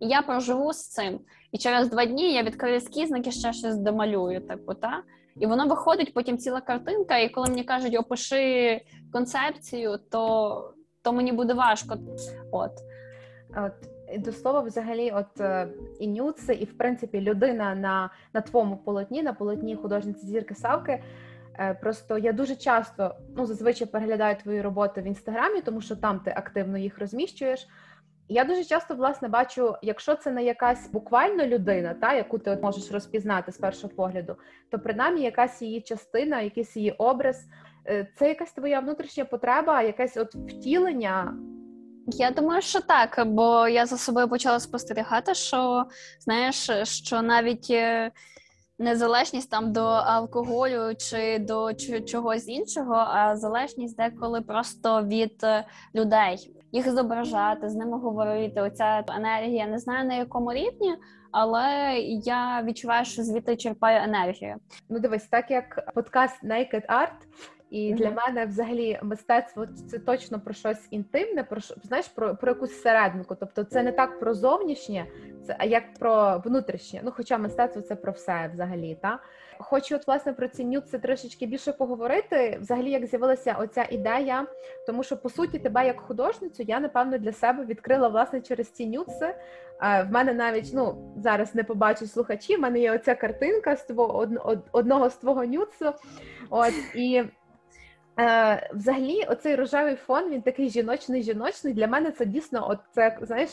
І 0.00 0.08
я 0.08 0.22
проживу 0.22 0.72
з 0.72 0.88
цим. 0.88 1.20
І 1.52 1.58
через 1.58 1.90
два 1.90 2.04
дні 2.04 2.32
я 2.32 2.42
відкрию 2.42 2.76
ескізник 2.76 3.26
і 3.26 3.32
ще 3.32 3.52
щось 3.52 3.76
домалюю. 3.76 4.40
Типу, 4.40 4.74
та? 4.74 5.02
І 5.36 5.46
воно 5.46 5.66
виходить 5.66 6.14
потім 6.14 6.38
ціла 6.38 6.60
картинка. 6.60 7.18
І 7.18 7.28
коли 7.28 7.48
мені 7.48 7.64
кажуть, 7.64 7.96
опиши 7.98 8.80
концепцію, 9.12 9.98
то 10.10 10.74
то 11.02 11.12
мені 11.12 11.32
буде 11.32 11.54
важко. 11.54 11.96
От. 12.52 12.70
От 13.56 13.72
до 14.18 14.32
слова, 14.32 14.60
взагалі, 14.60 15.10
от 15.10 15.40
е, 15.40 15.68
і 16.00 16.08
нюци, 16.08 16.54
і 16.54 16.64
в 16.64 16.78
принципі 16.78 17.20
людина 17.20 17.74
на 17.74 18.10
на 18.32 18.40
твоєму 18.40 18.76
полотні, 18.76 19.22
на 19.22 19.32
полотні 19.32 19.76
художниці 19.76 20.26
зірки 20.26 20.54
Савки. 20.54 21.02
Е, 21.58 21.74
просто 21.74 22.18
я 22.18 22.32
дуже 22.32 22.56
часто 22.56 23.14
ну 23.36 23.46
зазвичай 23.46 23.88
переглядаю 23.88 24.36
твої 24.36 24.62
роботи 24.62 25.00
в 25.00 25.04
інстаграмі, 25.04 25.60
тому 25.60 25.80
що 25.80 25.96
там 25.96 26.20
ти 26.20 26.32
активно 26.36 26.78
їх 26.78 26.98
розміщуєш. 26.98 27.68
Я 28.28 28.44
дуже 28.44 28.64
часто 28.64 28.94
власне 28.94 29.28
бачу, 29.28 29.74
якщо 29.82 30.14
це 30.14 30.30
не 30.30 30.44
якась 30.44 30.90
буквально 30.90 31.46
людина, 31.46 31.94
та 31.94 32.14
яку 32.14 32.38
ти 32.38 32.50
от 32.50 32.62
можеш 32.62 32.92
розпізнати 32.92 33.52
з 33.52 33.58
першого 33.58 33.94
погляду, 33.94 34.36
то 34.70 34.78
принаймні 34.78 35.22
якась 35.22 35.62
її 35.62 35.80
частина, 35.80 36.40
якийсь 36.40 36.76
її 36.76 36.90
образ, 36.90 37.46
е, 37.86 38.08
це 38.16 38.28
якась 38.28 38.52
твоя 38.52 38.80
внутрішня 38.80 39.24
потреба, 39.24 39.82
якесь 39.82 40.16
от 40.16 40.34
втілення. 40.34 41.34
Я 42.06 42.30
думаю, 42.30 42.62
що 42.62 42.80
так, 42.80 43.22
бо 43.26 43.68
я 43.68 43.86
за 43.86 43.96
собою 43.96 44.28
почала 44.28 44.60
спостерігати, 44.60 45.34
що 45.34 45.84
знаєш, 46.20 46.70
що 46.82 47.22
навіть 47.22 47.66
е, 47.70 48.10
незалежність 48.78 49.50
там 49.50 49.72
до 49.72 49.84
алкоголю 49.84 50.94
чи 50.98 51.38
до 51.38 51.74
чогось 52.06 52.48
іншого, 52.48 52.94
а 52.94 53.36
залежність 53.36 53.96
деколи 53.96 54.40
просто 54.40 55.02
від 55.02 55.44
е, 55.44 55.64
людей 55.94 56.54
їх 56.72 56.92
зображати, 56.92 57.68
з 57.68 57.74
ними 57.74 57.98
говорити. 57.98 58.60
Оця 58.60 59.04
енергія 59.08 59.66
не 59.66 59.78
знаю 59.78 60.08
на 60.08 60.14
якому 60.14 60.52
рівні, 60.52 60.94
але 61.30 61.94
я 62.24 62.62
відчуваю, 62.62 63.04
що 63.04 63.22
звідти 63.22 63.56
черпаю 63.56 64.02
енергію. 64.02 64.56
Ну, 64.88 64.98
дивись, 64.98 65.26
так 65.26 65.50
як 65.50 65.92
подкаст 65.94 66.44
Naked 66.44 66.86
Art, 66.86 67.18
і 67.72 67.92
mm-hmm. 67.92 67.96
для 67.96 68.10
мене 68.10 68.46
взагалі 68.46 68.98
мистецтво 69.02 69.66
це 69.90 69.98
точно 69.98 70.40
про 70.40 70.54
щось 70.54 70.88
інтимне, 70.90 71.44
про 71.44 71.60
знаєш, 71.60 72.08
про 72.08 72.36
про 72.36 72.52
якусь 72.52 72.82
серединку. 72.82 73.36
Тобто, 73.40 73.64
це 73.64 73.82
не 73.82 73.92
так 73.92 74.20
про 74.20 74.34
зовнішнє, 74.34 75.06
це 75.46 75.56
а 75.58 75.64
як 75.64 75.94
про 75.94 76.42
внутрішнє. 76.44 77.00
Ну, 77.04 77.12
хоча 77.16 77.38
мистецтво 77.38 77.82
це 77.82 77.96
про 77.96 78.12
все 78.12 78.50
взагалі, 78.52 78.98
та 79.02 79.18
хочу 79.58 79.96
от 79.96 80.06
власне 80.06 80.32
про 80.32 80.48
ці 80.48 80.64
нюци 80.64 80.98
трішечки 80.98 81.46
більше 81.46 81.72
поговорити. 81.72 82.58
Взагалі, 82.60 82.90
як 82.90 83.06
з'явилася 83.06 83.56
оця 83.58 83.86
ідея, 83.90 84.46
тому 84.86 85.02
що 85.02 85.16
по 85.16 85.28
суті 85.28 85.58
тебе 85.58 85.86
як 85.86 86.00
художницю 86.00 86.62
я 86.62 86.80
напевно 86.80 87.18
для 87.18 87.32
себе 87.32 87.64
відкрила 87.64 88.08
власне 88.08 88.40
через 88.40 88.70
ці 88.70 88.86
нюци. 88.86 89.34
В 89.80 90.06
мене 90.10 90.32
навіть 90.32 90.70
ну 90.74 91.14
зараз 91.16 91.54
не 91.54 91.64
побачу 91.64 92.06
слухачі. 92.06 92.56
в 92.56 92.60
мене 92.60 92.80
є 92.80 92.92
оця 92.92 93.14
картинка 93.14 93.76
з 93.76 93.84
твого 93.84 94.28
одного 94.72 95.10
з 95.10 95.14
твого 95.16 95.44
нюцу. 95.44 95.92
От 96.50 96.74
і. 96.94 97.22
Е, 98.20 98.70
Взагалі, 98.74 99.24
оцей 99.24 99.54
рожевий 99.54 99.96
фон 99.96 100.30
він 100.30 100.42
такий 100.42 100.70
жіночний 100.70 101.22
жіночний. 101.22 101.74
Для 101.74 101.86
мене 101.86 102.10
це 102.10 102.26
дійсно, 102.26 102.70
от 102.70 102.78
це 102.94 103.18
знаєш, 103.22 103.50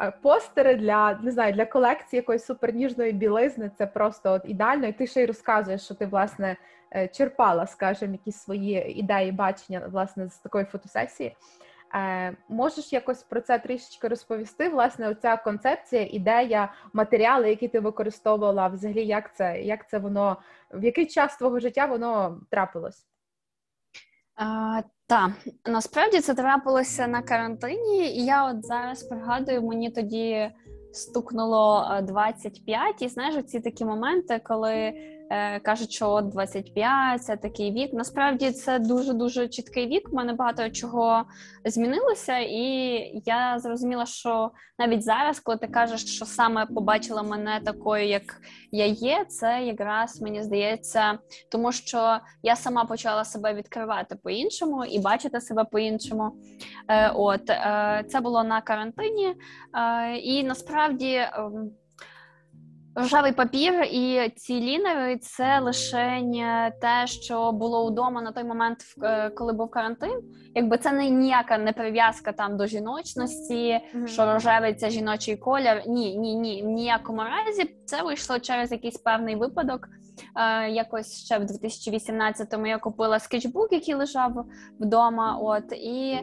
Е, 0.00 0.10
постери 0.22 0.74
для 0.74 1.18
не 1.22 1.30
знаю, 1.30 1.52
для 1.52 1.66
колекції 1.66 2.18
якоїсь 2.18 2.44
суперніжної 2.44 3.12
білизни. 3.12 3.70
Це 3.78 3.86
просто 3.86 4.32
от 4.32 4.42
ідеально. 4.44 4.86
І 4.86 4.92
ти 4.92 5.06
ще 5.06 5.22
й 5.22 5.26
розказуєш, 5.26 5.82
що 5.82 5.94
ти 5.94 6.06
власне 6.06 6.56
е, 6.96 7.08
черпала, 7.08 7.66
скажімо, 7.66 8.12
якісь 8.12 8.36
свої 8.36 8.98
ідеї, 8.98 9.32
бачення 9.32 9.82
власне 9.92 10.28
з 10.28 10.38
такої 10.38 10.64
фотосесії. 10.64 11.36
Е, 11.94 12.36
Можеш 12.48 12.92
якось 12.92 13.22
про 13.22 13.40
це 13.40 13.58
трішечки 13.58 14.08
розповісти? 14.08 14.68
Власне, 14.68 15.08
оця 15.08 15.36
концепція, 15.36 16.08
ідея, 16.10 16.72
матеріали, 16.92 17.48
які 17.48 17.68
ти 17.68 17.80
використовувала, 17.80 18.68
взагалі, 18.68 19.06
як 19.06 19.36
це 19.36 19.60
як 19.62 19.88
це 19.88 19.98
воно 19.98 20.36
в 20.70 20.84
який 20.84 21.06
час 21.06 21.36
твого 21.36 21.60
життя 21.60 21.86
воно 21.86 22.40
трапилось? 22.50 23.06
А, 24.38 24.82
Так, 25.06 25.30
насправді 25.66 26.20
це 26.20 26.34
трапилося 26.34 27.06
на 27.06 27.22
карантині, 27.22 28.16
і 28.16 28.24
я 28.24 28.50
от 28.50 28.66
зараз 28.66 29.02
пригадую, 29.02 29.62
мені 29.62 29.90
тоді 29.90 30.50
стукнуло 30.92 31.98
25, 32.02 33.02
і 33.02 33.08
знаєш, 33.08 33.44
ці 33.44 33.60
такі 33.60 33.84
моменти, 33.84 34.40
коли 34.44 34.74
е, 34.74 35.17
кажуть, 35.62 35.92
що 35.92 36.10
от 36.10 36.28
25 36.28 37.22
це 37.22 37.36
такий 37.36 37.72
вік. 37.72 37.92
Насправді 37.92 38.50
це 38.50 38.78
дуже 38.78 39.12
дуже 39.12 39.48
чіткий 39.48 39.86
вік. 39.86 40.08
У 40.12 40.16
мене 40.16 40.32
багато 40.32 40.70
чого 40.70 41.24
змінилося, 41.64 42.38
і 42.38 42.62
я 43.24 43.58
зрозуміла, 43.58 44.06
що 44.06 44.50
навіть 44.78 45.02
зараз, 45.02 45.40
коли 45.40 45.58
ти 45.58 45.66
кажеш, 45.66 46.14
що 46.14 46.24
саме 46.24 46.66
побачила 46.66 47.22
мене 47.22 47.60
такою, 47.64 48.06
як 48.06 48.22
я 48.72 48.86
є, 48.86 49.24
це 49.28 49.62
якраз 49.62 50.20
мені 50.20 50.42
здається, 50.42 51.18
тому 51.48 51.72
що 51.72 52.18
я 52.42 52.56
сама 52.56 52.84
почала 52.84 53.24
себе 53.24 53.54
відкривати 53.54 54.16
по-іншому 54.16 54.84
і 54.84 54.98
бачити 54.98 55.40
себе 55.40 55.64
по-іншому. 55.64 56.32
Е, 56.88 57.10
От 57.10 57.50
е, 57.50 58.04
це 58.08 58.20
було 58.20 58.44
на 58.44 58.60
карантині, 58.60 59.34
е, 59.74 60.16
і 60.16 60.44
насправді. 60.44 61.20
Рожевий 62.94 63.32
папір 63.32 63.82
і 63.82 64.32
ці 64.36 64.60
лінери 64.60 65.16
це 65.16 65.60
лише 65.60 66.22
те, 66.80 67.06
що 67.06 67.52
було 67.52 67.90
вдома 67.90 68.22
на 68.22 68.32
той 68.32 68.44
момент, 68.44 68.78
е, 69.02 69.30
коли 69.30 69.52
був 69.52 69.70
карантин. 69.70 70.20
Якби 70.54 70.78
це 70.78 70.92
не 70.92 71.10
ніяка 71.10 71.58
не 71.58 71.72
прив'язка 71.72 72.32
там 72.32 72.56
до 72.56 72.66
жіночності, 72.66 73.80
mm-hmm. 73.94 74.06
що 74.06 74.32
рожевий 74.32 74.74
це 74.74 74.90
жіночий 74.90 75.36
колір. 75.36 75.82
Ні, 75.86 76.16
ні, 76.16 76.34
ні. 76.34 76.62
В 76.62 76.66
ніякому 76.66 77.20
разі 77.20 77.70
це 77.84 78.02
вийшло 78.02 78.38
через 78.38 78.72
якийсь 78.72 78.98
певний 78.98 79.36
випадок. 79.36 79.88
Е, 80.36 80.70
Якось 80.70 81.24
ще 81.24 81.38
в 81.38 81.42
2018-му 81.42 82.66
я 82.66 82.78
купила 82.78 83.18
скетчбук, 83.18 83.72
який 83.72 83.94
лежав 83.94 84.44
вдома. 84.80 85.38
От 85.42 85.72
і 85.72 86.18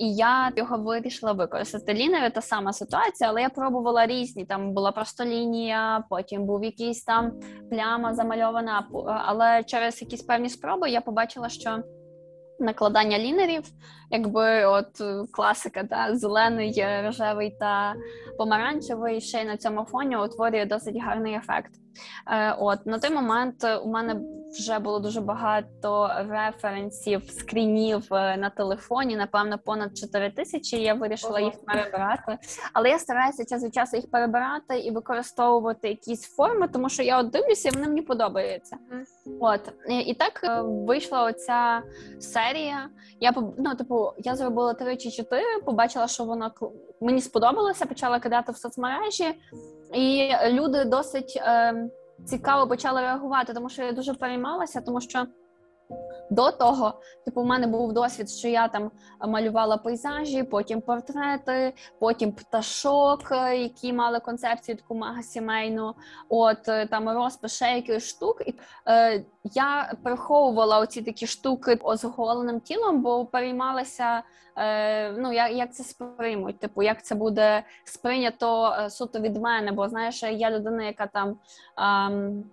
і 0.00 0.14
я 0.14 0.52
його 0.56 0.78
вирішила 0.78 1.32
використати. 1.32 1.94
Лінери 1.94 2.30
та 2.30 2.40
сама 2.40 2.72
ситуація, 2.72 3.30
але 3.30 3.42
я 3.42 3.48
пробувала 3.48 4.06
різні. 4.06 4.44
Там 4.44 4.72
була 4.72 4.92
просто 4.92 5.24
лінія, 5.24 6.04
потім 6.10 6.46
був 6.46 6.64
якийсь 6.64 7.04
там 7.04 7.32
пляма 7.70 8.14
замальована. 8.14 8.88
Але 9.26 9.64
через 9.64 10.02
якісь 10.02 10.22
певні 10.22 10.48
спроби 10.48 10.90
я 10.90 11.00
побачила, 11.00 11.48
що 11.48 11.78
накладання 12.58 13.18
лінерів, 13.18 13.64
якби 14.10 14.64
от 14.64 15.02
класика, 15.32 15.84
та 15.84 16.16
зелений, 16.16 16.84
рожевий 17.04 17.56
та 17.60 17.94
помаранчевий, 18.38 19.20
ще 19.20 19.42
й 19.42 19.44
на 19.44 19.56
цьому 19.56 19.84
фоні 19.84 20.16
утворює 20.16 20.66
досить 20.66 20.96
гарний 20.96 21.34
ефект. 21.34 21.70
Е, 22.26 22.52
от 22.58 22.86
на 22.86 22.98
той 22.98 23.10
момент 23.10 23.64
у 23.84 23.88
мене 23.88 24.20
вже 24.52 24.78
було 24.78 24.98
дуже 24.98 25.20
багато 25.20 26.10
референсів, 26.28 27.30
скрінів 27.30 28.14
е, 28.14 28.36
на 28.36 28.50
телефоні. 28.50 29.16
Напевно, 29.16 29.58
понад 29.58 29.98
4 29.98 30.30
тисячі. 30.30 30.82
Я 30.82 30.94
вирішила 30.94 31.38
Ого. 31.38 31.40
їх 31.40 31.64
перебирати. 31.64 32.38
Але 32.72 32.90
я 32.90 32.98
стараюся 32.98 33.44
час 33.44 33.64
від 33.64 33.74
часу 33.74 33.96
їх 33.96 34.10
перебирати 34.10 34.78
і 34.78 34.90
використовувати 34.90 35.88
якісь 35.88 36.34
форми, 36.36 36.68
тому 36.68 36.88
що 36.88 37.02
я 37.02 37.18
от 37.18 37.30
дивлюся, 37.30 37.68
і 37.68 37.72
вони 37.72 37.88
мені 37.88 38.02
подобаються. 38.02 38.76
Mm. 38.76 39.36
От 39.40 39.72
і 39.88 40.14
так 40.14 40.40
е, 40.44 40.62
вийшла 40.62 41.24
оця 41.24 41.82
серія. 42.20 42.88
Я 43.20 43.32
ну, 43.58 43.74
типу, 43.74 43.99
я 44.18 44.36
зробила 44.36 44.74
три 44.74 44.96
чи 44.96 45.10
чотири, 45.10 45.60
побачила, 45.64 46.08
що 46.08 46.24
вона 46.24 46.50
мені 47.00 47.20
сподобалося, 47.20 47.86
почала 47.86 48.20
кидати 48.20 48.52
в 48.52 48.56
соцмережі, 48.56 49.34
і 49.94 50.30
люди 50.50 50.84
досить. 50.84 51.42
Е, 51.46 51.90
цікаво 52.26 52.68
почали 52.68 53.00
реагувати, 53.00 53.52
тому 53.52 53.68
що 53.68 53.82
я 53.82 53.92
дуже 53.92 54.14
переймалася, 54.14 54.80
тому 54.80 55.00
що. 55.00 55.26
До 56.30 56.52
того, 56.52 57.00
типу, 57.24 57.40
у 57.40 57.44
мене 57.44 57.66
був 57.66 57.92
досвід, 57.92 58.30
що 58.30 58.48
я 58.48 58.68
там 58.68 58.90
малювала 59.28 59.76
пейзажі, 59.76 60.42
потім 60.42 60.80
портрети, 60.80 61.72
потім 61.98 62.32
пташок, 62.32 63.32
е, 63.32 63.56
які 63.56 63.92
мали 63.92 64.20
концепцію 64.20 64.76
таку 64.76 64.94
мегасімейну, 64.94 65.94
от 66.28 66.68
е, 66.68 66.86
там 66.86 67.08
розпис 67.08 67.62
якихось 67.62 68.08
штук. 68.08 68.42
І 68.46 68.54
е, 68.88 69.24
я 69.44 69.92
приховувала 70.02 70.78
оці 70.78 71.02
такі 71.02 71.26
штуки 71.26 71.78
з 71.94 72.04
тілом, 72.60 73.02
бо 73.02 73.26
переймалася, 73.26 74.22
е, 74.56 75.12
ну 75.12 75.32
як 75.32 75.52
як 75.52 75.74
це 75.74 75.84
сприймуть, 75.84 76.58
типу, 76.58 76.82
як 76.82 77.04
це 77.04 77.14
буде 77.14 77.62
сприйнято 77.84 78.76
е, 78.78 78.90
суто 78.90 79.20
від 79.20 79.36
мене. 79.36 79.72
Бо 79.72 79.88
знаєш, 79.88 80.22
я 80.22 80.50
людина, 80.50 80.84
яка 80.84 81.06
там. 81.06 81.38
Е, 81.78 82.44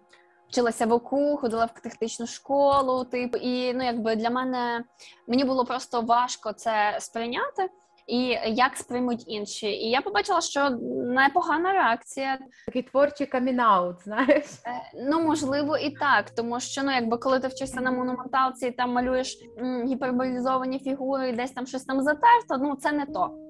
вчилася 0.50 0.86
в 0.86 0.92
ОКУ, 0.92 1.38
ходила 1.38 1.66
в 1.66 1.82
технічну 1.82 2.28
школу. 2.28 3.04
Типу, 3.06 3.38
і 3.38 3.74
ну, 3.74 3.84
якби 3.84 4.16
для 4.16 4.30
мене 4.30 4.84
мені 5.28 5.44
було 5.44 5.66
просто 5.66 6.02
важко 6.02 6.54
це 6.54 6.98
сприйняти. 7.00 7.70
І 8.08 8.20
як 8.46 8.78
сприймуть 8.78 9.24
інші, 9.28 9.68
і 9.68 9.90
я 9.90 10.02
побачила, 10.02 10.42
що 10.42 10.70
непогана 11.06 11.74
реакція. 11.74 12.38
Такий 12.66 12.82
творчий 12.82 13.28
камінаут, 13.28 13.96
знаєш? 14.04 14.46
Е, 14.66 14.92
ну 15.10 15.22
можливо, 15.24 15.78
і 15.78 15.90
так, 15.90 16.30
тому 16.30 16.60
що 16.60 16.84
ну, 16.84 16.92
якби 16.92 17.18
коли 17.18 17.40
ти 17.40 17.48
вчишся 17.48 17.82
на 17.82 17.92
монументалці 17.92 18.68
і 18.68 18.72
там 18.72 18.92
малюєш 18.92 19.38
м, 19.60 19.88
гіперболізовані 19.88 20.80
фігури, 20.80 21.30
і 21.30 21.34
десь 21.34 21.52
там 21.52 21.68
щось 21.68 21.84
там 21.84 22.02
затерто, 22.02 22.58
ну 22.60 22.76
це 22.76 22.92
не 22.92 23.06
то. 23.06 23.47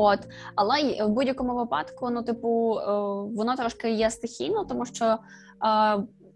От, 0.00 0.18
але 0.54 1.04
в 1.04 1.08
будь-якому 1.08 1.54
випадку, 1.54 2.10
ну, 2.10 2.22
типу, 2.22 2.78
е, 2.78 2.92
воно 3.36 3.56
трошки 3.56 3.90
є 3.90 4.10
стихійно, 4.10 4.64
тому 4.64 4.84
що 4.84 5.18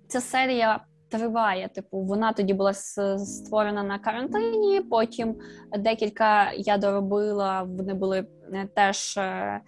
ця 0.08 0.20
серія 0.20 0.80
триває. 1.08 1.68
Типу, 1.68 1.98
вона 2.00 2.32
тоді 2.32 2.54
була 2.54 2.74
створена 2.74 3.82
на 3.82 3.98
карантині. 3.98 4.80
Потім 4.80 5.36
декілька 5.78 6.52
я 6.52 6.78
доробила. 6.78 7.62
Вони 7.62 7.94
були 7.94 8.26
е, 8.52 8.68
теж 8.74 9.16
е, 9.16 9.60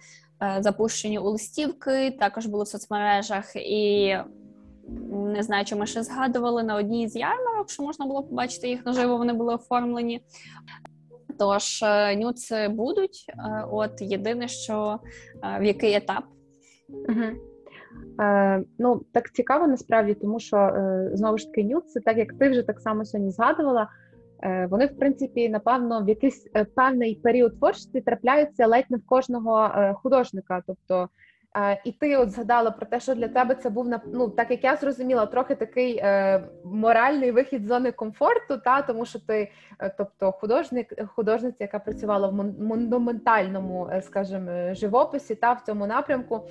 запущені 0.59 1.19
у 1.19 1.29
листівки, 1.29 2.11
також 2.19 2.45
були 2.45 2.63
в 2.63 2.67
соцмережах 2.67 3.55
і. 3.55 4.17
Не 5.11 5.43
знаю, 5.43 5.65
чи 5.65 5.75
ми 5.75 5.85
ще 5.85 6.03
згадували 6.03 6.63
на 6.63 6.75
одній 6.75 7.09
з 7.09 7.15
ярмарок, 7.15 7.69
що 7.69 7.83
можна 7.83 8.05
було 8.05 8.23
побачити 8.23 8.69
їх 8.69 8.85
наживо, 8.85 9.17
вони 9.17 9.33
були 9.33 9.55
оформлені. 9.55 10.21
Тож 11.39 11.83
нюци 12.17 12.67
будуть. 12.67 13.25
От 13.71 14.01
єдине, 14.01 14.47
що 14.47 14.99
в 15.59 15.63
який 15.63 15.93
етап. 15.93 16.23
Угу. 16.89 17.55
Е, 18.21 18.63
Ну 18.79 19.01
так 19.11 19.31
цікаво 19.33 19.67
насправді, 19.67 20.13
тому 20.13 20.39
що 20.39 20.57
е, 20.57 21.09
знову 21.13 21.37
ж 21.37 21.45
таки 21.45 21.63
нюци, 21.63 21.99
так 21.99 22.17
як 22.17 22.33
ти 22.33 22.49
вже 22.49 22.63
так 22.63 22.79
само 22.79 23.05
сьогодні 23.05 23.31
згадувала, 23.31 23.89
е, 24.43 24.67
вони 24.71 24.85
в 24.85 24.97
принципі 24.99 25.49
напевно 25.49 26.03
в 26.03 26.09
якийсь 26.09 26.49
е, 26.55 26.65
певний 26.65 27.15
період 27.15 27.57
творчості 27.57 28.01
трапляються 28.01 28.67
ледь 28.67 28.85
не 28.89 28.97
в 28.97 29.05
кожного 29.05 29.63
е, 29.65 29.93
художника. 29.93 30.63
Тобто, 30.67 31.03
е, 31.03 31.07
і 31.83 31.91
ти 31.91 32.17
от 32.17 32.31
згадала 32.31 32.71
про 32.71 32.85
те, 32.85 32.99
що 32.99 33.15
для 33.15 33.27
тебе 33.27 33.55
це 33.55 33.69
був 33.69 33.93
ну, 34.05 34.29
так 34.29 34.51
як 34.51 34.63
я 34.63 34.75
зрозуміла, 34.75 35.25
трохи 35.25 35.55
такий 35.55 35.97
е, 35.97 36.43
моральний 36.63 37.31
вихід 37.31 37.63
з 37.63 37.67
зони 37.67 37.91
комфорту, 37.91 38.57
та 38.57 38.81
тому 38.81 39.05
що 39.05 39.19
ти, 39.19 39.51
е, 39.79 39.95
тобто, 39.97 40.31
художник, 40.31 41.07
художниця, 41.15 41.57
яка 41.59 41.79
працювала 41.79 42.27
в 42.27 42.33
монументальному, 42.61 43.89
скажімо, 44.01 44.73
живописі, 44.73 45.35
та 45.35 45.53
в 45.53 45.61
цьому 45.61 45.87
напрямку. 45.87 46.47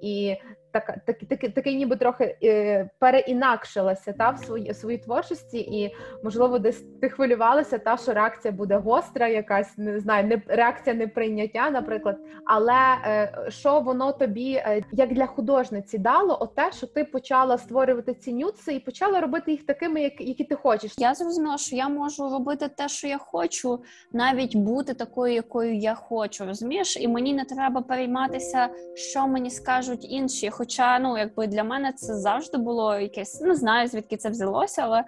І 0.00 0.36
так, 0.72 0.94
так, 1.06 1.16
так, 1.28 1.52
такий 1.54 1.76
ніби 1.76 1.96
трохи 1.96 2.36
е, 2.44 2.90
переінакшилася 2.98 4.12
та 4.12 4.30
в 4.30 4.38
своїй 4.38 4.74
своїй 4.74 4.98
творчості, 4.98 5.58
і 5.58 5.94
можливо, 6.24 6.58
десь 6.58 6.84
ти 7.00 7.08
хвилювалася, 7.08 7.78
та 7.78 7.96
що 7.96 8.12
реакція 8.12 8.52
буде 8.52 8.76
гостра, 8.76 9.28
якась 9.28 9.78
не 9.78 10.00
знаю, 10.00 10.26
не 10.26 10.42
реакція 10.46 10.96
неприйняття, 10.96 11.70
наприклад. 11.70 12.16
Але 12.44 12.96
е, 13.04 13.46
що 13.48 13.80
воно 13.80 14.12
тобі 14.12 14.52
е, 14.52 14.82
як 14.92 15.14
для 15.14 15.26
художниці 15.26 15.98
дало, 15.98 16.38
оте, 16.40 16.72
що 16.72 16.86
ти 16.86 17.04
почала 17.04 17.58
створювати 17.58 18.14
ці 18.14 18.32
нюци 18.32 18.74
і 18.74 18.80
почала 18.80 19.20
робити 19.20 19.50
їх 19.50 19.66
такими, 19.66 20.02
як 20.02 20.20
які 20.20 20.44
ти 20.44 20.54
хочеш. 20.54 20.94
Я 20.98 21.14
зрозуміла, 21.14 21.58
що 21.58 21.76
я 21.76 21.88
можу 21.88 22.30
робити 22.30 22.68
те, 22.68 22.88
що 22.88 23.08
я 23.08 23.18
хочу, 23.18 23.80
навіть 24.12 24.56
бути 24.56 24.94
такою, 24.94 25.34
якою 25.34 25.74
я 25.74 25.94
хочу. 25.94 26.46
Розумієш, 26.46 26.96
і 26.96 27.08
мені 27.08 27.34
не 27.34 27.44
треба 27.44 27.82
перейматися, 27.82 28.68
що 28.94 29.26
мені 29.26 29.50
скажуть 29.50 30.06
інші. 30.10 30.50
Хоча 30.58 30.98
ну 30.98 31.18
якби 31.18 31.46
для 31.46 31.64
мене 31.64 31.92
це 31.92 32.14
завжди 32.16 32.58
було 32.58 32.98
якесь, 32.98 33.40
не 33.40 33.54
знаю 33.54 33.88
звідки 33.88 34.16
це 34.16 34.30
взялося, 34.30 34.82
але 34.82 35.04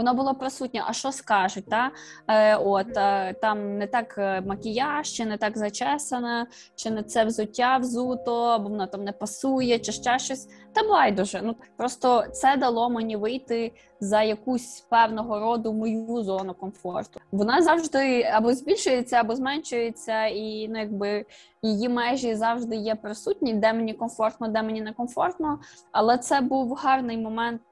воно 0.00 0.14
було 0.14 0.34
присутнє. 0.34 0.82
А 0.86 0.92
що 0.92 1.12
скажуть? 1.12 1.70
Та? 1.70 1.90
Е, 2.28 2.56
От 2.56 2.96
е, 2.96 3.34
там 3.40 3.78
не 3.78 3.86
так 3.86 4.14
е, 4.18 4.40
макіяж, 4.40 5.12
чи 5.12 5.26
не 5.26 5.36
так 5.36 5.58
зачесане, 5.58 6.46
чи 6.76 6.90
не 6.90 7.02
це 7.02 7.24
взуття 7.24 7.76
взуто, 7.76 8.42
або 8.44 8.68
воно 8.68 8.86
там 8.86 9.04
не 9.04 9.12
пасує, 9.12 9.78
чи 9.78 9.92
ще 9.92 10.18
щось. 10.18 10.48
Та 10.72 10.88
байдуже. 10.88 11.40
Ну 11.44 11.56
просто 11.76 12.24
це 12.32 12.56
дало 12.56 12.90
мені 12.90 13.16
вийти 13.16 13.72
за 14.00 14.22
якусь 14.22 14.86
певного 14.90 15.40
роду 15.40 15.72
мою 15.72 16.22
зону 16.22 16.54
комфорту. 16.54 17.20
Вона 17.32 17.62
завжди 17.62 18.22
або 18.22 18.54
збільшується, 18.54 19.16
або 19.16 19.36
зменшується, 19.36 20.26
і 20.26 20.68
ну 20.68 20.78
якби 20.78 21.24
її 21.62 21.88
межі 21.88 22.34
завжди 22.34 22.76
є 22.76 22.94
присутні, 22.94 23.54
де 23.54 23.72
мені 23.72 23.94
комфортно, 23.94 24.48
де 24.48 24.62
мені 24.62 24.80
не 24.80 24.92
комфортно. 24.92 25.58
Але 25.92 26.18
це 26.18 26.40
був 26.40 26.74
гарний 26.74 27.18
момент. 27.18 27.62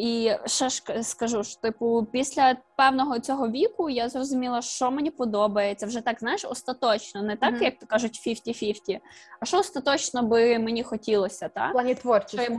І 0.00 0.36
ще 0.46 0.68
ж 0.68 1.02
скажу 1.02 1.44
що, 1.44 1.60
типу, 1.60 2.06
після 2.12 2.56
певного 2.76 3.18
цього 3.18 3.48
віку 3.48 3.90
я 3.90 4.08
зрозуміла, 4.08 4.62
що 4.62 4.90
мені 4.90 5.10
подобається. 5.10 5.86
Вже 5.86 6.00
так 6.00 6.20
знаєш, 6.20 6.44
остаточно, 6.44 7.22
не 7.22 7.36
так, 7.36 7.54
mm-hmm. 7.54 7.64
як 7.64 7.78
то 7.78 7.86
кажуть, 7.86 8.26
50-50, 8.26 9.00
а 9.40 9.44
що 9.44 9.58
остаточно 9.58 10.22
би 10.22 10.58
мені 10.58 10.82
хотілося, 10.82 11.48
так? 11.48 11.70
В 11.70 11.72
плані 11.72 11.94
творчості. 11.94 12.58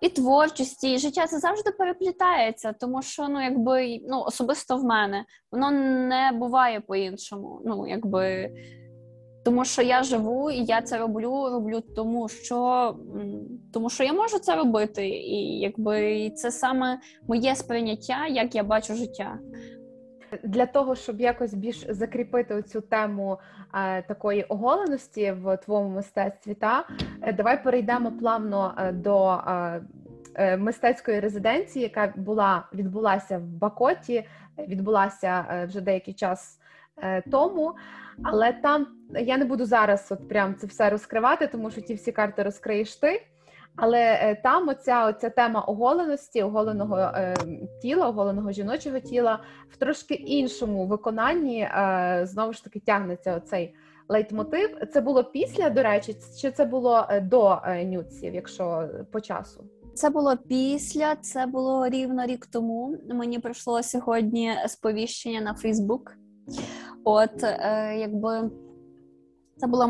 І 0.00 0.08
творчості, 0.08 0.94
і 0.94 0.98
життя 0.98 1.26
це 1.26 1.38
завжди 1.38 1.70
переплітається, 1.70 2.72
тому 2.72 3.02
що 3.02 3.28
ну 3.28 3.42
якби 3.42 4.00
ну 4.08 4.20
особисто 4.20 4.76
в 4.76 4.84
мене 4.84 5.24
воно 5.52 5.70
не 5.70 6.32
буває 6.34 6.80
по-іншому. 6.80 7.62
Ну 7.64 7.86
якби 7.86 8.50
тому 9.50 9.64
що 9.64 9.82
я 9.82 10.02
живу 10.02 10.50
і 10.50 10.64
я 10.64 10.82
це 10.82 10.98
роблю, 10.98 11.48
роблю 11.50 11.80
тому, 11.80 12.28
що 12.28 12.96
тому 13.72 13.90
що 13.90 14.04
я 14.04 14.12
можу 14.12 14.38
це 14.38 14.56
робити, 14.56 15.08
і 15.08 15.60
якби 15.60 16.30
це 16.30 16.50
саме 16.50 16.98
моє 17.28 17.54
сприйняття, 17.54 18.26
як 18.26 18.54
я 18.54 18.62
бачу 18.62 18.94
життя. 18.94 19.38
Для 20.42 20.66
того 20.66 20.94
щоб 20.94 21.20
якось 21.20 21.54
більш 21.54 21.86
закріпити 21.88 22.62
цю 22.62 22.80
тему 22.80 23.38
е, 23.74 24.02
такої 24.02 24.42
оголеності 24.42 25.32
в 25.32 25.56
твоєму 25.56 25.88
мистецтві, 25.90 26.54
та 26.54 26.84
е, 27.22 27.32
давай 27.32 27.64
перейдемо 27.64 28.12
плавно 28.12 28.74
е, 28.78 28.92
до 28.92 29.30
е, 29.32 29.82
е, 30.34 30.56
мистецької 30.56 31.20
резиденції, 31.20 31.82
яка 31.82 32.12
була 32.16 32.68
відбулася 32.74 33.38
в 33.38 33.42
Бакоті, 33.42 34.24
відбулася 34.58 35.46
е, 35.50 35.66
вже 35.66 35.80
деякий 35.80 36.14
час 36.14 36.56
тому. 37.30 37.74
Але 38.24 38.52
там 38.52 38.86
я 39.20 39.38
не 39.38 39.44
буду 39.44 39.64
зараз 39.64 40.08
от 40.10 40.28
прям 40.28 40.54
це 40.54 40.66
все 40.66 40.90
розкривати, 40.90 41.46
тому 41.46 41.70
що 41.70 41.80
ті 41.80 41.94
всі 41.94 42.12
карти 42.12 42.42
розкриєш 42.42 42.96
ти. 42.96 43.26
Але 43.76 43.98
е, 43.98 44.40
там 44.42 44.68
оця 44.68 45.06
оця 45.06 45.30
тема 45.30 45.60
оголеності, 45.60 46.42
оголеного 46.42 46.96
е, 46.98 47.36
тіла, 47.82 48.08
оголеного 48.08 48.52
жіночого 48.52 49.00
тіла 49.00 49.40
в 49.68 49.76
трошки 49.76 50.14
іншому 50.14 50.86
виконанні 50.86 51.60
е, 51.60 52.20
знову 52.24 52.52
ж 52.52 52.64
таки 52.64 52.80
тягнеться 52.80 53.36
оцей 53.36 53.74
лейтмотив. 54.10 54.78
Це 54.92 55.00
було 55.00 55.24
після, 55.24 55.70
до 55.70 55.82
речі, 55.82 56.16
чи 56.40 56.50
це 56.50 56.64
було 56.64 57.06
е, 57.10 57.20
до 57.20 57.58
е, 57.64 57.84
нюців, 57.84 58.34
якщо 58.34 58.88
по 59.12 59.20
часу? 59.20 59.64
Це 59.94 60.10
було 60.10 60.36
після, 60.36 61.16
це 61.16 61.46
було 61.46 61.88
рівно 61.88 62.26
рік 62.26 62.46
тому. 62.46 62.96
Мені 63.08 63.38
прийшло 63.38 63.82
сьогодні 63.82 64.54
сповіщення 64.66 65.40
на 65.40 65.54
Фейсбук. 65.54 66.16
От 67.04 67.42
е, 67.44 67.96
якби 67.98 68.50
це 69.56 69.66
була 69.66 69.86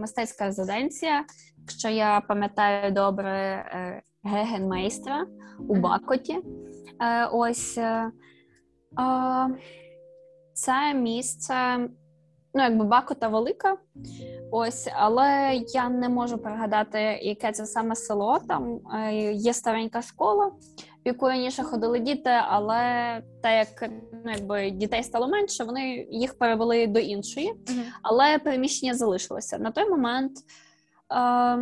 мистецька 0.00 0.44
резиденція. 0.44 1.24
Якщо 1.58 1.88
я 1.88 2.22
пам'ятаю 2.28 2.92
добре 2.92 3.30
е, 3.30 4.02
гегенмейстра 4.24 5.26
у 5.68 5.74
Бакоті. 5.74 6.38
Е, 7.00 7.26
ось 7.26 7.78
е, 7.78 8.10
це 10.54 10.94
місце, 10.94 11.78
ну 12.54 12.62
якби 12.62 12.84
Бакота 12.84 13.28
велика. 13.28 13.76
Ось, 14.50 14.88
але 14.96 15.60
я 15.74 15.88
не 15.88 16.08
можу 16.08 16.38
пригадати, 16.38 16.98
яке 17.22 17.52
це 17.52 17.66
саме 17.66 17.94
село. 17.94 18.38
Там 18.48 18.80
е, 18.94 19.32
є 19.32 19.54
старенька 19.54 20.02
школа 20.02 20.52
в 21.04 21.08
яку 21.08 21.28
раніше 21.28 21.62
ходили 21.62 21.98
діти, 21.98 22.30
але 22.48 22.82
те, 23.42 23.56
як 23.58 23.90
ну, 24.24 24.32
якби 24.32 24.70
дітей 24.70 25.02
стало 25.02 25.28
менше, 25.28 25.64
вони 25.64 26.06
їх 26.10 26.38
перевели 26.38 26.86
до 26.86 27.00
іншої, 27.00 27.52
uh-huh. 27.52 27.84
але 28.02 28.38
переміщення 28.38 28.94
залишилося 28.94 29.58
на 29.58 29.70
той 29.70 29.90
момент. 29.90 30.32
Е, 31.12 31.58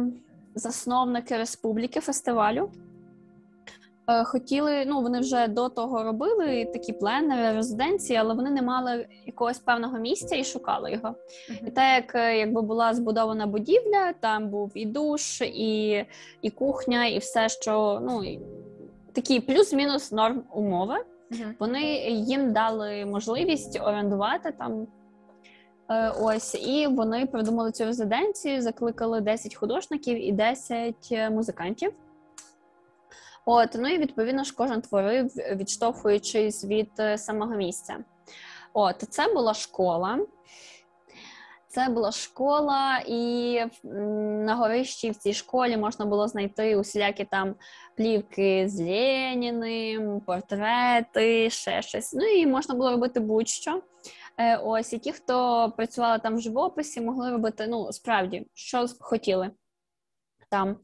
Засновники 0.54 1.36
республіки 1.36 2.00
фестивалю 2.00 2.70
е, 4.08 4.24
хотіли, 4.24 4.84
ну 4.86 5.02
вони 5.02 5.20
вже 5.20 5.48
до 5.48 5.68
того 5.68 6.02
робили 6.02 6.64
такі 6.64 6.92
пленери, 6.92 7.56
резиденції, 7.56 8.18
але 8.18 8.34
вони 8.34 8.50
не 8.50 8.62
мали 8.62 9.06
якогось 9.26 9.58
певного 9.58 9.98
місця 9.98 10.36
і 10.36 10.44
шукали 10.44 10.92
його. 10.92 11.08
Uh-huh. 11.08 11.66
І 11.68 11.70
так 11.70 12.04
як 12.04 12.14
е, 12.14 12.38
якби 12.38 12.62
була 12.62 12.94
збудована 12.94 13.46
будівля, 13.46 14.12
там 14.20 14.48
був 14.48 14.72
і 14.74 14.86
душ, 14.86 15.40
і 15.40 16.04
і 16.42 16.50
кухня, 16.50 17.06
і 17.06 17.18
все, 17.18 17.48
що 17.48 18.00
ну 18.02 18.22
такі 19.12 19.40
плюс-мінус 19.40 20.12
норм 20.12 20.42
умови. 20.52 20.94
Uh-huh. 21.30 21.54
Вони 21.58 21.82
їм 22.10 22.52
дали 22.52 23.04
можливість 23.04 23.80
орендувати 23.80 24.52
там. 24.52 24.86
Е, 25.90 26.12
ось, 26.20 26.54
і 26.54 26.86
вони 26.86 27.26
придумали 27.26 27.72
цю 27.72 27.84
резиденцію, 27.84 28.62
закликали 28.62 29.20
10 29.20 29.54
художників 29.54 30.28
і 30.28 30.32
10 30.32 30.94
е, 31.12 31.30
музикантів. 31.30 31.92
От, 33.44 33.68
ну 33.74 33.88
і 33.88 33.98
відповідно 33.98 34.44
ж 34.44 34.54
кожен 34.56 34.80
творив, 34.80 35.26
відштовхуючись 35.56 36.64
від 36.64 36.90
е, 36.98 37.18
самого 37.18 37.54
місця. 37.54 37.98
От, 38.72 39.04
це 39.10 39.34
була 39.34 39.54
школа. 39.54 40.18
Це 41.74 41.88
була 41.88 42.12
школа, 42.12 43.02
і 43.06 43.60
на 44.44 44.54
горищі 44.54 45.10
в 45.10 45.16
цій 45.16 45.32
школі 45.32 45.76
можна 45.76 46.04
було 46.06 46.28
знайти 46.28 46.76
усілякі 46.76 47.24
там 47.24 47.54
плівки 47.96 48.68
з 48.68 48.80
Леніним, 48.80 50.20
портрети, 50.20 51.50
ще 51.50 51.82
щось. 51.82 52.12
Ну 52.12 52.24
і 52.24 52.46
можна 52.46 52.74
було 52.74 52.90
робити 52.90 53.20
будь-що. 53.20 53.82
Е, 54.38 54.56
ось 54.56 54.92
і 54.92 54.98
ті, 54.98 55.12
хто 55.12 55.72
працювали 55.76 56.18
там 56.18 56.36
в 56.36 56.40
живописі, 56.40 57.00
могли 57.00 57.30
робити 57.30 57.66
ну 57.68 57.92
справді 57.92 58.46
що 58.54 58.86
хотіли. 59.00 59.50
Там 60.52 60.76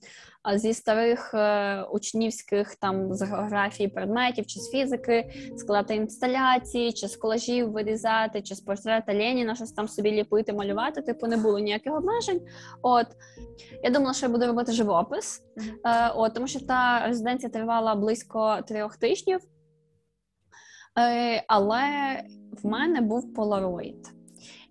зі 0.54 0.74
старих 0.74 1.34
е, 1.34 1.82
учнівських 1.82 2.74
там 2.74 3.14
з 3.14 3.22
географії 3.22 3.88
предметів 3.88 4.46
чи 4.46 4.60
з 4.60 4.70
фізики, 4.70 5.30
складати 5.56 5.94
інсталяції, 5.94 6.92
чи 6.92 7.08
з 7.08 7.16
колажів 7.16 7.72
вирізати, 7.72 8.42
чи 8.42 8.54
з 8.54 8.60
портрета 8.60 9.14
Леніна 9.14 9.54
щось 9.54 9.72
там 9.72 9.88
собі 9.88 10.10
ліпити, 10.10 10.52
малювати. 10.52 11.02
Типу 11.02 11.26
не 11.26 11.36
було 11.36 11.58
ніяких 11.58 11.94
обмежень. 11.94 12.40
От 12.82 13.06
я 13.82 13.90
думала, 13.90 14.14
що 14.14 14.26
я 14.26 14.32
буду 14.32 14.46
робити 14.46 14.72
живопис, 14.72 15.42
е, 15.86 16.12
от 16.14 16.34
тому 16.34 16.46
що 16.46 16.60
та 16.60 17.06
резиденція 17.06 17.50
тривала 17.50 17.94
близько 17.94 18.58
трьох 18.68 18.96
тижнів. 18.96 19.40
Е, 20.98 21.44
але 21.48 21.82
в 22.62 22.66
мене 22.66 23.00
був 23.00 23.34
полароїд. 23.34 24.17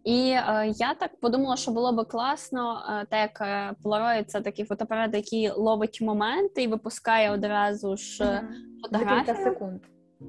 І 0.08 0.30
е, 0.30 0.74
я 0.76 0.94
так 0.94 1.20
подумала, 1.20 1.56
що 1.56 1.72
було 1.72 1.92
би 1.92 2.06
класно, 2.06 2.82
е, 2.90 3.06
так 3.10 3.20
як 3.20 3.42
е, 3.42 3.76
Polaroid— 3.84 4.24
це 4.28 4.42
такий 4.42 4.66
фотоапарат, 4.66 5.16
який 5.16 5.50
ловить 5.50 6.02
моменти 6.02 6.64
і 6.64 6.68
випускає 6.68 7.32
одразу 7.32 7.98
ж 7.98 8.24
е, 8.24 8.50
фотографію. 8.84 9.20
Декілька 9.26 9.44
секунд. 9.44 9.82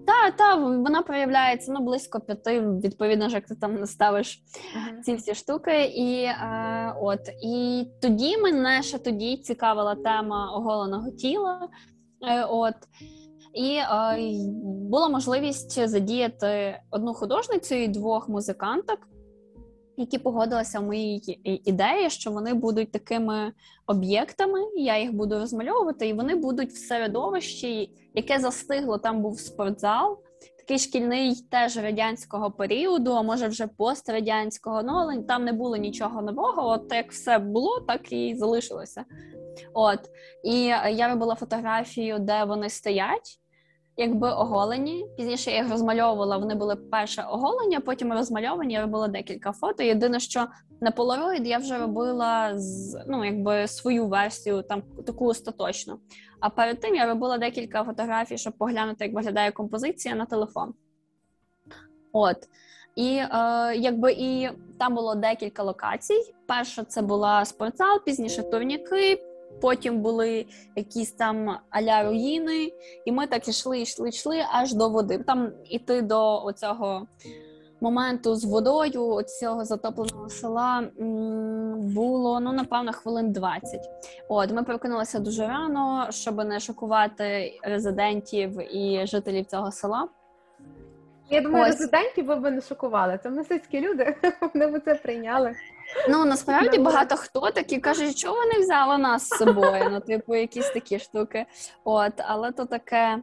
Так, 0.07 0.37
так, 0.37 0.61
вона 0.61 1.03
проявляється 1.03 1.73
ну, 1.73 1.81
близько 1.81 2.21
п'яти, 2.21 2.61
відповідно, 2.61 3.29
ж, 3.29 3.35
як 3.35 3.47
ти 3.47 3.55
там 3.55 3.81
наставиш 3.81 4.39
uh-huh. 4.39 5.01
ці 5.01 5.15
всі 5.15 5.35
штуки. 5.35 5.85
І 5.85 6.23
е, 6.23 6.95
от, 7.01 7.21
і 7.43 7.87
тоді 8.03 8.39
мене 8.39 8.83
ще 8.83 8.99
тоді 8.99 9.37
цікавила 9.37 9.95
тема 9.95 10.53
оголеного 10.57 11.11
тіла. 11.11 11.69
Е, 12.29 12.45
от, 12.45 12.75
і 13.55 13.75
е, 13.75 14.19
була 14.91 15.09
можливість 15.09 15.89
задіяти 15.89 16.81
одну 16.91 17.15
художницю 17.15 17.75
і 17.75 17.89
двох 17.89 18.29
музиканток 18.29 18.99
які 19.99 20.19
погодилися 20.19 20.81
в 20.81 20.83
моїй 20.83 21.41
ідеї, 21.65 22.11
що 22.11 22.31
вони 22.31 22.55
будуть 22.55 22.93
такими 22.93 23.53
об'єктами, 23.87 24.61
я 24.77 24.99
їх 24.99 25.13
буду 25.13 25.39
розмальовувати, 25.39 26.09
і 26.09 26.13
вони 26.13 26.35
будуть 26.35 26.71
в 26.71 26.77
середовищі, 26.77 27.91
яке 28.15 28.39
застигло. 28.39 28.99
Там 28.99 29.23
був 29.23 29.41
спортзал, 29.41 30.19
такий 30.59 30.79
шкільний 30.79 31.35
теж 31.51 31.77
радянського 31.77 32.51
періоду, 32.51 33.13
а 33.13 33.23
може 33.23 33.49
вже 33.49 33.67
пострадянського. 33.67 34.83
Ну 34.83 34.93
але 34.93 35.23
там 35.23 35.45
не 35.45 35.53
було 35.53 35.77
нічого 35.77 36.23
нового. 36.23 36.69
От 36.69 36.93
як 36.93 37.13
все 37.13 37.39
було, 37.39 37.81
так 37.81 38.13
і 38.13 38.37
залишилося. 38.37 39.05
От 39.75 40.01
і 40.45 40.63
я 40.93 41.09
робила 41.09 41.35
фотографію, 41.35 42.19
де 42.19 42.45
вони 42.45 42.69
стоять 42.69 43.41
якби 43.99 44.31
оголені. 44.31 45.07
Пізніше 45.17 45.51
я 45.51 45.57
їх 45.57 45.71
розмальовувала. 45.71 46.37
Вони 46.37 46.55
були 46.55 46.77
перше 46.77 47.23
оголення, 47.23 47.81
потім 47.81 48.13
розмальовані. 48.13 48.75
Я 48.75 48.81
робила 48.81 49.09
декілька 49.09 49.53
фото. 49.53 49.83
Єдине, 49.83 50.21
що 50.21 50.47
на 50.81 50.91
Polaroid 50.91 51.47
я 51.47 51.59
вже 51.59 51.79
робила 51.79 52.59
з 52.59 53.05
ну, 53.07 53.25
якби 53.25 53.67
свою 53.67 54.07
версію, 54.07 54.63
там 54.63 54.83
таку 55.07 55.27
остаточну. 55.27 55.99
А 56.41 56.51
перед 56.51 56.81
тим 56.81 56.95
я 56.95 57.07
робила 57.07 57.39
декілька 57.39 57.85
фотографій, 57.85 58.39
щоб 58.39 58.53
поглянути, 58.53 59.05
як 59.05 59.15
виглядає 59.15 59.53
композиція 59.53 60.15
на 60.15 60.27
телефон. 60.27 60.75
От. 62.13 62.37
І 62.97 63.17
е, 63.17 63.29
якби 63.77 64.13
і 64.13 64.49
там 64.79 64.95
було 64.95 65.15
декілька 65.15 65.63
локацій. 65.63 66.35
Перша 66.47 66.85
це 66.85 67.03
була 67.03 67.45
спортзал, 67.45 68.05
пізніше 68.05 68.43
турніки, 68.43 69.23
Потім 69.61 70.01
були 70.01 70.47
якісь 70.77 71.13
там 71.13 71.59
аля 71.71 72.03
руїни, 72.03 72.73
і 73.05 73.13
ми 73.13 73.27
так 73.27 73.49
ішли, 73.49 73.81
йшли, 73.81 74.09
йшли 74.09 74.45
аж 74.53 74.75
до 74.75 74.89
води. 74.89 75.19
Там 75.19 75.53
іти 75.65 76.03
до 76.03 76.45
оцього 76.45 77.07
моменту 77.81 78.35
з 78.35 78.45
водою, 78.45 79.23
цього 79.23 79.65
затопленого 79.65 80.29
села 80.29 80.85
було 81.77 82.41
ну 82.41 82.53
напевно 82.53 82.93
хвилин 82.93 83.33
20. 83.33 83.81
От 84.29 84.53
ми 84.53 84.63
прокинулися 84.63 85.19
дуже 85.19 85.47
рано, 85.47 86.07
щоб 86.11 86.37
не 86.37 86.61
шокувати 86.61 87.59
резидентів 87.63 88.77
і 88.77 89.07
жителів 89.07 89.47
цього 89.47 89.73
села. 89.73 90.09
Я 91.31 91.41
думаю, 91.41 91.65
Ось. 91.65 91.71
резидентів 91.71 92.27
ви 92.27 92.37
б 92.37 92.51
не 92.51 92.61
шокували. 92.61 93.19
Це 93.23 93.31
мистецькі 93.31 93.81
люди, 93.81 94.17
вони 94.55 94.67
б 94.67 94.81
це 94.85 94.95
прийняли. 94.95 95.55
Ну 96.09 96.25
насправді 96.25 96.79
багато 96.79 97.17
хто 97.17 97.51
такі 97.51 97.79
каже, 97.79 98.11
що 98.11 98.29
вони 98.29 98.65
взяли 98.65 98.99
нас 98.99 99.29
з 99.29 99.29
собою, 99.29 99.89
ну, 99.91 100.01
типу, 100.01 100.35
якісь 100.35 100.71
такі 100.71 100.99
штуки. 100.99 101.47
От, 101.85 102.13
але 102.19 102.53
то 102.53 102.65
таке. 102.65 103.19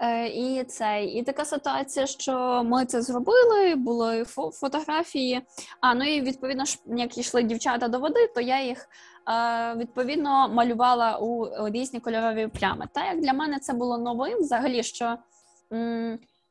Е, 0.00 0.26
І 0.28 0.64
це, 0.64 1.04
і 1.04 1.22
така 1.22 1.44
ситуація, 1.44 2.06
що 2.06 2.62
ми 2.64 2.86
це 2.86 3.02
зробили, 3.02 3.74
були 3.74 4.24
фотографії. 4.60 5.42
А 5.80 5.94
ну 5.94 6.04
і 6.04 6.20
відповідно 6.20 6.64
ж, 6.64 6.78
як 6.86 7.18
йшли 7.18 7.42
дівчата 7.42 7.88
до 7.88 7.98
води, 7.98 8.26
то 8.34 8.40
я 8.40 8.62
їх 8.62 8.88
е, 9.28 9.74
відповідно 9.76 10.48
малювала 10.48 11.18
у 11.18 11.48
різні 11.68 12.00
кольорові 12.00 12.48
плями. 12.48 12.88
Та 12.92 13.06
як 13.06 13.20
для 13.20 13.32
мене 13.32 13.58
це 13.58 13.72
було 13.72 13.98
новим, 13.98 14.38
взагалі, 14.38 14.82
що. 14.82 15.16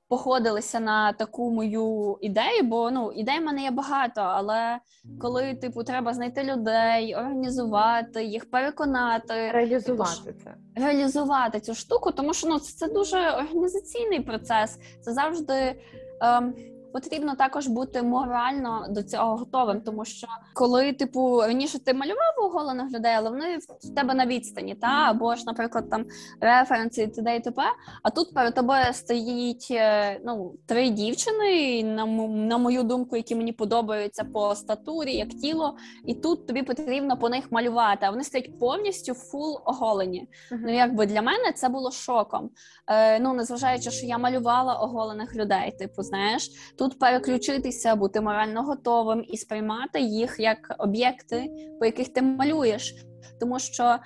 Походилися 0.07 0.79
на 0.79 1.13
таку 1.13 1.51
мою 1.51 2.17
ідею, 2.21 2.63
бо 2.63 2.91
ну 2.91 3.11
ідей 3.11 3.39
в 3.39 3.43
мене 3.43 3.63
є 3.63 3.71
багато, 3.71 4.21
але 4.21 4.79
коли 5.21 5.55
типу 5.55 5.83
треба 5.83 6.13
знайти 6.13 6.43
людей, 6.43 7.15
організувати 7.15 8.23
їх, 8.23 8.51
переконати, 8.51 9.51
реалізувати 9.51 10.25
типу, 10.25 10.39
це 10.43 10.55
реалізувати 10.75 11.59
цю 11.59 11.75
штуку, 11.75 12.11
тому 12.11 12.33
що 12.33 12.47
ну 12.47 12.59
це, 12.59 12.77
це 12.77 12.93
дуже 12.93 13.29
організаційний 13.31 14.19
процес. 14.19 14.79
Це 15.01 15.13
завжди. 15.13 15.81
Ем, 16.21 16.53
потрібно 16.95 17.35
також 17.35 17.67
бути 17.67 18.01
морально 18.01 18.85
до 18.89 19.03
цього 19.03 19.37
готовим, 19.37 19.81
тому 19.81 20.05
що 20.05 20.27
коли, 20.53 20.93
типу, 20.93 21.41
раніше 21.41 21.79
ти 21.79 21.93
малював 21.93 22.33
оголених 22.37 22.91
людей, 22.91 23.13
але 23.17 23.29
вони 23.29 23.57
в 23.57 23.95
тебе 23.95 24.13
на 24.13 24.25
відстані, 24.25 24.75
та 24.75 24.87
або 24.87 25.35
ж, 25.35 25.43
наприклад, 25.45 25.89
там 25.89 26.05
референси 26.41 27.03
і 27.03 27.07
т.д. 27.07 27.35
і 27.35 27.39
т.п., 27.39 27.61
А 28.03 28.09
тут 28.09 28.33
перед 28.33 28.55
тобою 28.55 28.83
стоїть 28.93 29.67
е, 29.71 30.19
ну 30.25 30.53
три 30.65 30.89
дівчини, 30.89 31.83
на 31.83 32.05
на 32.27 32.57
мою 32.57 32.83
думку, 32.83 33.15
які 33.15 33.35
мені 33.35 33.51
подобаються 33.51 34.23
по 34.23 34.55
статурі, 34.55 35.15
як 35.15 35.29
тіло, 35.29 35.77
і 36.05 36.13
тут 36.13 36.47
тобі 36.47 36.63
потрібно 36.63 37.17
по 37.17 37.29
них 37.29 37.51
малювати. 37.51 38.05
А 38.05 38.09
вони 38.09 38.23
стоять 38.23 38.59
повністю 38.59 39.13
full 39.13 39.61
оголені. 39.65 40.27
Uh-huh. 40.51 40.57
Ну 40.61 40.73
якби 40.73 41.05
для 41.05 41.21
мене 41.21 41.51
це 41.55 41.69
було 41.69 41.91
шоком. 41.91 42.49
Е, 42.87 43.19
Ну 43.19 43.33
незважаючи, 43.33 43.91
що 43.91 44.05
я 44.05 44.17
малювала 44.17 44.73
оголених 44.73 45.35
людей, 45.35 45.71
типу, 45.79 46.01
знаєш, 46.01 46.51
тут 46.77 46.84
тут 46.89 46.99
переключитися, 46.99 47.95
бути 47.95 48.21
морально 48.21 48.63
готовим 48.63 49.25
і 49.27 49.37
сприймати 49.37 50.01
їх 50.01 50.35
як 50.39 50.75
об'єкти, 50.77 51.49
по 51.79 51.85
яких 51.85 52.13
ти 52.13 52.21
малюєш. 52.21 52.95
Тому 53.39 53.59
що 53.59 53.97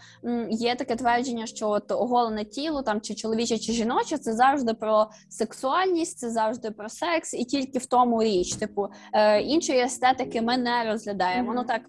є 0.49 0.75
таке 0.75 0.95
твердження, 0.95 1.45
що 1.45 1.69
от 1.69 1.91
оголене 1.91 2.45
тіло 2.45 2.81
там 2.81 3.01
чи 3.01 3.15
чоловіче, 3.15 3.59
чи 3.59 3.73
жіноче 3.73 4.17
це 4.17 4.33
завжди 4.33 4.73
про 4.73 5.09
сексуальність, 5.29 6.17
це 6.17 6.29
завжди 6.29 6.71
про 6.71 6.89
секс, 6.89 7.33
і 7.33 7.45
тільки 7.45 7.79
в 7.79 7.85
тому 7.85 8.23
річ. 8.23 8.55
Типу 8.55 8.87
е, 9.13 9.41
іншої 9.41 9.79
естетики 9.79 10.41
ми 10.41 10.57
не 10.57 10.83
розглядаємо. 10.91 11.51
Mm-hmm. 11.51 11.55
Ну 11.55 11.63
так 11.63 11.81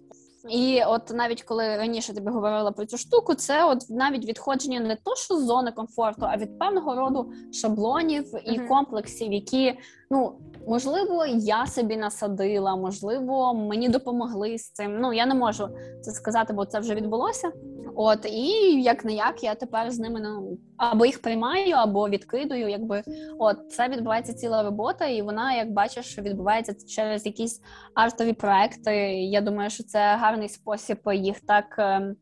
і 0.49 0.83
от 0.87 1.13
навіть 1.13 1.43
коли 1.43 1.77
раніше 1.77 2.13
тобі 2.13 2.29
говорила 2.29 2.71
про 2.71 2.85
цю 2.85 2.97
штуку, 2.97 3.33
це 3.33 3.65
от 3.65 3.89
навіть 3.89 4.25
відходження 4.25 4.79
не 4.79 4.95
то, 4.95 5.15
що 5.15 5.37
з 5.37 5.45
зони 5.45 5.71
комфорту, 5.71 6.21
а 6.21 6.37
від 6.37 6.59
певного 6.59 6.95
роду 6.95 7.33
шаблонів 7.53 8.33
і 8.45 8.51
mm-hmm. 8.51 8.67
комплексів, 8.67 9.33
які 9.33 9.77
ну 10.11 10.39
можливо 10.67 11.25
я 11.25 11.65
собі 11.65 11.97
насадила, 11.97 12.75
можливо, 12.75 13.53
мені 13.53 13.89
допомогли 13.89 14.57
з 14.57 14.71
цим. 14.71 14.99
Ну 14.99 15.13
я 15.13 15.25
не 15.25 15.35
можу 15.35 15.69
це 16.01 16.11
сказати, 16.11 16.53
бо 16.53 16.65
це 16.65 16.79
вже 16.79 16.95
відбулося. 16.95 17.51
От 17.95 18.25
і 18.25 18.81
як 18.81 19.05
не 19.05 19.13
як 19.13 19.43
я 19.43 19.55
тепер 19.55 19.91
з 19.91 19.99
ними 19.99 20.19
ну 20.19 20.57
або 20.77 21.05
їх 21.05 21.21
приймаю, 21.21 21.75
або 21.75 22.09
відкидую. 22.09 22.69
Якби 22.69 23.03
от 23.39 23.71
це 23.71 23.89
відбувається 23.89 24.33
ціла 24.33 24.63
робота, 24.63 25.05
і 25.05 25.21
вона, 25.21 25.53
як 25.53 25.71
бачиш, 25.71 26.17
відбувається 26.19 26.75
через 26.87 27.25
якісь 27.25 27.61
артові 27.93 28.33
проекти. 28.33 28.95
Я 29.13 29.41
думаю, 29.41 29.69
що 29.69 29.83
це 29.83 30.15
гарний 30.15 30.49
спосіб 30.49 30.97
їх 31.13 31.39
так 31.39 31.75
ем, 31.77 32.15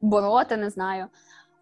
бороти. 0.00 0.56
Не 0.56 0.70
знаю. 0.70 1.06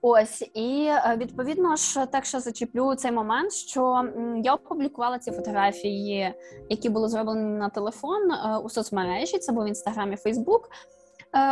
Ось 0.07 0.45
і 0.55 0.87
е, 0.87 1.17
відповідно 1.17 1.77
ж 1.77 2.07
так 2.07 2.25
що 2.25 2.41
зачеплю 2.41 2.95
цей 2.95 3.13
момент, 3.13 3.53
що 3.53 4.09
я 4.45 4.55
опублікувала 4.55 5.19
ці 5.19 5.33
фотографії, 5.33 6.35
які 6.69 6.89
були 6.89 7.09
зроблені 7.09 7.59
на 7.59 7.69
телефон 7.69 8.33
е, 8.33 8.59
у 8.65 8.69
соцмережі. 8.69 9.39
Це 9.39 9.53
був 9.53 9.69
інстаграм 9.69 10.13
і 10.13 10.17
Фейсбук. 10.17 10.71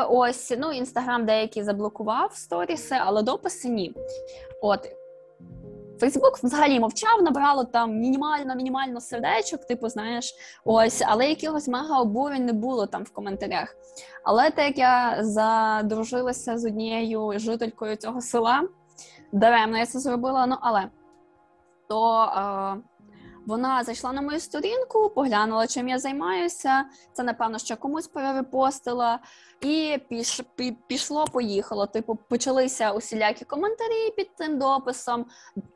Ось 0.08 0.52
ну 0.58 0.72
інстаграм 0.72 1.26
деякий 1.26 1.62
заблокував 1.62 2.32
сторіси, 2.34 2.96
але 3.00 3.22
дописи 3.22 3.68
ні. 3.68 3.94
От 4.62 4.88
Фейсбук 6.00 6.38
взагалі 6.42 6.80
мовчав, 6.80 7.22
набрало 7.22 7.64
там 7.64 7.96
мінімально 7.98 8.54
мінімально 8.54 9.00
сердечок, 9.00 9.64
типу, 9.64 9.88
знаєш, 9.88 10.34
ось, 10.64 11.02
але 11.06 11.28
якихось 11.28 11.68
мега 11.68 12.00
обурень 12.00 12.46
не 12.46 12.52
було 12.52 12.86
там 12.86 13.02
в 13.02 13.10
коментарях. 13.10 13.76
Але 14.24 14.50
так 14.50 14.66
як 14.66 14.78
я 14.78 15.16
задружилася 15.20 16.58
з 16.58 16.64
однією 16.64 17.32
жителькою 17.36 17.96
цього 17.96 18.20
села, 18.20 18.62
даремно 19.32 19.78
я 19.78 19.86
це 19.86 19.98
зробила, 19.98 20.46
ну 20.46 20.56
але 20.60 20.88
то. 21.88 22.22
Е, 22.76 22.91
Вона 23.46 23.84
зайшла 23.84 24.12
на 24.12 24.22
мою 24.22 24.40
сторінку, 24.40 25.10
поглянула, 25.10 25.66
чим 25.66 25.88
я 25.88 25.98
займаюся. 25.98 26.84
Це 27.12 27.22
напевно, 27.22 27.58
що 27.58 27.76
комусь 27.76 28.06
перерепостила, 28.06 29.18
і 29.60 29.98
піш, 30.08 30.40
пі, 30.54 30.76
пішло, 30.86 31.24
поїхало. 31.24 31.86
Типу, 31.86 32.18
почалися 32.28 32.92
усілякі 32.92 33.44
коментарі 33.44 34.10
під 34.16 34.30
цим 34.38 34.58
дописом. 34.58 35.26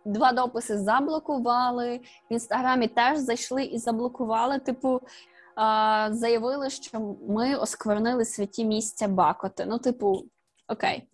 Два 0.05 0.33
дописи 0.33 0.79
заблокували. 0.79 2.01
В 2.31 2.33
інстаграмі 2.33 2.89
теж 2.89 3.19
зайшли 3.19 3.65
і 3.65 3.79
заблокували. 3.79 4.59
Типу, 4.59 5.01
заявили, 6.11 6.71
що 6.71 7.17
ми 7.29 7.57
осквернили 7.57 8.25
святі 8.25 8.65
місця 8.65 9.09
Бакоти. 9.09 9.67
Ну, 9.69 9.79
типу, 9.79 10.25
окей. 10.69 11.09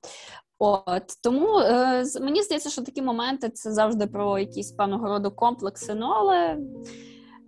От 0.64 1.02
тому 1.22 1.58
е, 1.58 2.04
мені 2.20 2.42
здається, 2.42 2.70
що 2.70 2.82
такі 2.82 3.02
моменти 3.02 3.48
це 3.48 3.72
завжди 3.72 4.06
про 4.06 4.38
якісь 4.38 4.72
певного 4.72 5.08
роду 5.08 5.30
комплекси. 5.30 5.94
Ну 5.94 6.06
але 6.06 6.56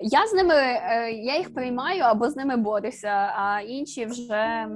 я 0.01 0.27
з 0.27 0.33
ними 0.33 0.55
е, 0.55 1.13
я 1.13 1.39
їх 1.39 1.55
приймаю 1.55 2.03
або 2.03 2.31
з 2.31 2.37
ними 2.37 2.57
борюся, 2.57 3.33
а 3.37 3.61
інші 3.61 4.07
вже 4.07 4.69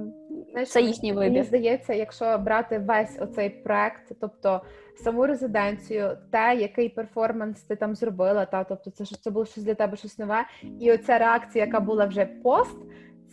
Знаєш, 0.51 0.69
це 0.69 0.81
їхній 0.81 1.13
вибір. 1.13 1.31
Мені 1.31 1.43
здається, 1.43 1.93
якщо 1.93 2.37
брати 2.37 2.79
весь 2.79 3.17
оцей 3.19 3.49
проект, 3.49 4.11
тобто 4.21 4.61
саму 5.03 5.25
резиденцію, 5.25 6.17
те, 6.31 6.55
який 6.55 6.89
перформанс 6.89 7.61
ти 7.61 7.75
там 7.75 7.95
зробила, 7.95 8.45
та 8.45 8.63
тобто 8.63 8.91
це 8.91 9.05
це 9.05 9.31
було 9.31 9.45
щось 9.45 9.63
для 9.63 9.75
тебе 9.75 9.97
щось 9.97 10.19
нове, 10.19 10.45
і 10.79 10.91
оця 10.91 11.17
реакція, 11.17 11.65
яка 11.65 11.79
була 11.79 12.05
вже 12.05 12.25
пост. 12.25 12.77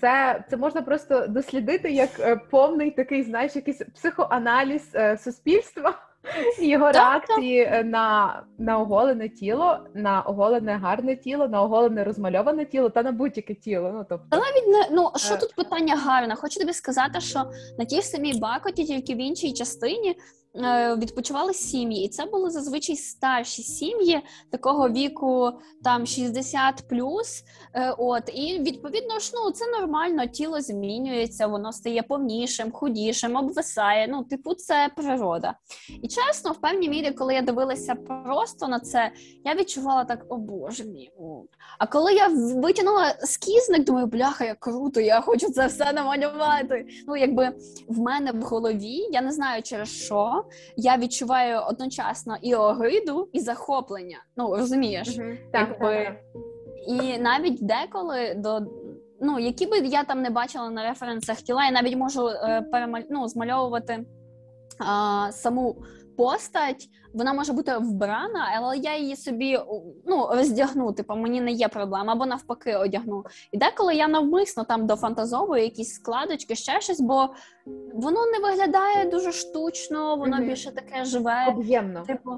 Це 0.01 0.45
це 0.51 0.57
можна 0.57 0.83
просто 0.83 1.27
дослідити 1.27 1.93
як 1.93 2.11
е, 2.21 2.37
повний 2.37 2.91
такий, 2.91 3.23
знаєш, 3.23 3.57
якийсь 3.57 3.83
психоаналіз 3.95 4.91
е, 4.95 5.19
суспільства 5.19 5.95
і 6.61 6.69
його 6.69 6.93
реакції 6.93 7.61
е, 7.61 7.85
на 7.85 8.43
на 8.59 8.79
оголене 8.79 9.29
тіло, 9.29 9.79
на 9.95 10.21
оголене 10.21 10.77
гарне 10.77 11.17
тіло, 11.17 11.49
на 11.49 11.63
оголене 11.63 12.05
розмальоване 12.05 12.65
тіло 12.65 12.89
та 12.89 13.03
на 13.03 13.13
будь-яке 13.13 13.55
тіло. 13.55 13.91
Ну 13.95 14.07
тобто 14.09 14.27
Та 14.31 14.37
навіть 14.37 14.67
не 14.67 14.97
ну 14.97 15.11
що 15.17 15.37
тут 15.37 15.55
питання 15.55 15.97
гарне. 15.97 16.35
Хочу 16.35 16.61
тобі 16.61 16.73
сказати, 16.73 17.21
що 17.21 17.45
на 17.79 17.85
тій 17.85 18.03
самій 18.03 18.39
бакоті, 18.39 18.85
тільки 18.85 19.15
в 19.15 19.19
іншій 19.19 19.53
частині 19.53 20.17
відпочивали 20.99 21.55
сім'ї, 21.55 22.05
і 22.05 22.09
це 22.09 22.25
були 22.25 22.51
зазвичай 22.51 22.97
старші 22.97 23.63
сім'ї 23.63 24.21
такого 24.51 24.89
віку, 24.89 25.51
там 25.85 26.07
60 26.07 26.85
плюс. 26.89 27.45
Е, 27.75 27.95
от 27.99 28.23
і 28.35 28.59
відповідно 28.59 29.19
ж 29.19 29.33
ну 29.35 29.51
це 29.51 29.65
нормально, 29.81 30.27
тіло 30.27 30.61
змінюється, 30.61 31.47
воно 31.47 31.73
стає 31.73 32.03
повнішим, 32.03 32.73
худішим, 32.73 33.37
обвисає. 33.37 34.09
Ну, 34.09 34.25
типу, 34.25 34.55
це 34.55 34.91
природа. 34.97 35.55
І 36.03 36.09
чесно, 36.09 36.53
в 36.53 36.57
певній 36.57 36.89
мірі, 36.89 37.11
коли 37.11 37.35
я 37.35 37.43
дивилася 37.43 37.95
просто 37.95 38.69
на 38.69 38.81
це, 38.81 39.13
я 39.45 39.55
відчувала 39.55 40.05
так, 40.05 40.25
о 40.29 40.37
боже 40.37 40.85
мій. 40.85 41.11
А 41.79 41.87
коли 41.87 42.13
я 42.13 42.29
витягнула 42.55 43.15
скізник, 43.19 43.85
думаю, 43.85 44.07
бляха, 44.07 44.45
як 44.45 44.61
круто, 44.61 45.01
я 45.01 45.21
хочу 45.21 45.51
це 45.51 45.67
все 45.67 45.93
намалювати. 45.93 46.87
Ну, 47.07 47.17
якби 47.17 47.53
в 47.89 47.99
мене 47.99 48.33
в 48.33 48.43
голові, 48.43 49.09
я 49.11 49.23
не 49.23 49.33
знаю 49.33 49.63
через 49.63 49.89
що 49.89 50.46
я 50.77 50.97
відчуваю 50.97 51.61
одночасно 51.69 52.37
і 52.43 52.55
огиду, 52.55 53.29
і 53.33 53.41
захоплення. 53.41 54.19
Ну 54.37 54.57
розумієш, 54.57 55.09
mm 55.09 55.37
так, 55.53 55.79
так, 55.79 56.17
і 56.87 57.19
навіть 57.19 57.67
деколи 57.67 58.35
до. 58.37 58.61
Ну, 59.21 59.39
які 59.39 59.67
би 59.67 59.79
я 59.79 60.05
там 60.05 60.23
не 60.23 60.31
бачила 60.31 60.71
на 60.71 60.89
референсах 60.89 61.37
тіла, 61.37 61.65
я 61.65 61.71
навіть 61.71 61.97
можу 61.97 62.29
е, 62.29 62.63
перемаль... 62.73 63.03
ну, 63.11 63.29
змальовувати 63.29 63.93
е, 63.93 64.05
саму 65.33 65.77
постать, 66.17 66.89
вона 67.15 67.33
може 67.33 67.53
бути 67.53 67.79
вбрана, 67.79 68.53
але 68.57 68.79
я 68.79 68.97
її 68.97 69.17
собі 69.17 69.59
ну, 70.07 70.29
роздягну, 70.33 70.93
типу, 70.93 71.17
мені 71.17 71.41
не 71.41 71.53
є 71.53 71.69
проблема, 71.69 72.13
або 72.13 72.27
навпаки 72.27 72.77
одягну. 72.77 73.25
І 73.53 73.59
деколи 73.59 73.95
я 73.95 74.09
навмисно 74.09 74.65
там 74.65 74.87
дофантазовую 74.87 75.63
якісь 75.63 75.95
складочки, 75.95 76.55
ще 76.55 76.81
щось, 76.81 77.01
бо 77.01 77.29
воно 77.95 78.27
не 78.27 78.39
виглядає 78.49 79.11
дуже 79.11 79.33
штучно, 79.33 80.17
воно 80.17 80.37
mm-hmm. 80.37 80.49
більше 80.49 80.71
таке 80.71 81.05
живе. 81.05 81.47
Об'ємно. 81.49 82.03
Типу, 82.03 82.31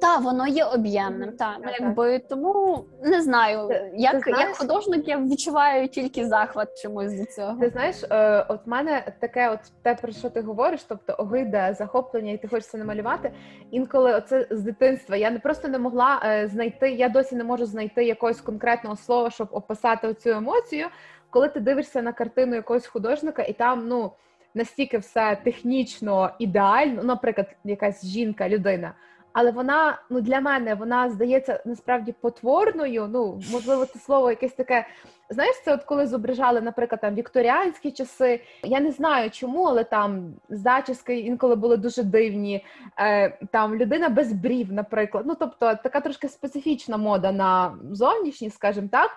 та 0.00 0.16
воно 0.16 0.46
є 0.46 0.64
об'ємним, 0.64 1.32
та 1.32 1.56
ну, 1.64 1.70
якби 1.80 2.18
тому 2.18 2.84
не 3.02 3.22
знаю, 3.22 3.68
ти, 3.68 3.92
як 3.96 4.24
ти 4.24 4.30
як 4.30 4.56
художник 4.56 5.08
я 5.08 5.18
відчуваю 5.18 5.88
тільки 5.88 6.26
захват 6.26 6.82
чомусь 6.82 7.12
до 7.12 7.24
цього. 7.24 7.60
Ти 7.60 7.68
знаєш, 7.68 7.96
е, 8.10 8.46
от 8.48 8.66
в 8.66 8.68
мене 8.68 9.12
таке, 9.20 9.50
от 9.50 9.60
те 9.82 9.94
про 9.94 10.12
що 10.12 10.30
ти 10.30 10.40
говориш, 10.40 10.84
тобто 10.88 11.14
огида, 11.18 11.74
захоплення, 11.74 12.32
і 12.32 12.38
ти 12.38 12.48
хочеш 12.48 12.66
це 12.66 12.78
намалювати. 12.78 13.32
Інколи 13.70 14.14
оце 14.14 14.46
з 14.50 14.62
дитинства 14.62 15.16
я 15.16 15.30
не 15.30 15.38
просто 15.38 15.68
не 15.68 15.78
могла 15.78 16.22
е, 16.24 16.48
знайти. 16.48 16.90
Я 16.90 17.08
досі 17.08 17.36
не 17.36 17.44
можу 17.44 17.66
знайти 17.66 18.04
якогось 18.04 18.40
конкретного 18.40 18.96
слова, 18.96 19.30
щоб 19.30 19.48
описати 19.50 20.14
цю 20.14 20.30
емоцію. 20.30 20.86
Коли 21.30 21.48
ти 21.48 21.60
дивишся 21.60 22.02
на 22.02 22.12
картину 22.12 22.54
якогось 22.54 22.86
художника, 22.86 23.42
і 23.42 23.52
там 23.52 23.88
ну 23.88 24.12
настільки 24.54 24.98
все 24.98 25.38
технічно 25.44 26.30
ідеально, 26.38 27.02
наприклад, 27.02 27.46
якась 27.64 28.06
жінка, 28.06 28.48
людина 28.48 28.92
але 29.36 29.50
вона 29.50 29.98
ну 30.10 30.20
для 30.20 30.40
мене 30.40 30.74
вона 30.74 31.10
здається 31.10 31.62
насправді 31.64 32.12
потворною. 32.12 33.08
Ну 33.12 33.40
можливо, 33.52 33.86
це 33.86 33.98
слово 33.98 34.30
якесь 34.30 34.52
таке. 34.52 34.86
Знаєш, 35.30 35.56
це 35.64 35.74
от 35.74 35.82
коли 35.82 36.06
зображали, 36.06 36.60
наприклад, 36.60 37.00
там 37.00 37.14
вікторіанські 37.14 37.90
часи. 37.90 38.40
Я 38.62 38.80
не 38.80 38.90
знаю 38.90 39.30
чому, 39.30 39.64
але 39.64 39.84
там 39.84 40.34
зачіски 40.48 41.18
інколи 41.18 41.56
були 41.56 41.76
дуже 41.76 42.02
дивні. 42.02 42.64
Е, 42.98 43.38
Там 43.50 43.74
людина 43.74 44.08
без 44.08 44.32
брів, 44.32 44.72
наприклад. 44.72 45.24
Ну 45.26 45.36
тобто 45.40 45.74
така 45.82 46.00
трошки 46.00 46.28
специфічна 46.28 46.96
мода 46.96 47.32
на 47.32 47.78
зовнішність, 47.90 48.56
скажімо 48.56 48.88
так. 48.92 49.10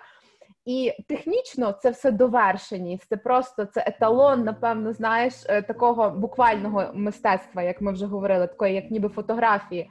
І 0.64 0.92
технічно 1.08 1.72
це 1.72 1.90
все 1.90 2.10
довершеність. 2.10 3.08
Це 3.08 3.16
просто 3.16 3.64
це 3.64 3.84
еталон, 3.86 4.44
напевно, 4.44 4.92
знаєш, 4.92 5.34
е, 5.46 5.62
такого 5.62 6.10
буквального 6.10 6.84
мистецтва, 6.94 7.62
як 7.62 7.80
ми 7.80 7.92
вже 7.92 8.06
говорили, 8.06 8.46
такої, 8.46 8.74
як 8.74 8.90
ніби 8.90 9.08
фотографії. 9.08 9.90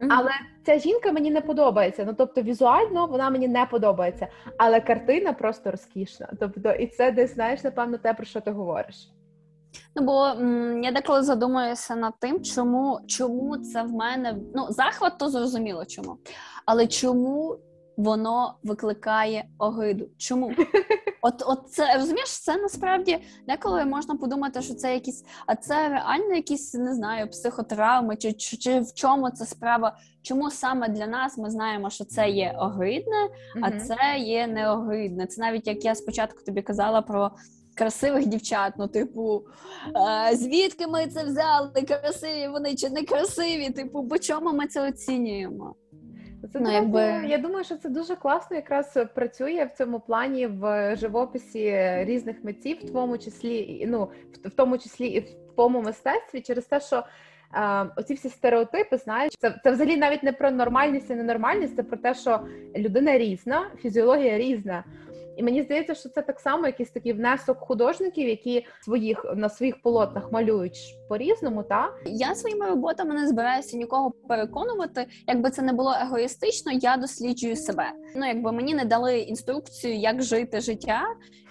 Mm-hmm. 0.00 0.08
Але 0.10 0.30
ця 0.66 0.78
жінка 0.78 1.12
мені 1.12 1.30
не 1.30 1.40
подобається. 1.40 2.04
Ну 2.04 2.14
тобто, 2.18 2.42
візуально 2.42 3.06
вона 3.06 3.30
мені 3.30 3.48
не 3.48 3.66
подобається, 3.66 4.28
але 4.58 4.80
картина 4.80 5.32
просто 5.32 5.70
розкішна. 5.70 6.28
Тобто, 6.40 6.70
і 6.70 6.86
це 6.86 7.12
десь 7.12 7.34
знаєш, 7.34 7.64
напевно, 7.64 7.98
те, 7.98 8.14
про 8.14 8.24
що 8.24 8.40
ти 8.40 8.50
говориш. 8.50 9.12
Ну, 9.96 10.02
бо 10.02 10.24
м, 10.24 10.82
я 10.84 10.92
деколи 10.92 11.22
задумуюся 11.22 11.96
над 11.96 12.12
тим, 12.20 12.42
чому 12.42 13.00
чому 13.06 13.58
це 13.58 13.82
в 13.82 13.92
мене 13.92 14.36
ну 14.54 14.66
захват, 14.70 15.18
то 15.18 15.28
зрозуміло 15.28 15.84
чому. 15.84 16.18
Але 16.66 16.86
чому 16.86 17.58
воно 17.98 18.54
викликає 18.62 19.44
огиду. 19.58 20.08
Чому? 20.18 20.52
От 21.22 21.42
от 21.46 21.70
це 21.70 21.94
розумієш, 21.94 22.28
це 22.28 22.56
насправді 22.56 23.18
деколи 23.48 23.84
можна 23.84 24.16
подумати, 24.16 24.62
що 24.62 24.74
це 24.74 24.94
якісь, 24.94 25.24
а 25.46 25.56
це 25.56 25.88
реально 25.88 26.34
якісь 26.34 26.74
не 26.74 26.94
знаю, 26.94 27.30
психотравми, 27.30 28.16
чи, 28.16 28.32
чи 28.32 28.56
чи, 28.56 28.80
в 28.80 28.94
чому 28.94 29.30
це 29.30 29.46
справа? 29.46 29.96
Чому 30.22 30.50
саме 30.50 30.88
для 30.88 31.06
нас 31.06 31.38
ми 31.38 31.50
знаємо, 31.50 31.90
що 31.90 32.04
це 32.04 32.28
є 32.28 32.56
огидне, 32.58 33.28
mm-hmm. 33.56 33.60
а 33.62 33.80
це 33.80 34.18
є 34.18 34.46
неогидне. 34.46 35.26
Це 35.26 35.40
навіть 35.40 35.66
як 35.66 35.84
я 35.84 35.94
спочатку 35.94 36.44
тобі 36.44 36.62
казала 36.62 37.02
про. 37.02 37.30
Красивих 37.74 38.26
дівчат, 38.26 38.72
ну, 38.78 38.88
типу, 38.88 39.42
а, 39.94 40.36
звідки 40.36 40.86
ми 40.86 41.06
це 41.06 41.24
взяли? 41.24 41.70
Красиві 41.88 42.48
вони 42.48 42.74
чи 42.74 42.90
не 42.90 43.02
красиві? 43.02 43.70
Типу, 43.70 44.08
по 44.08 44.18
чому 44.18 44.52
ми 44.52 44.66
це 44.66 44.88
оцінюємо? 44.88 45.74
Це 46.52 46.60
ну, 46.60 46.72
якби... 46.72 47.00
Я 47.28 47.38
думаю, 47.38 47.64
що 47.64 47.76
це 47.76 47.88
дуже 47.88 48.16
класно 48.16 48.56
якраз 48.56 48.98
працює 49.14 49.68
в 49.74 49.78
цьому 49.78 50.00
плані 50.00 50.46
в 50.46 50.96
живописі 50.96 51.78
різних 52.00 52.44
митців, 52.44 52.76
в 52.86 52.92
тому 52.92 53.18
числі 53.18 53.84
ну, 53.88 54.10
в 54.44 54.50
тому 54.50 54.78
числі 54.78 55.06
і 55.06 55.20
в 55.20 55.26
тому 55.56 55.82
мистецтві, 55.82 56.40
через 56.40 56.64
те, 56.64 56.80
що 56.80 57.04
е, 57.54 57.86
оці 57.96 58.14
всі 58.14 58.28
стереотипи, 58.28 58.96
знаєш, 58.96 59.32
це 59.38 59.60
це 59.64 59.70
взагалі 59.70 59.96
навіть 59.96 60.22
не 60.22 60.32
про 60.32 60.50
нормальність 60.50 61.10
і 61.10 61.14
ненормальність, 61.14 61.76
це 61.76 61.82
про 61.82 61.96
те, 61.96 62.14
що 62.14 62.40
людина 62.76 63.18
різна, 63.18 63.70
фізіологія 63.76 64.38
різна. 64.38 64.84
І 65.38 65.42
мені 65.42 65.62
здається, 65.62 65.94
що 65.94 66.08
це 66.08 66.22
так 66.22 66.40
само 66.40 66.66
якийсь 66.66 66.90
такий 66.90 67.12
внесок 67.12 67.58
художників, 67.58 68.28
які 68.28 68.66
своїх 68.82 69.24
на 69.36 69.48
своїх 69.48 69.82
полотнах 69.82 70.32
малюють 70.32 70.78
по-різному. 71.08 71.62
Та 71.62 71.90
я 72.06 72.34
своїми 72.34 72.66
роботами 72.66 73.14
не 73.14 73.28
збираюся 73.28 73.76
нікого 73.76 74.10
переконувати. 74.28 75.06
Якби 75.26 75.50
це 75.50 75.62
не 75.62 75.72
було 75.72 75.94
егоїстично, 76.02 76.72
я 76.72 76.96
досліджую 76.96 77.56
себе. 77.56 77.92
Ну 78.16 78.26
якби 78.26 78.52
мені 78.52 78.74
не 78.74 78.84
дали 78.84 79.18
інструкцію, 79.18 79.94
як 79.94 80.22
жити 80.22 80.60
життя. 80.60 81.02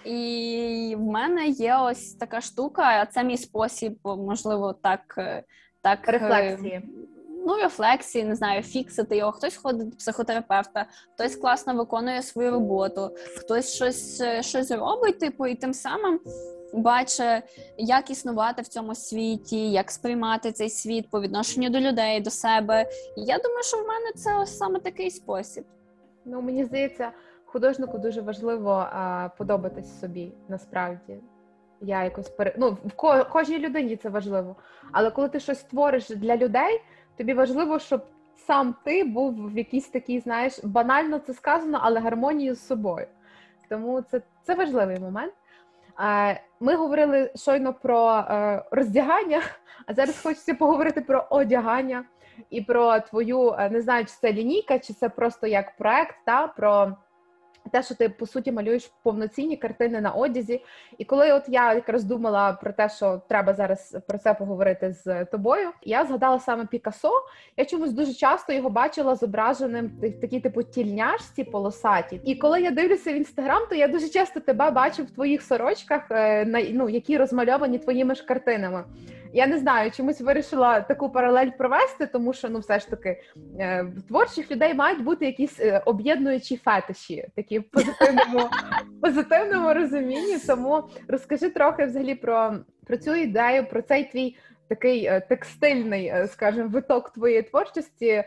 І 0.06 0.96
в 0.98 1.02
мене 1.02 1.48
є 1.48 1.78
ось 1.78 2.14
така 2.14 2.42
штука, 2.42 2.84
а 2.84 3.06
це 3.06 3.24
мій 3.24 3.38
спосіб, 3.38 3.98
можливо, 4.04 4.74
так 4.84 5.02
так 5.82 6.08
рефлексії 6.08 6.82
ну, 7.48 7.56
рефлексії, 7.56 8.24
не 8.26 8.36
знаю, 8.36 8.64
фіксити 8.64 9.18
його. 9.18 9.32
Хтось 9.32 9.58
ходить 9.58 9.90
до 9.90 9.98
психотерапевта, 9.98 10.86
хтось 11.14 11.36
класно 11.36 11.76
виконує 11.76 12.22
свою 12.22 12.52
роботу, 12.52 13.16
хтось 13.38 13.76
щось 13.76 14.22
е, 14.22 14.44
щось 14.44 14.72
робить, 14.72 15.20
типу, 15.20 15.48
і 15.48 15.56
тим 15.56 15.74
самим. 15.74 16.20
Бачить, 16.74 17.44
як 17.78 18.10
існувати 18.10 18.62
в 18.62 18.68
цьому 18.68 18.96
світі, 18.96 19.72
як 19.72 19.92
сприймати 19.92 20.52
цей 20.52 20.70
світ 20.70 21.10
по 21.10 21.22
відношенню 21.22 21.70
до 21.70 21.80
людей, 21.80 22.22
до 22.22 22.30
себе. 22.30 22.86
І 23.18 23.22
я 23.22 23.38
думаю, 23.38 23.64
що 23.64 23.78
в 23.78 23.88
мене 23.88 24.12
це 24.16 24.40
ось 24.40 24.58
саме 24.58 24.80
такий 24.80 25.12
спосіб. 25.12 25.66
Ну 26.26 26.42
мені 26.42 26.66
здається, 26.66 27.12
художнику 27.46 27.98
дуже 27.98 28.22
важливо 28.22 28.72
а, 28.72 29.30
подобатись 29.38 30.00
собі 30.00 30.32
насправді. 30.50 31.20
Я 31.82 32.04
якось 32.04 32.30
пере... 32.30 32.56
ну, 32.58 32.78
в 32.86 32.92
ко... 32.96 33.26
кожній 33.32 33.60
людині 33.60 33.96
це 33.96 34.10
важливо. 34.10 34.56
Але 34.92 35.12
коли 35.12 35.30
ти 35.30 35.40
щось 35.40 35.64
твориш 35.64 36.10
для 36.10 36.38
людей, 36.38 36.82
тобі 37.18 37.34
важливо, 37.34 37.80
щоб 37.80 38.02
сам 38.36 38.76
ти 38.84 39.04
був 39.04 39.52
в 39.52 39.58
якійсь 39.58 39.90
такій, 39.90 40.20
знаєш, 40.20 40.60
банально 40.64 41.20
це 41.20 41.34
сказано, 41.34 41.80
але 41.82 42.00
гармонію 42.00 42.56
з 42.56 42.68
собою. 42.68 43.08
Тому 43.70 44.02
це 44.02 44.22
це 44.44 44.56
важливий 44.56 45.00
момент. 45.00 45.34
Ми 46.60 46.76
говорили 46.76 47.32
щойно 47.36 47.74
про 47.74 48.14
е, 48.16 48.64
роздягання, 48.72 49.42
а 49.86 49.94
зараз 49.94 50.22
хочеться 50.22 50.54
поговорити 50.54 51.02
про 51.02 51.28
одягання 51.30 52.06
і 52.50 52.62
про 52.62 53.00
твою 53.00 53.56
е, 53.60 53.70
не 53.70 53.82
знаю, 53.82 54.06
чи 54.06 54.14
це 54.22 54.34
лінійка, 54.34 54.80
чи 54.80 54.94
це 54.94 55.10
просто 55.10 55.48
як 55.48 55.78
проект, 55.78 56.16
та 56.26 56.48
про 56.48 56.96
те, 57.68 57.84
що 57.84 57.96
ти 57.96 58.10
по 58.10 58.26
суті 58.26 58.52
малюєш 58.52 58.92
повноцінні 59.04 59.58
картини 59.58 60.02
на 60.02 60.12
одязі. 60.12 60.64
І 60.98 61.06
коли 61.06 61.32
от 61.32 61.44
я 61.48 61.74
якраз 61.74 62.04
думала 62.04 62.54
про 62.54 62.74
те, 62.74 62.90
що 62.90 63.22
треба 63.28 63.54
зараз 63.54 63.98
про 64.08 64.18
це 64.18 64.34
поговорити 64.34 64.92
з 64.92 65.26
тобою, 65.26 65.70
я 65.84 66.06
згадала 66.06 66.40
саме 66.40 66.66
Пікасо. 66.66 67.12
Я 67.58 67.66
чомусь 67.66 67.92
дуже 67.92 68.14
часто 68.14 68.54
його 68.54 68.70
бачила 68.70 69.16
зображеним 69.16 69.92
в 70.02 70.12
такій 70.22 70.40
типу 70.40 70.64
тільняшці 70.64 71.44
полосаті. 71.44 72.22
І 72.24 72.36
коли 72.36 72.62
я 72.62 72.72
дивлюся 72.72 73.14
в 73.14 73.16
інстаграм, 73.16 73.62
то 73.70 73.76
я 73.76 73.88
дуже 73.88 74.10
часто 74.10 74.40
тебе 74.40 74.72
бачу 74.72 75.04
в 75.04 75.12
твоїх 75.12 75.42
сорочках, 75.42 76.12
е, 76.12 76.46
ну 76.74 76.90
які 76.90 77.18
розмальовані 77.18 77.78
твоїми 77.78 78.16
ж 78.16 78.26
картинами. 78.26 78.84
Я 79.34 79.48
не 79.48 79.58
знаю, 79.58 79.92
чомусь 79.92 80.22
вирішила 80.22 80.82
таку 80.82 81.10
паралель 81.10 81.50
провести, 81.58 82.08
тому 82.08 82.34
що 82.34 82.50
ну, 82.50 82.60
все 82.60 82.80
ж 82.80 82.90
таки 82.90 83.22
е, 83.60 83.84
в 83.98 84.02
творчих 84.02 84.52
людей 84.52 84.74
мають 84.74 85.04
бути 85.04 85.26
якісь 85.26 85.60
е, 85.60 85.82
об'єднуючі 85.86 86.58
фетиші, 86.58 87.28
такі 87.36 87.60
в 87.60 87.64
позитивному 87.64 88.50
позитивному 89.02 89.74
розумінні. 89.74 90.38
Тому 90.48 90.84
розкажи 91.08 91.50
трохи 91.50 91.86
взагалі 91.86 92.16
про, 92.16 92.54
про 92.86 92.98
цю 92.98 93.16
ідею, 93.16 93.66
про 93.70 93.82
цей 93.82 94.04
твій 94.04 94.36
такий 94.68 95.06
е, 95.06 95.22
текстильний, 95.30 96.06
е, 96.06 96.28
скажімо, 96.28 96.70
виток 96.70 97.10
твоєї 97.10 97.42
творчості 97.42 98.06
е, 98.06 98.26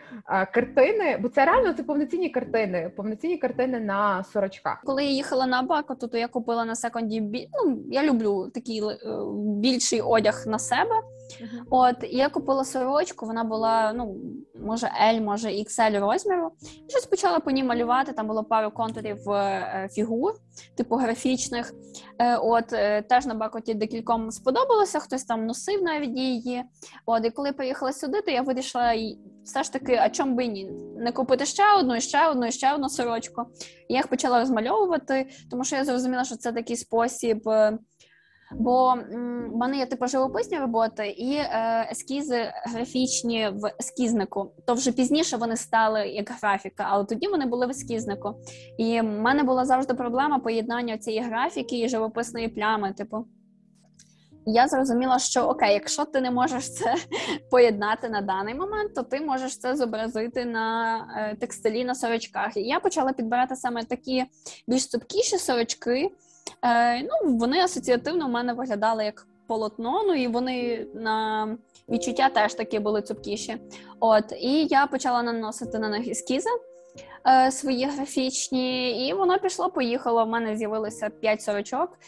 картини, 0.54 1.18
бо 1.20 1.28
це 1.28 1.44
реально 1.44 1.72
це 1.72 1.82
повноцінні 1.82 2.30
картини, 2.30 2.92
повноцінні 2.96 3.38
картини 3.38 3.80
на 3.80 4.24
сорочках. 4.24 4.82
Коли 4.84 5.04
я 5.04 5.10
їхала 5.10 5.46
на 5.46 5.62
Бакоту, 5.62 6.08
то 6.08 6.18
я 6.18 6.28
купила 6.28 6.64
на 6.64 6.74
секонді 6.74 7.48
ну, 7.64 7.78
я 7.90 8.02
люблю 8.02 8.50
такий 8.54 8.82
більший 9.36 10.00
одяг 10.00 10.44
на 10.46 10.58
себе. 10.58 10.94
Uh-huh. 11.30 11.62
От 11.70 11.96
я 12.10 12.28
купила 12.28 12.64
сорочку, 12.64 13.26
вона 13.26 13.44
була 13.44 13.92
ну 13.92 14.16
може 14.62 14.90
L, 15.02 15.20
може 15.20 15.48
XL 15.48 16.00
розміру. 16.00 16.50
І 16.88 16.90
щось 16.90 17.06
почала 17.06 17.40
по 17.40 17.50
ній 17.50 17.64
малювати. 17.64 18.12
Там 18.12 18.26
було 18.26 18.44
пару 18.44 18.70
контурів 18.70 19.30
е, 19.30 19.88
фігур, 19.92 20.32
типу 20.76 20.96
графічних. 20.96 21.72
Е, 22.18 22.36
от 22.36 22.72
е, 22.72 23.02
теж 23.02 23.26
на 23.26 23.34
бакоті 23.34 23.74
декільком 23.74 24.30
сподобалося, 24.30 25.00
хтось 25.00 25.24
там 25.24 25.46
носив 25.46 25.82
навіть 25.82 26.18
її. 26.18 26.64
От 27.06 27.26
і 27.26 27.30
коли 27.30 27.52
приїхала 27.52 27.92
сюди, 27.92 28.22
то 28.22 28.30
я 28.30 28.42
вирішила 28.42 28.94
все 29.44 29.62
ж 29.62 29.72
таки, 29.72 29.98
а 30.02 30.08
чому 30.08 30.34
би 30.34 30.46
ні? 30.46 30.70
Не 30.96 31.12
купити 31.12 31.46
ще 31.46 31.62
одну, 31.78 32.00
ще 32.00 32.28
одну, 32.28 32.50
ще 32.50 32.74
одну 32.74 32.88
сорочку. 32.88 33.42
І 33.88 33.94
я 33.94 33.96
їх 33.96 34.08
почала 34.08 34.38
розмальовувати, 34.40 35.28
тому 35.50 35.64
що 35.64 35.76
я 35.76 35.84
зрозуміла, 35.84 36.24
що 36.24 36.36
це 36.36 36.52
такий 36.52 36.76
спосіб. 36.76 37.48
Бо 38.52 38.94
в 39.50 39.56
мене 39.56 39.76
є 39.76 39.86
типу 39.86 40.06
живописні 40.06 40.58
роботи 40.58 41.08
і 41.08 41.34
е, 41.34 41.88
ескізи 41.90 42.52
графічні 42.64 43.48
в 43.54 43.74
ескізнику. 43.80 44.52
То 44.66 44.74
вже 44.74 44.92
пізніше 44.92 45.36
вони 45.36 45.56
стали 45.56 46.08
як 46.08 46.30
графіка, 46.42 46.86
але 46.90 47.04
тоді 47.04 47.28
вони 47.28 47.46
були 47.46 47.66
в 47.66 47.70
ескізнику. 47.70 48.34
І 48.78 49.00
в 49.00 49.04
мене 49.04 49.42
була 49.42 49.64
завжди 49.64 49.94
проблема 49.94 50.38
поєднання 50.38 50.98
цієї 50.98 51.22
графіки 51.22 51.80
і 51.80 51.88
живописної 51.88 52.48
плями. 52.48 52.92
Типу, 52.92 53.26
я 54.46 54.68
зрозуміла, 54.68 55.18
що 55.18 55.42
окей, 55.42 55.72
якщо 55.72 56.04
ти 56.04 56.20
не 56.20 56.30
можеш 56.30 56.72
це 56.74 56.94
поєднати 57.50 58.08
на 58.08 58.20
даний 58.20 58.54
момент, 58.54 58.94
то 58.94 59.02
ти 59.02 59.20
можеш 59.20 59.58
це 59.58 59.76
зобразити 59.76 60.44
на 60.44 60.96
е, 61.16 61.36
текстилі 61.36 61.84
на 61.84 61.94
сорочках. 61.94 62.56
І 62.56 62.60
я 62.60 62.80
почала 62.80 63.12
підбирати 63.12 63.56
саме 63.56 63.84
такі 63.84 64.24
більш 64.68 64.88
цупкіші 64.88 65.38
сорочки. 65.38 66.10
Е, 66.62 67.02
Ну, 67.02 67.36
Вони 67.36 67.60
асоціативно 67.60 68.26
в 68.26 68.30
мене 68.30 68.52
виглядали 68.52 69.04
як 69.04 69.26
полотно, 69.46 70.02
ну 70.06 70.14
і 70.14 70.28
вони 70.28 70.86
на 70.94 71.48
відчуття 71.88 72.28
теж 72.28 72.54
такі 72.54 72.78
були 72.78 73.02
цупкіші. 73.02 73.56
От, 74.00 74.32
І 74.40 74.66
я 74.66 74.86
почала 74.86 75.22
наносити 75.22 75.78
на 75.78 75.88
них 75.88 76.08
ескізи 76.08 76.50
е, 77.28 77.50
свої 77.50 77.84
графічні, 77.84 78.90
і 79.08 79.12
воно 79.12 79.38
пішло, 79.38 79.70
поїхало. 79.70 80.24
В 80.24 80.28
мене 80.28 80.56
з'явилося 80.56 81.10
5 81.10 81.42
сорочок. 81.42 81.98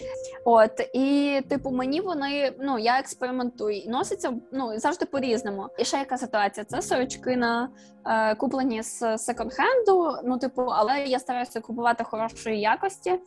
От, 0.44 0.80
І, 0.94 1.40
типу, 1.48 1.70
мені 1.70 2.00
вони, 2.00 2.52
ну, 2.60 2.78
я 2.78 2.98
експериментую, 2.98 3.82
носиться 3.86 4.32
ну, 4.52 4.78
завжди 4.78 5.06
по-різному. 5.06 5.68
І 5.78 5.84
ще 5.84 5.98
яка 5.98 6.18
ситуація? 6.18 6.64
Це 6.64 6.82
сорочки 6.82 7.36
на 7.36 7.68
е, 8.06 8.34
куплені 8.34 8.82
з 8.82 9.02
секонд-хенду, 9.02 10.20
ну, 10.24 10.38
типу, 10.38 10.62
але 10.62 11.04
я 11.04 11.18
стараюся 11.18 11.60
купувати 11.60 12.04
хорошої 12.04 12.60
якості 12.60 13.18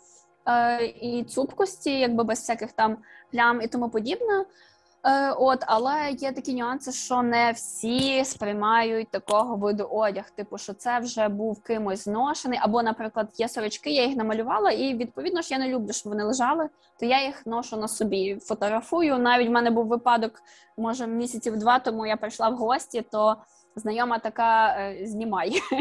і 1.01 1.23
цупкості, 1.23 1.99
якби 1.99 2.23
без 2.23 2.39
всяких 2.39 2.71
там 2.71 2.97
плям 3.31 3.61
і 3.61 3.67
тому 3.67 3.89
подібне. 3.89 4.45
Е, 5.07 5.31
От, 5.31 5.63
але 5.67 6.11
є 6.11 6.31
такі 6.31 6.53
нюанси, 6.53 6.91
що 6.91 7.21
не 7.21 7.51
всі 7.51 8.25
сприймають 8.25 9.09
такого 9.09 9.55
виду 9.55 9.83
одяг, 9.83 10.29
типу, 10.29 10.57
що 10.57 10.73
це 10.73 10.99
вже 10.99 11.27
був 11.27 11.63
кимось 11.63 12.03
зношений, 12.03 12.59
або, 12.61 12.83
наприклад, 12.83 13.29
є 13.37 13.49
сорочки, 13.49 13.91
я 13.91 14.05
їх 14.05 14.15
намалювала, 14.15 14.71
і 14.71 14.93
відповідно 14.93 15.41
ж 15.41 15.53
я 15.53 15.59
не 15.59 15.67
люблю, 15.67 15.93
щоб 15.93 16.11
вони 16.11 16.23
лежали, 16.23 16.69
то 16.99 17.05
я 17.05 17.25
їх 17.25 17.45
ношу 17.45 17.77
на 17.77 17.87
собі, 17.87 18.39
фотографую. 18.41 19.17
Навіть 19.17 19.47
в 19.47 19.51
мене 19.51 19.71
був 19.71 19.87
випадок, 19.87 20.41
може 20.77 21.07
місяців 21.07 21.57
два 21.57 21.79
тому 21.79 22.05
я 22.05 22.17
прийшла 22.17 22.49
в 22.49 22.55
гості, 22.55 23.01
то 23.11 23.37
знайома 23.75 24.19
така 24.19 24.67
е, 24.67 25.05
знімай. 25.05 25.61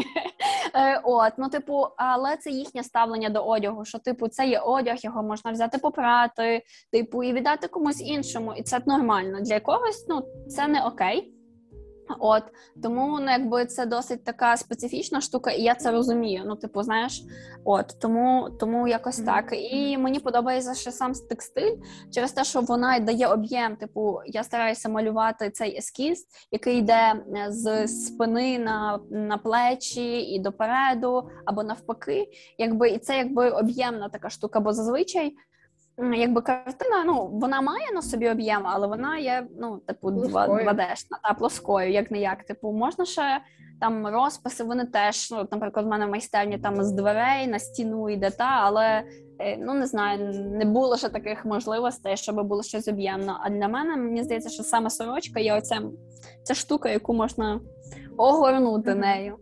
Е, 0.75 1.01
от, 1.03 1.33
ну, 1.37 1.49
типу, 1.49 1.87
але 1.97 2.37
це 2.37 2.49
їхнє 2.49 2.83
ставлення 2.83 3.29
до 3.29 3.41
одягу. 3.41 3.85
Що, 3.85 3.99
типу, 3.99 4.27
це 4.27 4.47
є 4.47 4.59
одяг, 4.59 4.97
його 4.99 5.23
можна 5.23 5.51
взяти 5.51 5.77
попрати, 5.77 6.63
типу, 6.91 7.23
і 7.23 7.33
віддати 7.33 7.67
комусь 7.67 8.01
іншому, 8.01 8.53
і 8.53 8.63
це 8.63 8.79
нормально. 8.85 9.41
Для 9.41 9.59
когось 9.59 10.05
ну 10.09 10.23
це 10.47 10.67
не 10.67 10.85
окей. 10.85 11.34
От 12.19 12.43
тому 12.83 13.19
ну, 13.19 13.31
якби 13.31 13.65
це 13.65 13.85
досить 13.85 14.23
така 14.23 14.57
специфічна 14.57 15.21
штука, 15.21 15.51
і 15.51 15.61
я 15.61 15.75
це 15.75 15.91
розумію. 15.91 16.43
Ну, 16.45 16.55
типу, 16.55 16.83
знаєш, 16.83 17.23
от 17.63 17.95
тому 18.01 18.49
тому 18.59 18.87
якось 18.87 19.19
mm-hmm. 19.19 19.25
так. 19.25 19.53
І 19.53 19.97
мені 19.97 20.19
подобається 20.19 20.73
ще 20.73 20.91
сам 20.91 21.13
текстиль 21.29 21.75
через 22.11 22.31
те, 22.31 22.43
що 22.43 22.61
вона 22.61 22.99
дає 22.99 23.27
об'єм. 23.27 23.75
Типу, 23.75 24.19
я 24.25 24.43
стараюся 24.43 24.89
малювати 24.89 25.49
цей 25.49 25.77
ескіз, 25.77 26.25
який 26.51 26.77
йде 26.77 27.13
е, 27.35 27.47
з 27.49 27.87
спини 27.87 28.59
на 28.59 28.99
на 29.09 29.37
плечі 29.37 30.19
і 30.21 30.39
допереду, 30.39 31.29
або 31.45 31.63
навпаки, 31.63 32.27
якби 32.57 32.89
і 32.89 32.97
це 32.97 33.17
якби 33.17 33.49
об'ємна 33.49 34.09
така 34.09 34.29
штука, 34.29 34.59
бо 34.59 34.73
зазвичай 34.73 35.35
якби 35.97 36.41
картина, 36.41 37.03
ну 37.05 37.27
вона 37.27 37.61
має 37.61 37.91
на 37.93 38.01
собі 38.01 38.29
об'єм, 38.29 38.61
але 38.65 38.87
вона 38.87 39.17
є 39.17 39.47
ну, 39.59 39.77
типу, 39.77 40.07
2D-шна, 40.07 41.17
та 41.23 41.33
плоскою, 41.33 41.91
як 41.91 42.11
не 42.11 42.19
як. 42.19 42.43
Типу, 42.43 42.71
можна 42.71 43.05
ще 43.05 43.41
там 43.81 44.07
розписи, 44.07 44.63
вони 44.63 44.85
теж, 44.85 45.31
ну, 45.31 45.47
наприклад, 45.51 45.85
в 45.85 45.89
мене 45.89 46.05
в 46.05 46.09
майстерні 46.09 46.57
там 46.57 46.83
з 46.83 46.91
дверей 46.91 47.47
на 47.47 47.59
стіну 47.59 48.09
йде 48.09 48.29
та, 48.29 48.59
але 48.63 49.03
е, 49.39 49.57
ну 49.57 49.73
не 49.73 49.87
знаю, 49.87 50.33
не 50.33 50.65
було 50.65 50.97
ще 50.97 51.09
таких 51.09 51.45
можливостей, 51.45 52.17
щоб 52.17 52.47
було 52.47 52.63
щось 52.63 52.87
об'ємно. 52.87 53.39
А 53.41 53.49
для 53.49 53.67
мене 53.67 53.95
мені 53.95 54.23
здається, 54.23 54.49
що 54.49 54.63
саме 54.63 54.89
сорочка 54.89 55.39
є 55.39 55.53
оця 55.53 55.81
ця 56.43 56.53
штука, 56.53 56.89
яку 56.89 57.13
можна 57.13 57.61
огорнути 58.17 58.95
нею. 58.95 59.37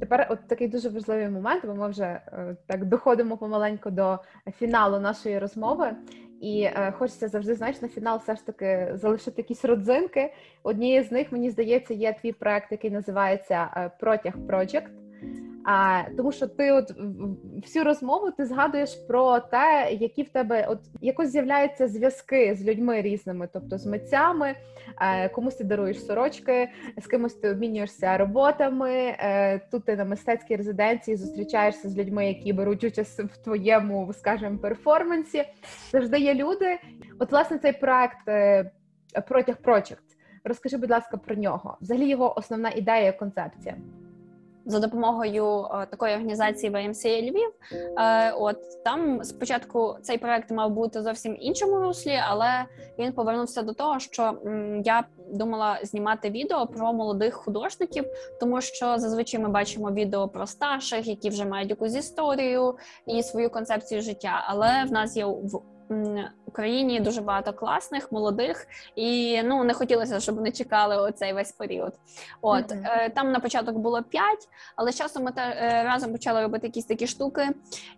Тепер 0.00 0.26
от 0.30 0.48
такий 0.48 0.68
дуже 0.68 0.88
важливий 0.88 1.28
момент, 1.28 1.66
бо 1.66 1.74
ми 1.74 1.88
вже 1.88 2.04
е, 2.04 2.56
так 2.66 2.84
доходимо 2.84 3.36
помаленьку 3.36 3.90
до 3.90 4.18
фіналу 4.58 4.98
нашої 5.00 5.38
розмови. 5.38 5.96
І 6.40 6.62
е, 6.62 6.92
хочеться 6.98 7.28
завжди 7.28 7.54
знаєш, 7.54 7.82
на 7.82 7.88
фінал 7.88 8.18
все 8.18 8.36
ж 8.36 8.46
таки 8.46 8.90
залишити 8.94 9.42
якісь 9.42 9.64
родзинки. 9.64 10.34
Однією 10.62 11.04
з 11.04 11.12
них, 11.12 11.32
мені 11.32 11.50
здається, 11.50 11.94
є 11.94 12.12
твій 12.12 12.32
проект, 12.32 12.72
який 12.72 12.90
називається 12.90 13.70
е, 13.76 13.90
Протяг 14.00 14.34
Project. 14.36 14.88
А 15.70 16.02
тому, 16.16 16.32
що 16.32 16.46
ти, 16.46 16.72
от 16.72 16.92
всю 17.62 17.84
розмову, 17.84 18.30
ти 18.30 18.46
згадуєш 18.46 18.94
про 18.94 19.40
те, 19.40 19.88
які 19.92 20.22
в 20.22 20.28
тебе 20.28 20.66
от 20.68 20.78
якось 21.00 21.28
з'являються 21.28 21.88
зв'язки 21.88 22.54
з 22.54 22.64
людьми 22.64 23.02
різними, 23.02 23.48
тобто 23.52 23.78
з 23.78 23.86
митцями, 23.86 24.54
е, 25.00 25.28
комусь 25.28 25.54
ти 25.54 25.64
даруєш 25.64 26.06
сорочки, 26.06 26.68
з 26.98 27.06
кимось 27.06 27.34
ти 27.34 27.50
обмінюєшся 27.50 28.16
роботами. 28.16 28.90
Е, 28.92 29.58
тут 29.70 29.84
ти 29.84 29.96
на 29.96 30.04
мистецькій 30.04 30.56
резиденції 30.56 31.16
зустрічаєшся 31.16 31.88
з 31.88 31.98
людьми, 31.98 32.28
які 32.28 32.52
беруть 32.52 32.84
участь 32.84 33.20
в 33.20 33.36
твоєму, 33.36 34.12
скажімо, 34.12 34.58
перформансі. 34.58 35.44
Завжди 35.92 36.18
є 36.18 36.34
люди. 36.34 36.78
От, 37.18 37.32
власне, 37.32 37.58
цей 37.58 37.72
проект 37.72 38.28
е, 38.28 38.70
протяг 39.28 39.56
Project. 39.64 40.16
Розкажи, 40.44 40.76
будь 40.76 40.90
ласка, 40.90 41.16
про 41.16 41.36
нього. 41.36 41.78
Взагалі 41.80 42.08
його 42.08 42.38
основна 42.38 42.70
ідея, 42.70 43.12
концепція. 43.12 43.76
За 44.68 44.78
допомогою 44.78 45.64
е, 45.64 45.86
такої 45.86 46.12
організації 46.12 46.72
VMCA 46.72 47.22
Львів. 47.22 47.50
Е, 47.98 48.32
От 48.32 48.84
там 48.84 49.24
спочатку 49.24 49.96
цей 50.02 50.18
проект 50.18 50.50
мав 50.50 50.70
бути 50.70 51.02
зовсім 51.02 51.36
іншому 51.40 51.80
руслі, 51.80 52.18
але 52.28 52.64
він 52.98 53.12
повернувся 53.12 53.62
до 53.62 53.72
того, 53.72 53.98
що 53.98 54.34
я 54.84 55.04
думала 55.30 55.78
знімати 55.82 56.30
відео 56.30 56.66
про 56.66 56.92
молодих 56.92 57.34
художників, 57.34 58.04
тому 58.40 58.60
що 58.60 58.98
зазвичай 58.98 59.40
ми 59.40 59.48
бачимо 59.48 59.90
відео 59.90 60.28
про 60.28 60.46
старших, 60.46 61.06
які 61.06 61.28
вже 61.28 61.44
мають 61.44 61.70
якусь 61.70 61.96
історію 61.96 62.76
і 63.06 63.22
свою 63.22 63.50
концепцію 63.50 64.02
життя. 64.02 64.44
Але 64.48 64.84
в 64.84 64.92
нас 64.92 65.16
є 65.16 65.24
в 65.24 65.62
Україні 66.46 67.00
дуже 67.00 67.20
багато 67.20 67.52
класних, 67.52 68.12
молодих, 68.12 68.66
і 68.96 69.42
ну 69.42 69.64
не 69.64 69.74
хотілося, 69.74 70.20
щоб 70.20 70.34
вони 70.34 70.52
чекали 70.52 70.96
оцей 70.96 71.32
весь 71.32 71.52
період. 71.52 71.92
От 72.40 72.72
mm-hmm. 72.72 73.14
там 73.14 73.32
на 73.32 73.40
початок 73.40 73.78
було 73.78 74.02
п'ять, 74.02 74.48
але 74.76 74.92
часом 74.92 75.22
ми 75.24 75.32
та 75.32 75.42
е, 75.42 75.82
разом 75.84 76.12
почали 76.12 76.42
робити 76.42 76.66
якісь 76.66 76.84
такі 76.84 77.06
штуки. 77.06 77.48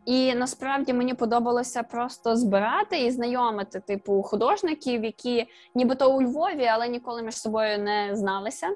І 0.04 0.34
насправді 0.34 0.92
мені 0.92 1.14
подобалося 1.14 1.82
просто 1.82 2.36
збирати 2.36 2.98
і 2.98 3.10
знайомити 3.10 3.80
типу 3.80 4.22
художників, 4.22 5.04
які 5.04 5.46
нібито 5.74 6.16
у 6.16 6.22
Львові, 6.22 6.66
але 6.66 6.88
ніколи 6.88 7.22
між 7.22 7.36
собою 7.36 7.78
не 7.78 8.10
зналися. 8.16 8.68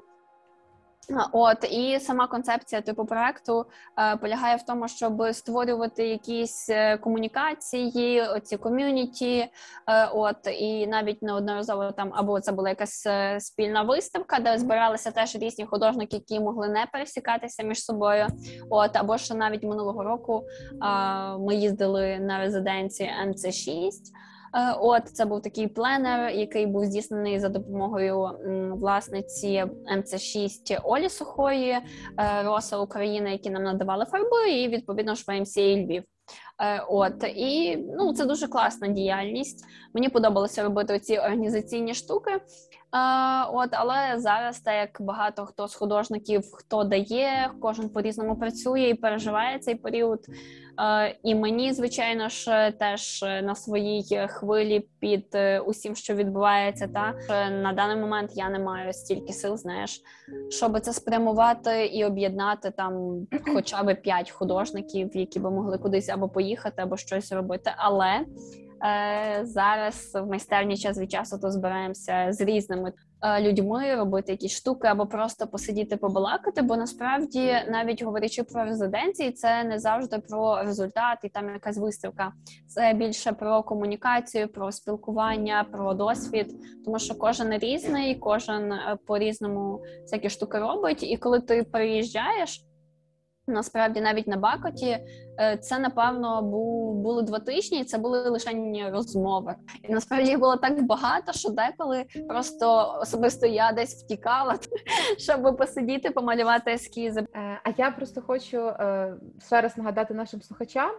От 1.31 1.63
і 1.71 1.99
сама 1.99 2.27
концепція 2.27 2.81
типу 2.81 3.05
проекту 3.05 3.65
е, 3.97 4.17
полягає 4.17 4.55
в 4.55 4.61
тому, 4.61 4.87
щоб 4.87 5.23
створювати 5.31 6.07
якісь 6.07 6.69
е, 6.69 6.97
комунікації, 6.97 8.21
оці 8.21 8.57
ком'юніті. 8.57 9.47
Е, 9.87 10.07
от 10.13 10.37
і 10.59 10.87
навіть 10.87 11.21
неодноразово 11.21 11.91
там 11.91 12.11
або 12.13 12.39
це 12.39 12.51
була 12.51 12.69
якась 12.69 13.05
е, 13.07 13.39
спільна 13.39 13.81
виставка, 13.81 14.39
де 14.39 14.57
збиралися 14.57 15.11
теж 15.11 15.35
різні 15.35 15.65
художники, 15.65 16.15
які 16.15 16.39
могли 16.39 16.69
не 16.69 16.87
пересікатися 16.93 17.63
між 17.63 17.83
собою. 17.83 18.27
От 18.69 18.95
або 18.95 19.17
ще 19.17 19.35
навіть 19.35 19.63
минулого 19.63 20.03
року 20.03 20.43
е, 20.71 21.37
ми 21.37 21.55
їздили 21.55 22.19
на 22.19 22.39
резиденції 22.39 23.11
МЦ 23.27 23.55
6 23.55 24.13
Е, 24.15 24.34
от 24.79 25.09
це 25.09 25.25
був 25.25 25.41
такий 25.41 25.67
пленер, 25.67 26.29
який 26.29 26.65
був 26.65 26.85
здійснений 26.85 27.39
за 27.39 27.49
допомогою 27.49 28.29
власниці 28.79 29.65
МЦ6 29.97 30.79
Олі 30.83 31.09
Сухої, 31.09 31.71
е, 31.71 31.81
Роса 32.43 32.77
України, 32.77 33.31
які 33.31 33.49
нам 33.49 33.63
надавали 33.63 34.05
фарби, 34.05 34.51
і 34.51 34.67
відповідно 34.67 35.15
ж 35.15 35.23
ВМС 35.27 35.57
Львів. 35.57 36.03
Е, 36.61 36.85
от 36.89 37.23
і 37.35 37.77
ну 37.77 38.13
це 38.13 38.25
дуже 38.25 38.47
класна 38.47 38.87
діяльність. 38.87 39.65
Мені 39.93 40.09
подобалося 40.09 40.63
робити 40.63 40.99
ці 40.99 41.17
організаційні 41.17 41.93
штуки. 41.93 42.31
От, 43.53 43.69
але 43.71 44.19
зараз, 44.19 44.59
так 44.59 44.73
як 44.75 45.01
багато 45.01 45.45
хто 45.45 45.67
з 45.67 45.75
художників 45.75 46.43
хто 46.53 46.83
дає, 46.83 47.51
кожен 47.61 47.89
по 47.89 48.01
різному 48.01 48.35
працює 48.35 48.81
і 48.81 48.93
переживає 48.93 49.59
цей 49.59 49.75
період. 49.75 50.19
І 51.23 51.35
мені, 51.35 51.73
звичайно 51.73 52.29
ж, 52.29 52.73
теж 52.79 53.21
на 53.21 53.55
своїй 53.55 54.27
хвилі 54.27 54.87
під 54.99 55.25
е, 55.33 55.59
усім, 55.59 55.95
що 55.95 56.15
відбувається, 56.15 56.87
та 56.87 57.13
на 57.49 57.73
даний 57.73 57.95
момент 57.95 58.31
я 58.33 58.49
не 58.49 58.59
маю 58.59 58.93
стільки 58.93 59.33
сил, 59.33 59.57
знаєш, 59.57 60.01
щоб 60.49 60.79
це 60.79 60.93
спрямувати 60.93 61.85
і 61.85 62.05
об'єднати 62.05 62.71
там 62.71 63.25
хоча 63.53 63.83
б 63.83 63.95
п'ять 63.95 64.31
художників, 64.31 65.17
які 65.17 65.39
би 65.39 65.51
могли 65.51 65.77
кудись 65.77 66.09
або 66.09 66.29
поїхати, 66.29 66.81
або 66.81 66.97
щось 66.97 67.31
робити. 67.31 67.71
Але 67.77 68.25
зараз 69.43 70.11
в 70.13 70.25
майстерні 70.25 70.77
час 70.77 70.97
від 70.97 71.11
часу 71.11 71.39
то 71.41 71.51
збираємося 71.51 72.27
з 72.29 72.41
різними 72.41 72.93
е, 73.21 73.41
людьми, 73.41 73.95
робити 73.95 74.31
якісь 74.31 74.57
штуки 74.57 74.87
або 74.87 75.05
просто 75.05 75.47
посидіти, 75.47 75.97
побалакати. 75.97 76.61
Бо 76.61 76.77
насправді, 76.77 77.55
навіть 77.69 78.03
говорячи 78.03 78.43
про 78.43 78.63
резиденції, 78.63 79.31
це 79.31 79.63
не 79.63 79.79
завжди 79.79 80.19
про 80.19 80.63
результат 80.63 81.19
і 81.23 81.29
там 81.29 81.49
якась 81.49 81.77
виставка. 81.77 82.31
Це 82.67 82.93
більше 82.93 83.31
про 83.31 83.63
комунікацію, 83.63 84.47
про 84.47 84.71
спілкування, 84.71 85.65
про 85.71 85.93
досвід, 85.93 86.55
тому 86.85 86.99
що 86.99 87.15
кожен 87.15 87.57
різний, 87.57 88.15
кожен 88.15 88.71
е, 88.71 88.97
по 89.07 89.17
різному 89.17 89.83
всякі 90.01 90.29
штуки 90.29 90.59
робить. 90.59 91.03
І 91.03 91.17
коли 91.17 91.39
ти 91.39 91.63
приїжджаєш. 91.63 92.65
Насправді, 93.47 94.01
навіть 94.01 94.27
на 94.27 94.37
Бакоті, 94.37 94.85
е, 94.85 95.05
це 95.61 95.79
напевно 95.79 96.41
був 96.41 96.95
були 96.95 97.23
два 97.23 97.39
тижні. 97.39 97.79
і 97.79 97.83
Це 97.83 97.97
були 97.97 98.29
лише 98.29 98.51
розмови, 98.91 99.55
і 99.83 99.93
насправді 99.93 100.29
їх 100.29 100.39
було 100.39 100.55
так 100.55 100.83
багато, 100.83 101.33
що 101.33 101.49
деколи 101.49 102.05
просто 102.27 102.97
особисто 103.01 103.45
я 103.45 103.71
десь 103.71 104.03
втікала, 104.03 104.55
щоб 105.17 105.57
посидіти, 105.57 106.11
помалювати 106.11 106.71
ескізи. 106.71 107.21
Е, 107.35 107.59
а 107.63 107.69
я 107.77 107.91
просто 107.91 108.21
хочу 108.21 108.57
е, 108.67 109.13
ще 109.45 109.61
раз 109.61 109.77
нагадати 109.77 110.13
нашим 110.13 110.41
слухачам, 110.41 110.91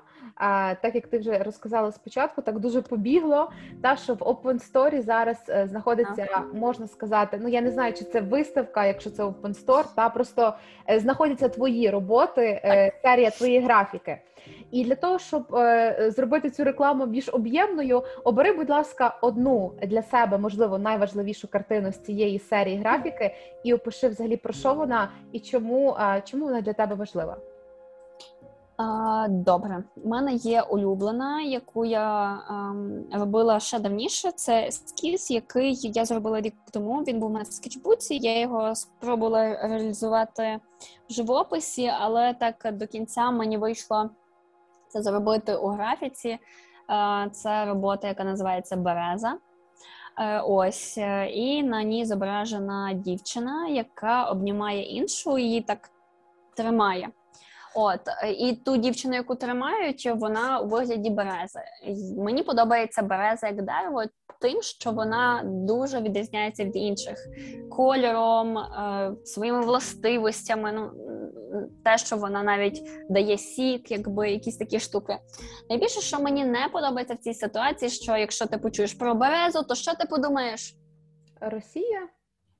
так 0.82 0.94
як 0.94 1.06
ти 1.06 1.18
вже 1.18 1.38
розказала 1.38 1.92
спочатку, 1.92 2.42
так 2.42 2.58
дуже 2.58 2.82
побігло. 2.82 3.50
Та 3.82 3.96
що 3.96 4.14
в 4.14 4.18
Open 4.18 4.72
Story 4.72 5.02
зараз 5.02 5.36
знаходиться, 5.64 6.26
можна 6.52 6.86
сказати, 6.86 7.38
ну 7.42 7.48
я 7.48 7.60
не 7.60 7.70
знаю, 7.70 7.92
чи 7.92 8.04
це 8.04 8.20
виставка, 8.20 8.86
якщо 8.86 9.10
це 9.10 9.24
Open 9.24 9.64
Store, 9.64 9.84
та 9.96 10.08
просто 10.08 10.54
знаходяться 10.98 11.48
твої 11.48 11.90
роботи 11.90 12.60
е, 12.64 12.92
серія 13.02 13.30
твоєї 13.30 13.60
графіки. 13.60 14.18
І 14.70 14.84
для 14.84 14.94
того, 14.94 15.18
щоб 15.18 15.54
е, 15.54 16.10
зробити 16.16 16.50
цю 16.50 16.64
рекламу 16.64 17.06
більш 17.06 17.28
об'ємною, 17.28 18.02
обери, 18.24 18.52
будь 18.52 18.70
ласка, 18.70 19.18
одну 19.22 19.72
для 19.82 20.02
себе, 20.02 20.38
можливо, 20.38 20.78
найважливішу 20.78 21.48
картину 21.48 21.92
з 21.92 21.98
цієї 21.98 22.38
серії 22.38 22.78
графіки, 22.78 23.34
і 23.64 23.74
опиши 23.74 24.08
взагалі 24.08 24.36
про 24.36 24.52
що 24.52 24.74
вона 24.74 25.10
і 25.32 25.40
чому, 25.40 25.96
е, 26.00 26.22
чому 26.24 26.44
вона 26.44 26.60
для 26.60 26.72
тебе 26.72 26.94
важлива. 26.94 27.36
Добре, 29.28 29.84
у 30.04 30.08
мене 30.08 30.32
є 30.32 30.62
улюблена, 30.62 31.42
яку 31.42 31.84
я 31.84 32.02
а, 32.02 32.74
робила 33.12 33.60
ще 33.60 33.78
давніше. 33.78 34.32
Це 34.32 34.66
ескіз, 34.66 35.30
який 35.30 35.78
я 35.94 36.04
зробила 36.04 36.40
рік 36.40 36.54
тому. 36.72 37.02
Він 37.02 37.20
був 37.20 37.30
у 37.30 37.32
мене 37.32 37.44
в 37.44 37.52
скетчбуці. 37.52 38.14
Я 38.14 38.40
його 38.40 38.74
спробувала 38.74 39.68
реалізувати 39.68 40.60
в 41.10 41.12
живописі, 41.12 41.92
але 42.00 42.34
так 42.34 42.76
до 42.76 42.86
кінця 42.86 43.30
мені 43.30 43.58
вийшло 43.58 44.10
це 44.96 45.02
зробити 45.02 45.56
у 45.56 45.68
графіці. 45.68 46.38
Це 47.32 47.64
робота, 47.64 48.08
яка 48.08 48.24
називається 48.24 48.76
Береза. 48.76 49.38
Е, 50.18 50.40
ось 50.40 50.98
е, 50.98 51.26
і 51.26 51.62
на 51.62 51.82
ній 51.82 52.04
зображена 52.04 52.92
дівчина, 52.92 53.68
яка 53.68 54.24
обнімає 54.24 54.82
іншу, 54.82 55.38
її 55.38 55.60
так 55.60 55.90
тримає. 56.56 57.08
От 57.78 58.00
е, 58.22 58.32
і 58.32 58.56
ту 58.56 58.76
дівчину, 58.76 59.14
яку 59.14 59.34
тримають, 59.34 60.10
вона 60.14 60.60
у 60.60 60.68
вигляді 60.68 61.10
берези. 61.10 61.60
Мені 62.16 62.42
подобається 62.42 63.02
береза 63.02 63.46
як 63.46 63.62
дерево, 63.62 64.02
тим, 64.40 64.62
що 64.62 64.90
вона 64.90 65.42
дуже 65.44 66.00
відрізняється 66.00 66.64
від 66.64 66.76
інших 66.76 67.18
кольором, 67.70 68.58
е, 68.58 69.12
своїми 69.24 69.60
властивостями. 69.60 70.72
Ну 70.72 70.90
те, 71.84 71.98
що 71.98 72.16
вона 72.16 72.42
навіть 72.42 72.82
дає 73.10 73.38
сік, 73.38 73.90
якби 73.90 74.30
якісь 74.30 74.56
такі 74.56 74.80
штуки. 74.80 75.18
Найбільше, 75.70 76.00
що 76.00 76.20
мені 76.20 76.44
не 76.44 76.68
подобається 76.72 77.14
в 77.14 77.18
цій 77.18 77.34
ситуації, 77.34 77.90
що 77.90 78.16
якщо 78.16 78.46
ти 78.46 78.58
почуєш 78.58 78.94
про 78.94 79.14
березу, 79.14 79.62
то 79.62 79.74
що 79.74 79.94
ти 79.94 80.06
подумаєш? 80.06 80.74
Росія? 81.40 82.08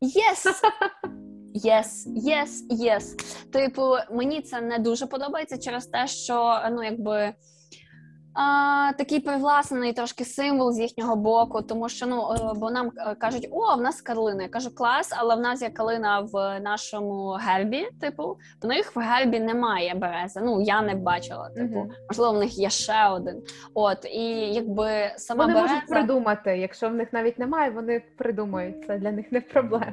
Yes! 0.03 0.47
Yes, 1.65 2.07
yes, 2.07 2.69
yes. 2.71 3.05
Типу, 3.53 3.83
мені 4.11 4.43
це 4.43 4.61
не 4.61 4.79
дуже 4.79 5.07
подобається 5.07 5.59
через 5.59 5.87
те, 5.87 6.07
що 6.07 6.59
ну 6.73 6.83
якби. 6.83 7.33
А, 8.39 8.93
Такий 8.99 9.21
привласнений 9.21 9.93
трошки 9.93 10.25
символ 10.25 10.73
з 10.73 10.81
їхнього 10.81 11.17
боку, 11.17 11.63
тому 11.63 11.89
що 11.89 12.07
ну 12.07 12.33
е, 12.33 12.53
бо 12.57 12.71
нам 12.71 12.91
е, 12.97 13.15
кажуть, 13.15 13.49
о, 13.51 13.77
в 13.77 13.81
нас 13.81 14.01
калина. 14.03 14.43
Я 14.43 14.49
кажу, 14.49 14.75
клас, 14.75 15.13
але 15.17 15.35
в 15.35 15.41
нас 15.41 15.63
є 15.63 15.71
калина 15.71 16.21
в 16.21 16.61
нашому 16.61 17.31
гербі. 17.31 17.89
Типу, 18.01 18.37
в 18.63 18.67
них 18.67 18.97
в 18.97 19.01
гербі 19.01 19.41
немає 19.41 19.95
берези. 19.95 20.41
Ну 20.45 20.63
я 20.63 20.83
не 20.83 20.95
бачила. 20.95 21.51
Типу, 21.51 21.79
mm-hmm. 21.79 21.91
можливо, 22.11 22.33
в 22.33 22.39
них 22.39 22.59
є 22.59 22.71
ще 22.71 23.09
один. 23.09 23.43
От 23.75 24.05
і 24.05 24.55
якби 24.55 25.11
сама 25.17 25.45
вони 25.45 25.55
береза... 25.55 25.75
можуть 25.75 25.89
придумати. 25.89 26.59
Якщо 26.59 26.89
в 26.89 26.95
них 26.95 27.13
навіть 27.13 27.39
немає, 27.39 27.71
вони 27.71 28.03
придумають 28.19 28.87
це 28.87 28.99
для 28.99 29.13
них 29.13 29.33
не 29.33 29.41
проблема. 29.41 29.93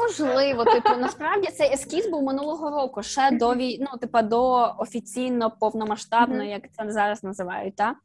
Можливо, 0.00 0.64
типу, 0.64 0.88
насправді 0.98 1.48
цей 1.48 1.72
ескіз 1.72 2.08
був 2.10 2.22
минулого 2.22 2.70
року, 2.70 3.02
ще 3.02 3.30
до 3.30 3.54
війну 3.54 3.88
типу, 4.00 4.22
до 4.22 4.74
офіційно 4.78 5.50
повномасштабної, 5.60 6.50
як 6.50 6.62
це 6.72 6.92
зараз 6.92 7.24
називають, 7.24 7.76
так? 7.76 7.96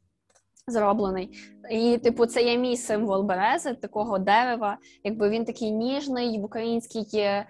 Зроблений. 0.68 1.30
І, 1.70 1.98
типу, 1.98 2.26
це 2.26 2.42
є 2.42 2.58
мій 2.58 2.76
символ 2.76 3.22
берези, 3.22 3.74
такого 3.74 4.18
дерева. 4.18 4.78
Якби 5.04 5.28
він 5.28 5.44
такий 5.44 5.70
ніжний 5.70 6.40
в 6.40 6.44
українській 6.44 7.18
е, 7.18 7.46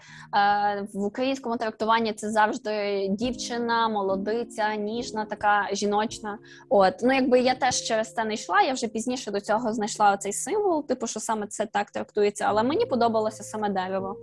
в 0.95 1.05
українському 1.05 1.57
трактуванні 1.57 2.13
це 2.13 2.31
завжди 2.31 3.07
дівчина, 3.11 3.89
молодиця, 3.89 4.75
ніжна, 4.75 5.25
така 5.25 5.69
жіночна. 5.73 6.39
От 6.69 6.95
ну 7.03 7.13
якби 7.13 7.41
я 7.41 7.55
теж 7.55 7.83
через 7.83 8.15
це 8.15 8.25
не 8.25 8.35
йшла. 8.35 8.63
Я 8.63 8.73
вже 8.73 8.89
пізніше 8.89 9.31
до 9.31 9.41
цього 9.41 9.73
знайшла 9.73 10.17
цей 10.17 10.33
символ, 10.33 10.87
типу, 10.87 11.07
що 11.07 11.21
саме 11.21 11.47
це 11.47 11.67
так 11.67 11.91
трактується. 11.91 12.45
Але 12.49 12.63
мені 12.63 12.87
подобалося 12.87 13.43
саме 13.43 13.69
дерево. 13.69 14.17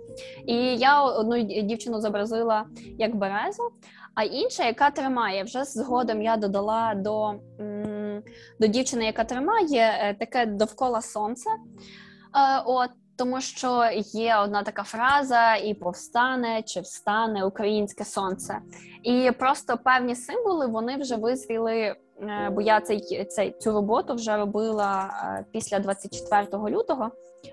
І 0.46 0.54
я 0.76 1.02
одну 1.02 1.42
дівчину 1.42 2.00
зобразила 2.00 2.66
як 2.98 3.16
березу, 3.16 3.62
а 4.14 4.22
інша, 4.22 4.64
яка 4.64 4.90
тримає, 4.90 5.44
вже 5.44 5.64
згодом 5.64 6.22
я 6.22 6.36
додала 6.36 6.94
до 6.94 7.34
до 8.60 8.66
дівчини, 8.66 9.04
яка 9.04 9.24
тримає 9.24 9.98
е, 10.00 10.14
таке 10.14 10.46
довкола 10.46 11.02
сонця. 11.02 11.50
Е, 11.50 11.56
от 12.66 12.90
тому 13.16 13.40
що 13.40 13.90
є 14.12 14.36
одна 14.36 14.62
така 14.62 14.82
фраза: 14.82 15.54
і 15.54 15.74
повстане 15.74 16.62
чи 16.62 16.80
встане 16.80 17.44
українське 17.44 18.04
сонце, 18.04 18.58
і 19.02 19.30
просто 19.38 19.78
певні 19.84 20.16
символи 20.16 20.66
вони 20.66 20.96
вже 20.96 21.16
визріли. 21.16 21.96
Е, 22.20 22.50
бо 22.50 22.60
я 22.60 22.80
цей, 22.80 23.24
цей 23.24 23.50
цю 23.60 23.72
роботу 23.72 24.14
вже 24.14 24.36
робила 24.36 25.10
після 25.52 25.78
24 25.78 26.46
лютого. 26.52 27.10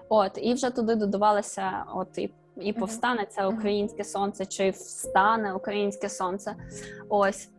От 0.09 0.31
і 0.41 0.53
вже 0.53 0.69
туди 0.69 0.95
додавалося, 0.95 1.85
от 1.95 2.17
і 2.17 2.33
і 2.61 2.73
повстане 2.73 3.25
це 3.29 3.45
українське 3.47 4.03
сонце, 4.03 4.45
чи 4.45 4.69
встане 4.69 5.53
українське 5.53 6.09
сонце. 6.09 6.55
Ось 7.09 7.49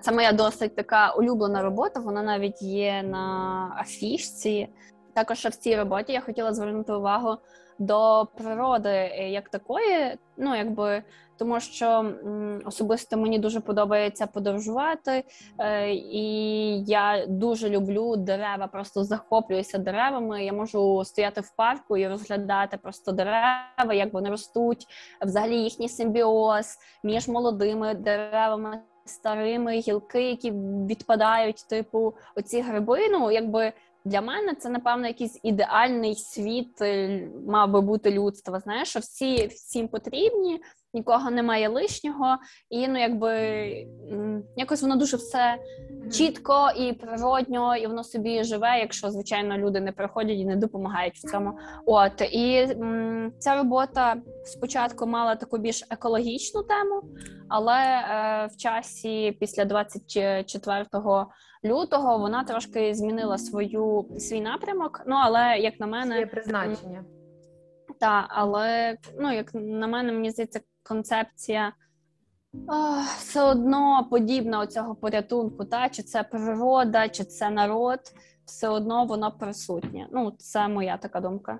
це 0.00 0.12
моя 0.12 0.32
досить 0.32 0.76
така 0.76 1.12
улюблена 1.12 1.62
робота. 1.62 2.00
Вона 2.00 2.22
навіть 2.22 2.62
є 2.62 3.02
на 3.02 3.76
афішці. 3.80 4.68
Також 5.14 5.38
в 5.38 5.50
цій 5.50 5.76
роботі 5.76 6.12
я 6.12 6.20
хотіла 6.20 6.54
звернути 6.54 6.92
увагу 6.92 7.36
до 7.78 8.28
природи 8.36 8.90
як 9.30 9.48
такої, 9.48 10.18
ну 10.36 10.56
якби 10.56 11.02
тому, 11.38 11.60
що 11.60 12.12
особисто 12.64 13.16
мені 13.16 13.38
дуже 13.38 13.60
подобається 13.60 14.26
подорожувати, 14.26 15.24
е, 15.58 15.92
і 15.92 16.24
я 16.84 17.26
дуже 17.28 17.68
люблю 17.68 18.16
дерева, 18.16 18.66
просто 18.66 19.04
захоплююся 19.04 19.78
деревами. 19.78 20.44
Я 20.44 20.52
можу 20.52 21.04
стояти 21.04 21.40
в 21.40 21.50
парку 21.56 21.96
і 21.96 22.08
розглядати 22.08 22.76
просто 22.76 23.12
дерева, 23.12 23.94
як 23.94 24.12
вони 24.12 24.30
ростуть, 24.30 24.86
взагалі 25.22 25.56
їхній 25.56 25.88
симбіоз 25.88 26.76
між 27.04 27.28
молодими 27.28 27.94
деревами 27.94 28.80
старими 29.04 29.72
гілки, 29.72 30.30
які 30.30 30.50
відпадають, 30.90 31.68
типу, 31.68 32.14
оці 32.36 32.60
гриби. 32.60 33.08
Ну, 33.10 33.30
якби 33.30 33.72
для 34.04 34.20
мене 34.20 34.54
це, 34.54 34.68
напевно, 34.68 35.06
якийсь 35.06 35.40
ідеальний 35.42 36.14
світ 36.14 36.82
е, 36.82 37.28
мав 37.46 37.70
би 37.70 37.80
бути 37.80 38.10
людства. 38.10 38.60
Знаєш, 38.60 38.88
що 38.88 39.00
всі 39.00 39.46
всім 39.46 39.88
потрібні, 39.88 40.60
нікого 40.94 41.30
немає 41.30 41.68
лишнього, 41.68 42.36
і 42.70 42.88
ну, 42.88 42.98
якби 43.00 43.30
якось 44.56 44.82
воно 44.82 44.96
дуже 44.96 45.16
все 45.16 45.58
чітко 46.12 46.70
і 46.76 46.92
природньо, 46.92 47.76
і 47.76 47.86
воно 47.86 48.04
собі 48.04 48.44
живе, 48.44 48.78
якщо 48.78 49.10
звичайно 49.10 49.58
люди 49.58 49.80
не 49.80 49.92
приходять 49.92 50.38
і 50.38 50.44
не 50.44 50.56
допомагають 50.56 51.14
в 51.14 51.30
цьому. 51.30 51.58
От 51.86 52.22
і 52.32 52.56
м, 52.56 53.32
ця 53.38 53.56
робота 53.56 54.16
спочатку 54.44 55.06
мала 55.06 55.36
таку 55.36 55.58
більш 55.58 55.84
екологічну 55.90 56.62
тему, 56.62 57.02
але 57.48 57.74
е, 57.74 58.48
в 58.52 58.56
часі 58.56 59.36
після 59.40 59.64
24 59.64 60.84
лютого 61.64 62.18
вона 62.18 62.44
трошки 62.44 62.94
змінила 62.94 63.38
свою 63.38 64.06
свій 64.18 64.40
напрямок. 64.40 65.02
Ну 65.06 65.16
але 65.18 65.58
як 65.58 65.80
на 65.80 65.86
мене, 65.86 66.14
Своє 66.14 66.26
призначення. 66.26 67.04
Так, 68.00 68.24
але 68.28 68.96
ну 69.18 69.32
як 69.32 69.54
на 69.54 69.86
мене, 69.86 70.12
мені 70.12 70.30
здається, 70.30 70.60
концепція 70.88 71.72
о, 72.68 73.00
все 73.18 73.42
одно 73.42 74.06
подібна 74.10 74.60
оцього 74.60 74.94
порятунку, 74.94 75.64
та 75.64 75.88
чи 75.88 76.02
це 76.02 76.22
природа, 76.22 77.08
чи 77.08 77.24
це 77.24 77.50
народ, 77.50 78.00
все 78.44 78.68
одно 78.68 79.04
воно 79.04 79.32
присутнє. 79.32 80.06
Ну, 80.12 80.30
це 80.38 80.68
моя 80.68 80.96
така 80.96 81.20
думка. 81.20 81.58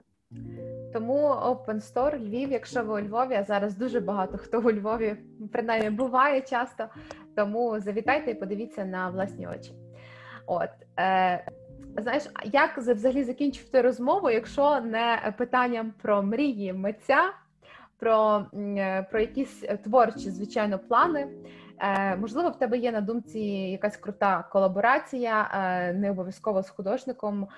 Тому 0.93 1.29
Open 1.29 1.81
Store 1.93 2.19
Львів, 2.19 2.53
якщо 2.53 2.85
ви 2.85 2.95
у 2.95 3.05
Львові, 3.05 3.35
а 3.35 3.45
зараз 3.45 3.77
дуже 3.77 4.01
багато 4.01 4.39
хто 4.39 4.59
у 4.59 4.73
Львові 4.73 5.17
принаймні 5.53 5.91
буває 5.91 6.41
часто. 6.41 6.89
Тому 7.37 7.81
завітайте 7.81 8.31
і 8.31 8.35
подивіться 8.35 8.85
на 8.85 9.11
власні 9.11 9.47
очі. 9.49 9.73
От 10.47 10.71
е, 10.99 11.47
знаєш, 11.99 12.23
як 12.45 12.79
взагалі 12.79 13.25
закінчити 13.25 13.81
розмову, 13.81 14.31
якщо 14.31 14.81
не 14.81 15.35
питанням 15.39 15.93
про 16.03 16.23
мрії 16.23 16.73
митця, 16.73 17.33
про, 17.99 18.47
е, 18.55 19.07
про 19.11 19.21
якісь 19.21 19.65
творчі, 19.85 20.31
звичайно, 20.31 20.79
плани. 20.79 21.29
Е, 21.79 22.17
можливо, 22.17 22.49
в 22.49 22.59
тебе 22.59 22.79
є 22.79 22.93
на 22.93 23.01
думці 23.01 23.39
якась 23.39 23.97
крута 23.97 24.45
колаборація, 24.53 25.51
е, 25.55 25.93
не 25.93 26.11
обов'язково 26.11 26.63
з 26.63 26.69
художником, 26.69 27.49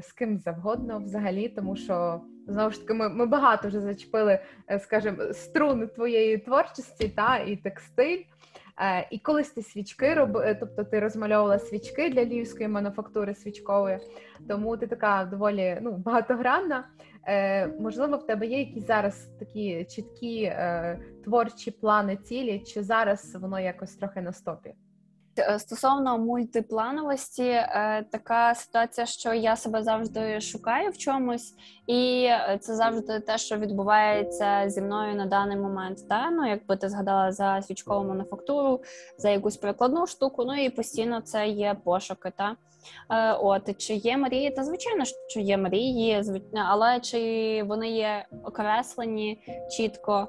з 0.00 0.12
ким 0.12 0.38
завгодно 0.38 0.98
взагалі, 0.98 1.48
тому 1.48 1.76
що 1.76 2.20
знову 2.46 2.70
ж 2.70 2.80
таки 2.80 2.94
ми 2.94 3.08
ми 3.08 3.26
багато 3.26 3.68
вже 3.68 3.80
зачепили, 3.80 4.38
скажімо, 4.78 5.32
струн 5.32 5.88
твоєї 5.88 6.38
творчості 6.38 7.08
та 7.08 7.38
і 7.38 7.56
текстиль. 7.56 8.22
І 9.10 9.18
колись 9.18 9.50
ти 9.50 9.62
свічки 9.62 10.14
роб... 10.14 10.42
тобто 10.60 10.84
ти 10.84 11.00
розмальовувала 11.00 11.58
свічки 11.58 12.10
для 12.10 12.24
львівської 12.24 12.68
мануфактури 12.68 13.34
свічкової, 13.34 13.98
тому 14.48 14.76
ти 14.76 14.86
така 14.86 15.24
доволі 15.24 15.78
ну, 15.82 15.92
багатогранна. 15.92 16.84
Е, 17.26 17.66
Можливо, 17.66 18.16
в 18.16 18.26
тебе 18.26 18.46
є 18.46 18.58
якісь 18.58 18.86
зараз 18.86 19.28
такі 19.38 19.84
чіткі 19.84 20.42
е, 20.42 20.98
творчі 21.24 21.70
плани, 21.70 22.16
цілі, 22.16 22.60
чи 22.60 22.82
зараз 22.82 23.34
воно 23.34 23.60
якось 23.60 23.96
трохи 23.96 24.20
на 24.20 24.32
стопі? 24.32 24.74
Е, 25.38 25.58
стосовно 25.58 26.18
мультиплановості, 26.18 27.42
е, 27.42 28.04
така 28.12 28.54
ситуація, 28.54 29.06
що 29.06 29.34
я 29.34 29.56
себе 29.56 29.82
завжди 29.82 30.40
шукаю 30.40 30.90
в 30.90 30.98
чомусь, 30.98 31.54
і 31.86 32.28
це 32.60 32.74
завжди 32.74 33.20
те, 33.20 33.38
що 33.38 33.56
відбувається 33.56 34.64
зі 34.66 34.80
мною 34.80 35.14
на 35.14 35.26
даний 35.26 35.56
момент. 35.56 36.08
Та? 36.08 36.30
Ну, 36.30 36.48
якби 36.48 36.76
ти 36.76 36.88
згадала 36.88 37.32
за 37.32 37.62
свічкову 37.62 38.08
мануфактуру, 38.08 38.80
за 39.18 39.30
якусь 39.30 39.56
прикладну 39.56 40.06
штуку, 40.06 40.44
ну 40.44 40.64
і 40.64 40.70
постійно 40.70 41.20
це 41.20 41.48
є 41.48 41.76
пошуки. 41.84 42.32
Та? 42.36 42.56
Е, 43.10 43.32
от 43.32 43.78
чи 43.78 43.94
є 43.94 44.16
мрії? 44.16 44.50
Та 44.50 44.64
звичайно, 44.64 45.04
що 45.28 45.40
є 45.40 45.56
мрії, 45.56 46.22
але 46.68 47.00
чи 47.00 47.62
вони 47.66 47.90
є 47.90 48.26
окреслені 48.44 49.38
чітко? 49.70 50.28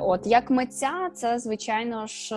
От 0.00 0.26
як 0.26 0.50
митця, 0.50 1.10
це 1.14 1.38
звичайно 1.38 2.06
ж 2.06 2.34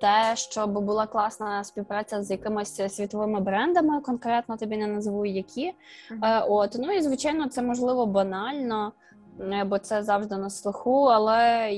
те, 0.00 0.36
щоб 0.36 0.72
була 0.72 1.06
класна 1.06 1.64
співпраця 1.64 2.22
з 2.22 2.30
якимись 2.30 2.94
світовими 2.94 3.40
брендами, 3.40 4.00
конкретно 4.00 4.56
тобі 4.56 4.76
не 4.76 4.86
назву 4.86 5.26
які. 5.26 5.72
Uh-huh. 6.10 6.44
От 6.48 6.76
ну 6.78 6.92
і 6.92 7.02
звичайно, 7.02 7.48
це 7.48 7.62
можливо 7.62 8.06
банально, 8.06 8.92
е, 9.40 9.64
бо 9.64 9.78
це 9.78 10.02
завжди 10.02 10.36
на 10.36 10.50
слуху. 10.50 11.04
Але 11.04 11.70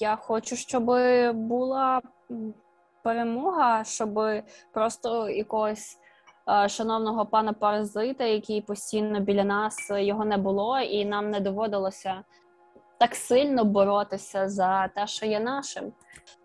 я 0.00 0.16
хочу, 0.16 0.56
щоб 0.56 0.84
була 1.34 2.00
перемога, 3.02 3.84
щоб 3.84 4.20
просто 4.72 5.28
якогось. 5.28 5.96
Е, 6.48 6.68
шановного 6.68 7.26
пана 7.26 7.52
паразита, 7.52 8.24
який 8.24 8.60
постійно 8.60 9.20
біля 9.20 9.44
нас 9.44 9.90
його 9.90 10.24
не 10.24 10.36
було, 10.36 10.80
і 10.80 11.04
нам 11.04 11.30
не 11.30 11.40
доводилося 11.40 12.22
так 13.00 13.14
сильно 13.14 13.64
боротися 13.64 14.48
за 14.48 14.88
те, 14.88 15.06
що 15.06 15.26
є 15.26 15.40
нашим. 15.40 15.92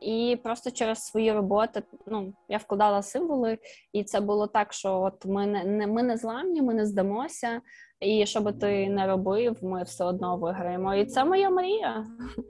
І 0.02 0.40
просто 0.44 0.72
через 0.72 1.06
свої 1.06 1.32
роботи 1.32 1.84
ну, 2.08 2.34
я 2.50 2.58
вкладала 2.58 3.02
символи, 3.02 3.58
і 3.94 4.04
це 4.04 4.20
було 4.20 4.48
так, 4.48 4.74
що 4.74 5.02
от 5.02 5.26
ми 5.26 5.46
не, 5.46 5.64
не 5.64 5.88
ми 5.88 6.04
не 6.04 6.18
зламні, 6.18 6.62
ми 6.62 6.74
не 6.74 6.86
здамося. 6.86 7.62
І 8.00 8.26
що 8.26 8.42
би 8.42 8.52
ти 8.52 8.90
не 8.90 9.08
робив, 9.08 9.58
ми 9.62 9.84
все 9.84 10.04
одно 10.04 10.38
виграємо. 10.38 10.96
І 10.96 11.06
це 11.06 11.26
моя 11.26 11.50
мрія 11.50 12.06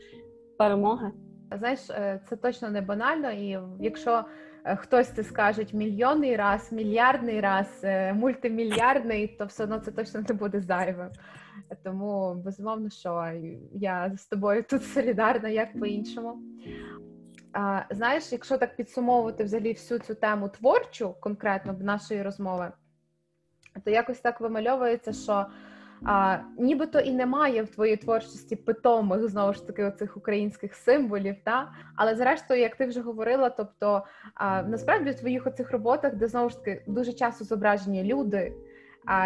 перемоги. 0.58 1.12
Знаєш, 1.58 1.90
е, 1.90 2.22
це 2.30 2.36
точно 2.36 2.70
не 2.70 2.82
банально, 2.82 3.32
і 3.32 3.60
якщо 3.80 4.24
е, 4.66 4.76
хтось 4.76 5.08
це 5.08 5.24
скаже 5.24 5.66
мільйонний 5.74 6.36
раз, 6.36 6.72
мільярдний 6.72 7.42
раз, 7.42 7.82
е, 7.84 8.14
мультимільярдний, 8.14 9.28
то 9.28 9.46
все 9.46 9.64
одно 9.64 9.80
це 9.80 9.92
точно 9.92 10.22
не 10.30 10.36
буде 10.36 10.62
зайвим. 10.62 11.10
Тому 11.84 12.36
безумовно, 12.36 12.90
що 12.90 13.32
я 13.74 14.12
з 14.18 14.26
тобою 14.26 14.64
тут 14.64 14.84
солідарна, 14.94 15.50
як 15.50 15.80
по-іншому. 15.80 16.40
Знаєш, 17.92 18.32
якщо 18.32 18.58
так 18.58 18.76
підсумовувати 18.76 19.44
взагалі 19.44 19.74
всю 19.74 20.00
цю 20.00 20.16
тему 20.16 20.50
творчу, 20.50 21.16
конкретно 21.20 21.74
в 21.74 21.84
нашої 21.84 22.22
розмови, 22.22 22.72
то 23.84 23.92
якось 23.92 24.20
так 24.20 24.42
вимальовується, 24.42 25.14
що 25.14 25.46
а, 26.04 26.38
нібито 26.58 27.00
і 27.00 27.12
немає 27.12 27.64
в 27.64 27.70
твоїй 27.70 27.98
творчості 27.98 28.56
питомих 28.56 29.30
знову 29.30 29.54
ж 29.54 29.68
таки 29.68 29.84
оцих 29.84 30.18
українських 30.18 30.76
символів, 30.76 31.36
та 31.44 31.72
але 31.96 32.16
зрештою, 32.16 32.60
як 32.60 32.76
ти 32.76 32.86
вже 32.86 33.02
говорила, 33.02 33.50
тобто 33.50 34.06
а, 34.34 34.64
насправді 34.64 35.12
в 35.12 35.20
твоїх 35.20 35.48
оцих 35.48 35.72
роботах, 35.72 36.16
де 36.16 36.28
знову 36.28 36.50
ж 36.50 36.60
таки 36.60 36.84
дуже 36.88 37.14
часто 37.14 37.46
зображені 37.46 38.04
люди, 38.04 38.54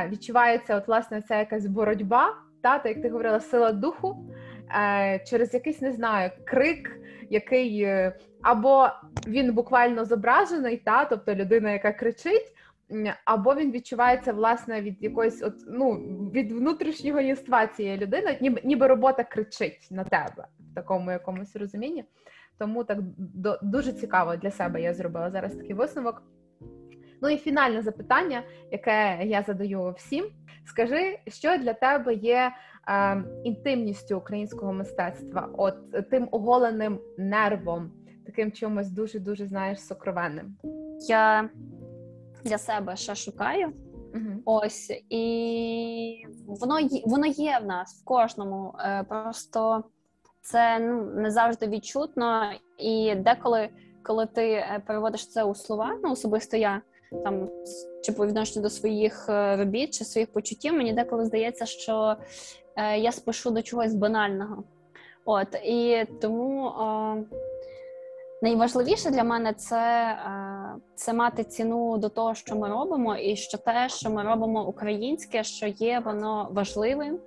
відчувається 0.10 0.76
от 0.76 0.88
власне 0.88 1.22
ця 1.22 1.40
якась 1.40 1.66
боротьба, 1.66 2.36
та, 2.64 2.80
та 2.80 2.90
як 2.90 3.02
ти 3.02 3.10
говорила, 3.10 3.40
сила 3.40 3.72
духу 3.72 4.34
е, 4.76 5.20
через 5.28 5.54
якийсь 5.54 5.82
не 5.82 5.92
знаю 5.92 6.32
крик, 6.46 7.00
який 7.30 7.82
е, 7.82 8.18
або 8.42 8.90
він 9.28 9.54
буквально 9.54 10.06
зображений, 10.06 10.78
та 10.78 11.06
тобто 11.06 11.36
людина, 11.36 11.72
яка 11.72 11.92
кричить 11.92 12.54
або 13.26 13.56
він 13.56 13.72
відчувається 13.72 14.34
власне 14.34 14.82
від 14.82 15.04
якоїсь 15.04 15.44
от 15.44 15.54
ну 15.68 15.94
від 16.34 16.52
внутрішнього 16.52 17.20
єства 17.20 17.68
цієї 17.68 17.98
людини, 17.98 18.38
ніби 18.42 18.62
ніби 18.64 18.88
робота 18.88 19.24
кричить 19.24 19.88
на 19.92 20.04
тебе 20.04 20.48
в 20.72 20.76
такому 20.76 21.12
якомусь 21.12 21.56
розумінні. 21.56 22.04
Тому 22.58 22.84
так 22.84 22.98
до, 23.18 23.60
дуже 23.62 23.94
цікаво 23.94 24.36
для 24.36 24.52
себе 24.52 24.82
я 24.82 24.94
зробила 24.94 25.32
зараз 25.32 25.56
такий 25.56 25.74
висновок. 25.74 26.24
Ну 27.22 27.30
і 27.30 27.38
фінальне 27.38 27.82
запитання, 27.82 28.44
яке 28.72 29.20
я 29.26 29.44
задаю 29.44 29.94
всім. 29.98 30.26
Скажи, 30.66 31.20
що 31.28 31.58
для 31.58 31.74
тебе 31.74 32.14
є 32.14 32.52
е, 32.88 33.24
інтимністю 33.44 34.18
українського 34.18 34.74
мистецтва, 34.74 35.50
от 35.58 36.10
тим 36.10 36.28
оголеним 36.32 37.00
нервом, 37.18 37.92
таким 38.26 38.52
чимось 38.52 38.92
дуже 38.92 39.20
дуже 39.20 39.48
знаєш 39.48 39.80
сокровенним? 39.80 40.58
Я 41.08 41.50
для 42.44 42.58
себе 42.58 42.96
ще 42.96 43.16
шукаю. 43.16 43.74
uh 44.14 44.38
Ось 44.46 44.92
і 45.10 46.26
воно 46.48 46.80
є, 46.80 47.02
воно 47.06 47.26
є 47.26 47.60
в 47.64 47.66
нас 47.66 48.02
в 48.02 48.06
кожному. 48.06 48.76
Е, 48.80 49.04
просто 49.04 49.84
це 50.42 50.80
ну 50.80 51.04
не 51.04 51.32
завжди 51.32 51.68
відчутно, 51.68 52.52
і 52.78 53.16
деколи, 53.16 53.70
коли 54.04 54.26
ти 54.26 54.52
е, 54.52 54.84
переводиш 54.88 55.30
це 55.30 55.44
у 55.44 55.56
слова, 55.56 55.98
ну 56.04 56.12
особисто 56.12 56.58
я 56.58 56.82
там 57.12 57.50
чи 58.04 58.12
по 58.12 58.28
відношенню 58.28 58.64
до 58.64 58.70
своїх 58.70 59.30
е, 59.30 59.58
робіт 59.58 59.94
чи 59.94 60.06
своїх 60.06 60.32
почуттів, 60.32 60.74
мені 60.74 60.94
деколи 60.94 61.26
здається, 61.26 61.66
що 61.66 62.16
е, 62.76 62.98
я 62.98 63.12
спишу 63.12 63.52
до 63.52 63.62
чогось 63.62 63.94
банального. 63.94 64.64
От 65.26 65.48
і 65.64 66.06
тому. 66.22 66.68
Е, 66.70 67.24
Найважливіше 68.42 69.10
для 69.10 69.24
мене 69.24 69.54
це 69.54 70.16
це 70.96 71.14
мати 71.14 71.44
ціну 71.44 71.98
до 71.98 72.10
того, 72.10 72.36
що 72.36 72.56
ми 72.56 72.70
робимо, 72.70 73.16
і 73.16 73.36
що 73.36 73.58
те, 73.58 73.90
що 73.90 74.10
ми 74.10 74.24
робимо 74.24 74.68
українське, 74.68 75.44
що 75.44 75.68
є, 75.68 76.02
воно 76.06 76.50
важливим, 76.52 77.20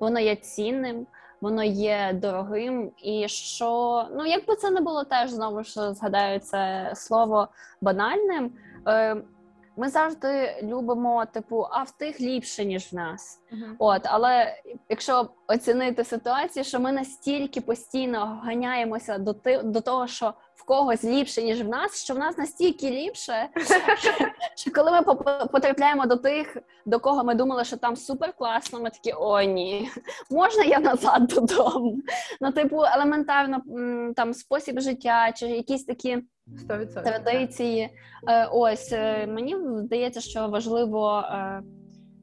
воно 0.00 0.20
є 0.20 0.36
цінним, 0.36 1.06
воно 1.40 1.64
є 1.64 2.18
дорогим. 2.22 2.92
І 3.02 3.28
що 3.28 4.04
ну 4.16 4.26
якби 4.26 4.56
це 4.56 4.70
не 4.70 4.80
було 4.80 5.04
теж 5.04 5.30
знову 5.30 5.64
ж 5.64 5.94
згадаю 5.94 6.40
це 6.40 6.92
слово 6.94 7.48
банальним. 7.80 8.52
Е, 8.88 9.16
ми 9.76 9.88
завжди 9.88 10.56
любимо, 10.62 11.24
типу, 11.26 11.66
а 11.70 11.82
в 11.82 11.90
тих 11.90 12.20
ліпше, 12.20 12.64
ніж 12.64 12.92
в 12.92 12.94
нас. 12.94 13.40
Uh-huh. 13.52 13.74
От, 13.78 14.02
але 14.04 14.56
якщо 14.88 15.30
оцінити 15.46 16.04
ситуацію, 16.04 16.64
що 16.64 16.80
ми 16.80 16.92
настільки 16.92 17.60
постійно 17.60 18.40
ганяємося 18.44 19.18
до 19.18 19.32
ти, 19.32 19.62
до 19.62 19.80
того, 19.80 20.06
що 20.06 20.34
в 20.64 20.66
когось 20.66 21.04
ліпше, 21.04 21.42
ніж 21.42 21.62
в 21.62 21.68
нас, 21.68 22.04
що 22.04 22.14
в 22.14 22.18
нас 22.18 22.38
настільки 22.38 22.90
ліпше, 22.90 23.48
що 24.56 24.70
коли 24.70 24.90
ми 24.90 25.02
потрапляємо 25.46 26.06
до 26.06 26.16
тих, 26.16 26.56
до 26.86 27.00
кого 27.00 27.24
ми 27.24 27.34
думали, 27.34 27.64
що 27.64 27.76
там 27.76 27.96
супер 27.96 28.32
класно, 28.32 28.80
ми 28.80 28.90
такі 28.90 29.12
о, 29.12 29.42
ні, 29.42 29.88
можна 30.30 30.64
я 30.64 30.80
назад 30.80 31.26
додому? 31.34 31.98
Ну, 32.40 32.52
типу, 32.52 32.82
елементарно 32.84 33.62
там 34.16 34.34
спосіб 34.34 34.80
життя 34.80 35.32
чи 35.32 35.46
якісь 35.46 35.84
такі. 35.84 36.22
100%. 36.68 37.02
традиції. 37.02 37.90
Е, 38.28 38.48
ось 38.52 38.92
е, 38.92 39.26
мені 39.26 39.56
здається, 39.76 40.20
що 40.20 40.48
важливо 40.48 41.18
е, 41.18 41.62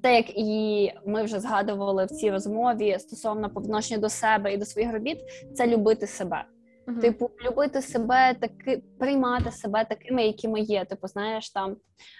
те, 0.04 0.16
як 0.16 0.26
і 0.30 0.92
ми 1.06 1.24
вже 1.24 1.40
згадували 1.40 2.06
в 2.06 2.10
цій 2.10 2.32
розмові 2.32 2.98
стосовно 3.00 3.50
по 3.50 3.62
відношенню 3.62 4.02
до 4.02 4.10
себе 4.10 4.54
і 4.54 4.58
до 4.58 4.66
своїх 4.66 4.94
робіт, 4.94 5.18
це 5.56 5.68
любити 5.68 6.08
себе. 6.08 6.46
Uh-huh. 6.92 7.02
Типу, 7.02 7.32
любити 7.46 7.82
себе, 7.82 8.34
таки 8.34 8.84
приймати 9.00 9.52
себе 9.52 9.86
такими, 9.86 10.24
якими 10.24 10.60
є. 10.60 10.86
Типу, 10.86 11.08
знаєш, 11.08 11.50
там 11.50 11.76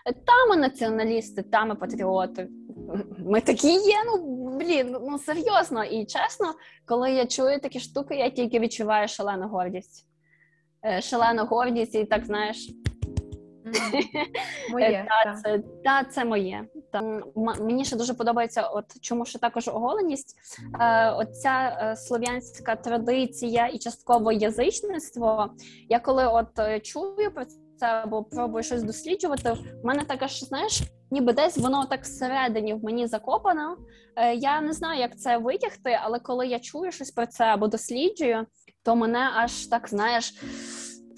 там 0.06 0.50
ми 0.50 0.58
націоналісти, 0.58 1.44
там 1.44 1.68
ми 1.68 1.76
патріоти. 1.76 2.48
Ми 3.18 3.42
такі 3.42 3.68
є. 3.68 3.96
Ну 4.06 4.42
блін, 4.60 4.98
ну 5.02 5.20
серйозно 5.20 5.84
і 5.84 6.06
чесно, 6.06 6.54
коли 6.86 7.12
я 7.12 7.26
чую 7.26 7.60
такі 7.60 7.80
штуки, 7.80 8.16
я 8.16 8.30
тільки 8.30 8.60
відчуваю 8.60 9.08
шалену 9.08 9.48
гордість. 9.48 10.08
Е, 10.86 11.02
шалену 11.02 11.46
гордість, 11.46 11.96
і 11.96 12.06
так 12.06 12.26
знаєш. 12.26 12.70
Моє, 14.72 14.86
е, 14.86 15.08
та, 15.26 15.36
Це 15.36 15.60
та, 15.84 16.04
це 16.04 16.26
моє. 16.26 16.66
Та, 16.92 17.02
Мені 17.60 17.86
ще 17.86 17.96
дуже 17.96 18.14
подобається, 18.14 18.62
от 18.62 18.86
чому 19.02 19.26
ще 19.26 19.40
також 19.40 19.68
оголеність. 19.68 20.36
Е, 20.80 21.12
Оця 21.12 21.80
е, 21.82 21.96
слов'янська 21.96 22.76
традиція 22.76 23.68
і 23.68 23.80
частково 23.80 24.32
язичництво. 24.32 25.50
Я 25.90 26.00
коли 26.00 26.28
от 26.28 26.60
е, 26.60 26.80
чую 26.80 27.32
про 27.34 27.46
це 27.82 27.86
або 27.88 28.24
пробую 28.24 28.64
щось 28.64 28.84
досліджувати, 28.84 29.52
в 29.52 29.86
мене 29.86 30.04
таке 30.04 30.28
ж 30.28 30.46
знаєш, 30.46 30.82
ніби 31.12 31.34
десь 31.34 31.58
воно 31.58 31.86
так 31.86 32.04
всередині 32.04 32.74
в 32.74 32.84
мені 32.84 33.08
закопано. 33.08 33.78
Е, 34.16 34.36
Я 34.36 34.62
не 34.62 34.74
знаю, 34.74 35.00
як 35.00 35.20
це 35.20 35.38
витягти, 35.38 36.00
але 36.04 36.20
коли 36.20 36.48
я 36.48 36.60
чую 36.60 36.92
щось 36.92 37.12
про 37.12 37.28
це 37.28 37.44
або 37.44 37.68
досліджую, 37.68 38.46
то 38.84 38.96
мене 38.96 39.30
аж 39.36 39.66
так 39.66 39.90
знаєш. 39.90 40.34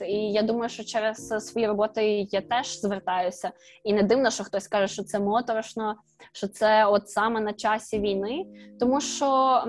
І 0.07 0.31
я 0.31 0.41
думаю, 0.41 0.69
що 0.69 0.83
через 0.83 1.27
свої 1.27 1.67
роботи 1.67 2.27
я 2.31 2.41
теж 2.41 2.79
звертаюся, 2.79 3.51
і 3.83 3.93
не 3.93 4.03
дивно, 4.03 4.31
що 4.31 4.43
хтось 4.43 4.67
каже, 4.67 4.93
що 4.93 5.03
це 5.03 5.19
моторошно, 5.19 5.95
що 6.33 6.47
це 6.47 6.85
от 6.85 7.09
саме 7.09 7.39
на 7.39 7.53
часі 7.53 7.99
війни, 7.99 8.45
тому 8.79 9.01
що. 9.01 9.63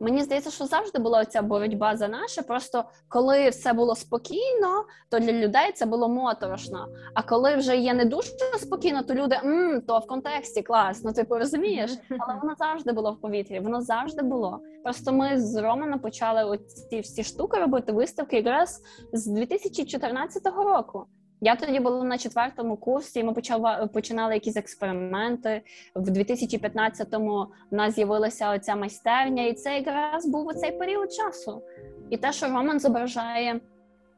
Мені 0.00 0.22
здається, 0.22 0.50
що 0.50 0.64
завжди 0.64 0.98
була 0.98 1.24
ця 1.24 1.42
боротьба 1.42 1.96
за 1.96 2.08
наше. 2.08 2.42
Просто 2.42 2.84
коли 3.08 3.48
все 3.48 3.72
було 3.72 3.94
спокійно, 3.96 4.84
то 5.10 5.18
для 5.18 5.32
людей 5.32 5.72
це 5.74 5.86
було 5.86 6.08
моторошно. 6.08 6.88
А 7.14 7.22
коли 7.22 7.56
вже 7.56 7.76
є 7.76 7.94
не 7.94 8.04
дуже 8.04 8.28
спокійно, 8.60 9.02
то 9.02 9.14
люди 9.14 9.40
М, 9.44 9.80
то 9.86 9.98
в 9.98 10.06
контексті 10.06 10.62
клас, 10.62 11.04
ну 11.04 11.12
типу 11.12 11.38
розумієш, 11.38 11.90
але 12.18 12.38
воно 12.42 12.54
завжди 12.58 12.92
було 12.92 13.12
в 13.12 13.20
повітрі. 13.20 13.60
Воно 13.60 13.80
завжди 13.82 14.22
було. 14.22 14.60
Просто 14.84 15.12
ми 15.12 15.40
з 15.40 15.62
Романом 15.62 15.98
почали 16.00 16.58
ці 16.58 17.00
всі 17.00 17.24
штуки 17.24 17.60
робити 17.60 17.92
виставки 17.92 18.36
якраз 18.36 18.82
з 19.12 19.26
2014 19.26 20.46
року. 20.46 21.06
Я 21.40 21.56
тоді 21.56 21.80
була 21.80 22.04
на 22.04 22.18
четвертому 22.18 22.76
курсі. 22.76 23.24
Ми 23.24 23.32
почали 23.32 23.88
починали 23.92 24.34
якісь 24.34 24.56
експерименти. 24.56 25.62
В 25.94 26.10
2015-му 26.10 27.46
в 27.70 27.74
нас 27.74 27.94
з'явилася 27.94 28.50
оця 28.50 28.76
майстерня, 28.76 29.42
і 29.42 29.52
це 29.52 29.76
якраз 29.76 30.26
був 30.26 30.46
оцей 30.46 30.72
період 30.72 31.12
часу. 31.12 31.62
І 32.10 32.16
те, 32.16 32.32
що 32.32 32.46
Роман 32.46 32.80
зображає 32.80 33.60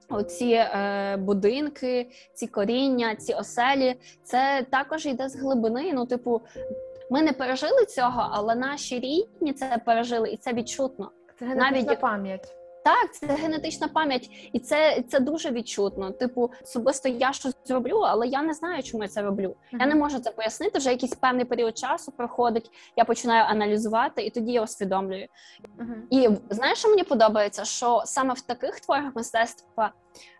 оці 0.08 0.50
е, 0.50 1.16
будинки, 1.16 2.10
ці 2.34 2.46
коріння, 2.46 3.16
ці 3.16 3.34
оселі, 3.34 3.94
це 4.22 4.66
також 4.70 5.06
йде 5.06 5.28
з 5.28 5.36
глибини. 5.36 5.92
Ну, 5.94 6.06
типу, 6.06 6.40
ми 7.10 7.22
не 7.22 7.32
пережили 7.32 7.84
цього, 7.84 8.28
але 8.32 8.54
наші 8.54 9.00
рідні 9.00 9.52
це 9.52 9.80
пережили, 9.86 10.30
і 10.30 10.36
це 10.36 10.52
відчутно. 10.52 11.10
Це 11.38 11.46
навіть 11.46 12.00
пам'ять. 12.00 12.57
Так, 12.84 13.14
це 13.14 13.26
генетична 13.26 13.88
пам'ять, 13.88 14.50
і 14.52 14.58
це 14.58 15.02
це 15.08 15.20
дуже 15.20 15.50
відчутно. 15.50 16.10
Типу, 16.10 16.52
особисто 16.62 17.08
я 17.08 17.32
щось 17.32 17.54
зроблю, 17.64 17.98
але 17.98 18.26
я 18.26 18.42
не 18.42 18.54
знаю, 18.54 18.82
чому 18.82 19.02
я 19.02 19.08
це 19.08 19.22
роблю. 19.22 19.56
Я 19.72 19.86
не 19.86 19.94
можу 19.94 20.18
це 20.18 20.30
пояснити. 20.30 20.78
Вже 20.78 20.90
якийсь 20.90 21.14
певний 21.14 21.44
період 21.44 21.78
часу 21.78 22.12
проходить. 22.12 22.70
Я 22.96 23.04
починаю 23.04 23.44
аналізувати, 23.44 24.22
і 24.22 24.30
тоді 24.30 24.52
я 24.52 24.62
усвідомлюю. 24.62 25.26
Uh-huh. 25.78 25.94
І 26.10 26.28
знаєш, 26.50 26.78
що 26.78 26.88
мені 26.88 27.02
подобається, 27.02 27.64
що 27.64 28.02
саме 28.04 28.34
в 28.34 28.40
таких 28.40 28.80
творах 28.80 29.16
мистецтва 29.16 29.92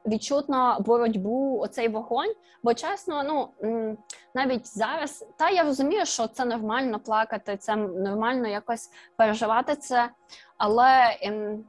відчутно 0.07 0.77
боротьбу, 0.81 1.59
оцей 1.61 1.89
вогонь. 1.89 2.33
Бо 2.63 2.75
чесно, 2.75 3.23
ну 3.23 3.49
навіть 4.35 4.77
зараз, 4.77 5.27
та 5.37 5.51
я 5.51 5.65
розумію, 5.65 6.07
що 6.07 6.27
це 6.27 6.45
нормально 6.45 7.01
плакати, 7.01 7.57
це 7.57 7.77
нормально 7.77 8.49
якось 8.49 8.91
переживати 9.17 9.77
це, 9.77 10.11
але. 10.57 11.19
Ем, 11.23 11.65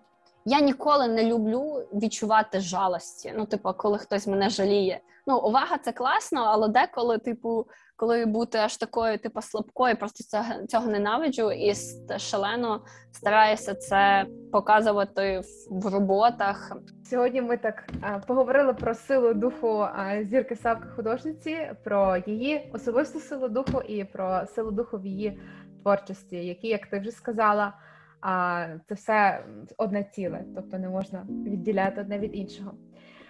я 0.45 0.59
ніколи 0.59 1.07
не 1.07 1.23
люблю 1.23 1.87
відчувати 1.93 2.59
жалості. 2.59 3.33
Ну, 3.37 3.45
типу, 3.45 3.73
коли 3.77 3.97
хтось 3.97 4.27
мене 4.27 4.49
жаліє. 4.49 5.01
Ну, 5.27 5.37
увага, 5.37 5.77
це 5.77 5.91
класно, 5.91 6.41
але 6.41 6.67
деколи, 6.67 7.17
типу, 7.17 7.67
коли 7.95 8.25
бути 8.25 8.57
аж 8.57 8.77
такою, 8.77 9.17
типу, 9.17 9.41
слабкою, 9.41 9.95
просто 9.95 10.23
цього, 10.23 10.65
цього 10.67 10.87
ненавиджу 10.87 11.51
і 11.51 11.73
шалено 12.17 12.81
стараюся 13.11 13.75
це 13.75 14.25
показувати 14.51 15.39
в, 15.39 15.45
в 15.81 15.93
роботах. 15.93 16.71
Сьогодні 17.05 17.41
ми 17.41 17.57
так 17.57 17.83
поговорили 18.27 18.73
про 18.73 18.95
силу 18.95 19.33
духу 19.33 19.87
зірки 20.21 20.55
Савки 20.55 20.87
художниці, 20.95 21.71
про 21.83 22.17
її 22.25 22.71
особисту 22.73 23.19
силу 23.19 23.47
духу 23.47 23.81
і 23.81 24.03
про 24.03 24.45
силу 24.55 24.71
духу 24.71 24.97
в 24.97 25.05
її 25.05 25.39
творчості, 25.81 26.35
які, 26.35 26.67
як 26.67 26.87
ти 26.87 26.99
вже 26.99 27.11
сказала, 27.11 27.73
а 28.21 28.65
це 28.87 28.95
все 28.95 29.43
одне 29.77 30.03
ціле, 30.03 30.43
тобто 30.55 30.79
не 30.79 30.89
можна 30.89 31.25
відділяти 31.29 32.01
одне 32.01 32.19
від 32.19 32.35
іншого. 32.35 32.71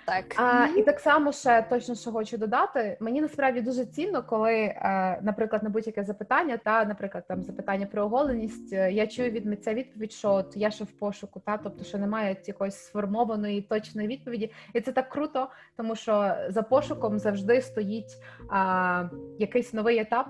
Так 0.09 0.35
А, 0.35 0.67
і 0.77 0.83
так 0.83 0.99
само 0.99 1.31
ще 1.31 1.65
точно 1.69 1.95
що 1.95 2.11
хочу 2.11 2.37
додати. 2.37 2.97
Мені 2.99 3.21
насправді 3.21 3.61
дуже 3.61 3.85
цінно, 3.85 4.23
коли, 4.23 4.53
е, 4.53 5.19
наприклад, 5.21 5.63
на 5.63 5.69
будь-яке 5.69 6.03
запитання, 6.03 6.59
та, 6.63 6.85
наприклад, 6.85 7.23
там 7.27 7.43
запитання 7.43 7.85
про 7.85 8.03
оголеність, 8.03 8.73
е, 8.73 8.91
я 8.91 9.07
чую 9.07 9.31
від 9.31 9.45
митця 9.45 9.73
відповідь, 9.73 10.11
що 10.11 10.31
от 10.31 10.53
я 10.55 10.71
ще 10.71 10.83
в 10.83 10.91
пошуку, 10.91 11.41
та 11.45 11.57
тобто, 11.57 11.83
що 11.83 11.97
немає 11.97 12.37
якоїсь 12.45 12.75
сформованої 12.75 13.61
точної 13.61 14.07
відповіді, 14.07 14.51
і 14.73 14.81
це 14.81 14.91
так 14.91 15.09
круто, 15.09 15.47
тому 15.77 15.95
що 15.95 16.35
за 16.49 16.61
пошуком 16.61 17.19
завжди 17.19 17.61
стоїть 17.61 18.17
а, 18.49 19.03
якийсь 19.39 19.73
новий 19.73 19.99
етап, 19.99 20.27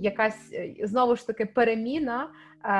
якась 0.00 0.52
е, 0.52 0.74
знову 0.82 1.16
ж 1.16 1.26
таки 1.26 1.46
переміна. 1.46 2.24
е, 2.24 2.28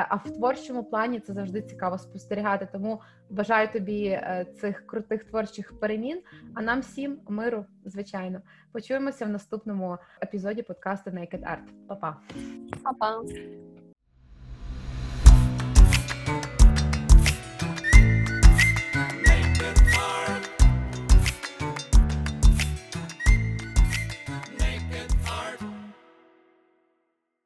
А 0.09 0.15
в 0.15 0.23
творчому 0.31 0.83
плані 0.83 1.19
це 1.19 1.33
завжди 1.33 1.61
цікаво 1.61 1.97
спостерігати. 1.97 2.67
Тому 2.71 3.01
бажаю 3.29 3.67
тобі 3.73 4.05
е, 4.05 4.45
цих 4.61 4.85
крутих 4.87 5.23
творчих 5.23 5.79
перемін. 5.79 6.21
А 6.55 6.61
нам 6.61 6.79
всім 6.79 7.19
миру, 7.29 7.65
звичайно. 7.85 8.41
Почуємося 8.71 9.25
в 9.25 9.29
наступному 9.29 9.97
епізоді 10.23 10.61
подкасту 10.61 11.09
Naked 11.11 11.41
Art. 11.41 11.87
Па-па! 11.87 12.17
Па-па! 12.83 13.21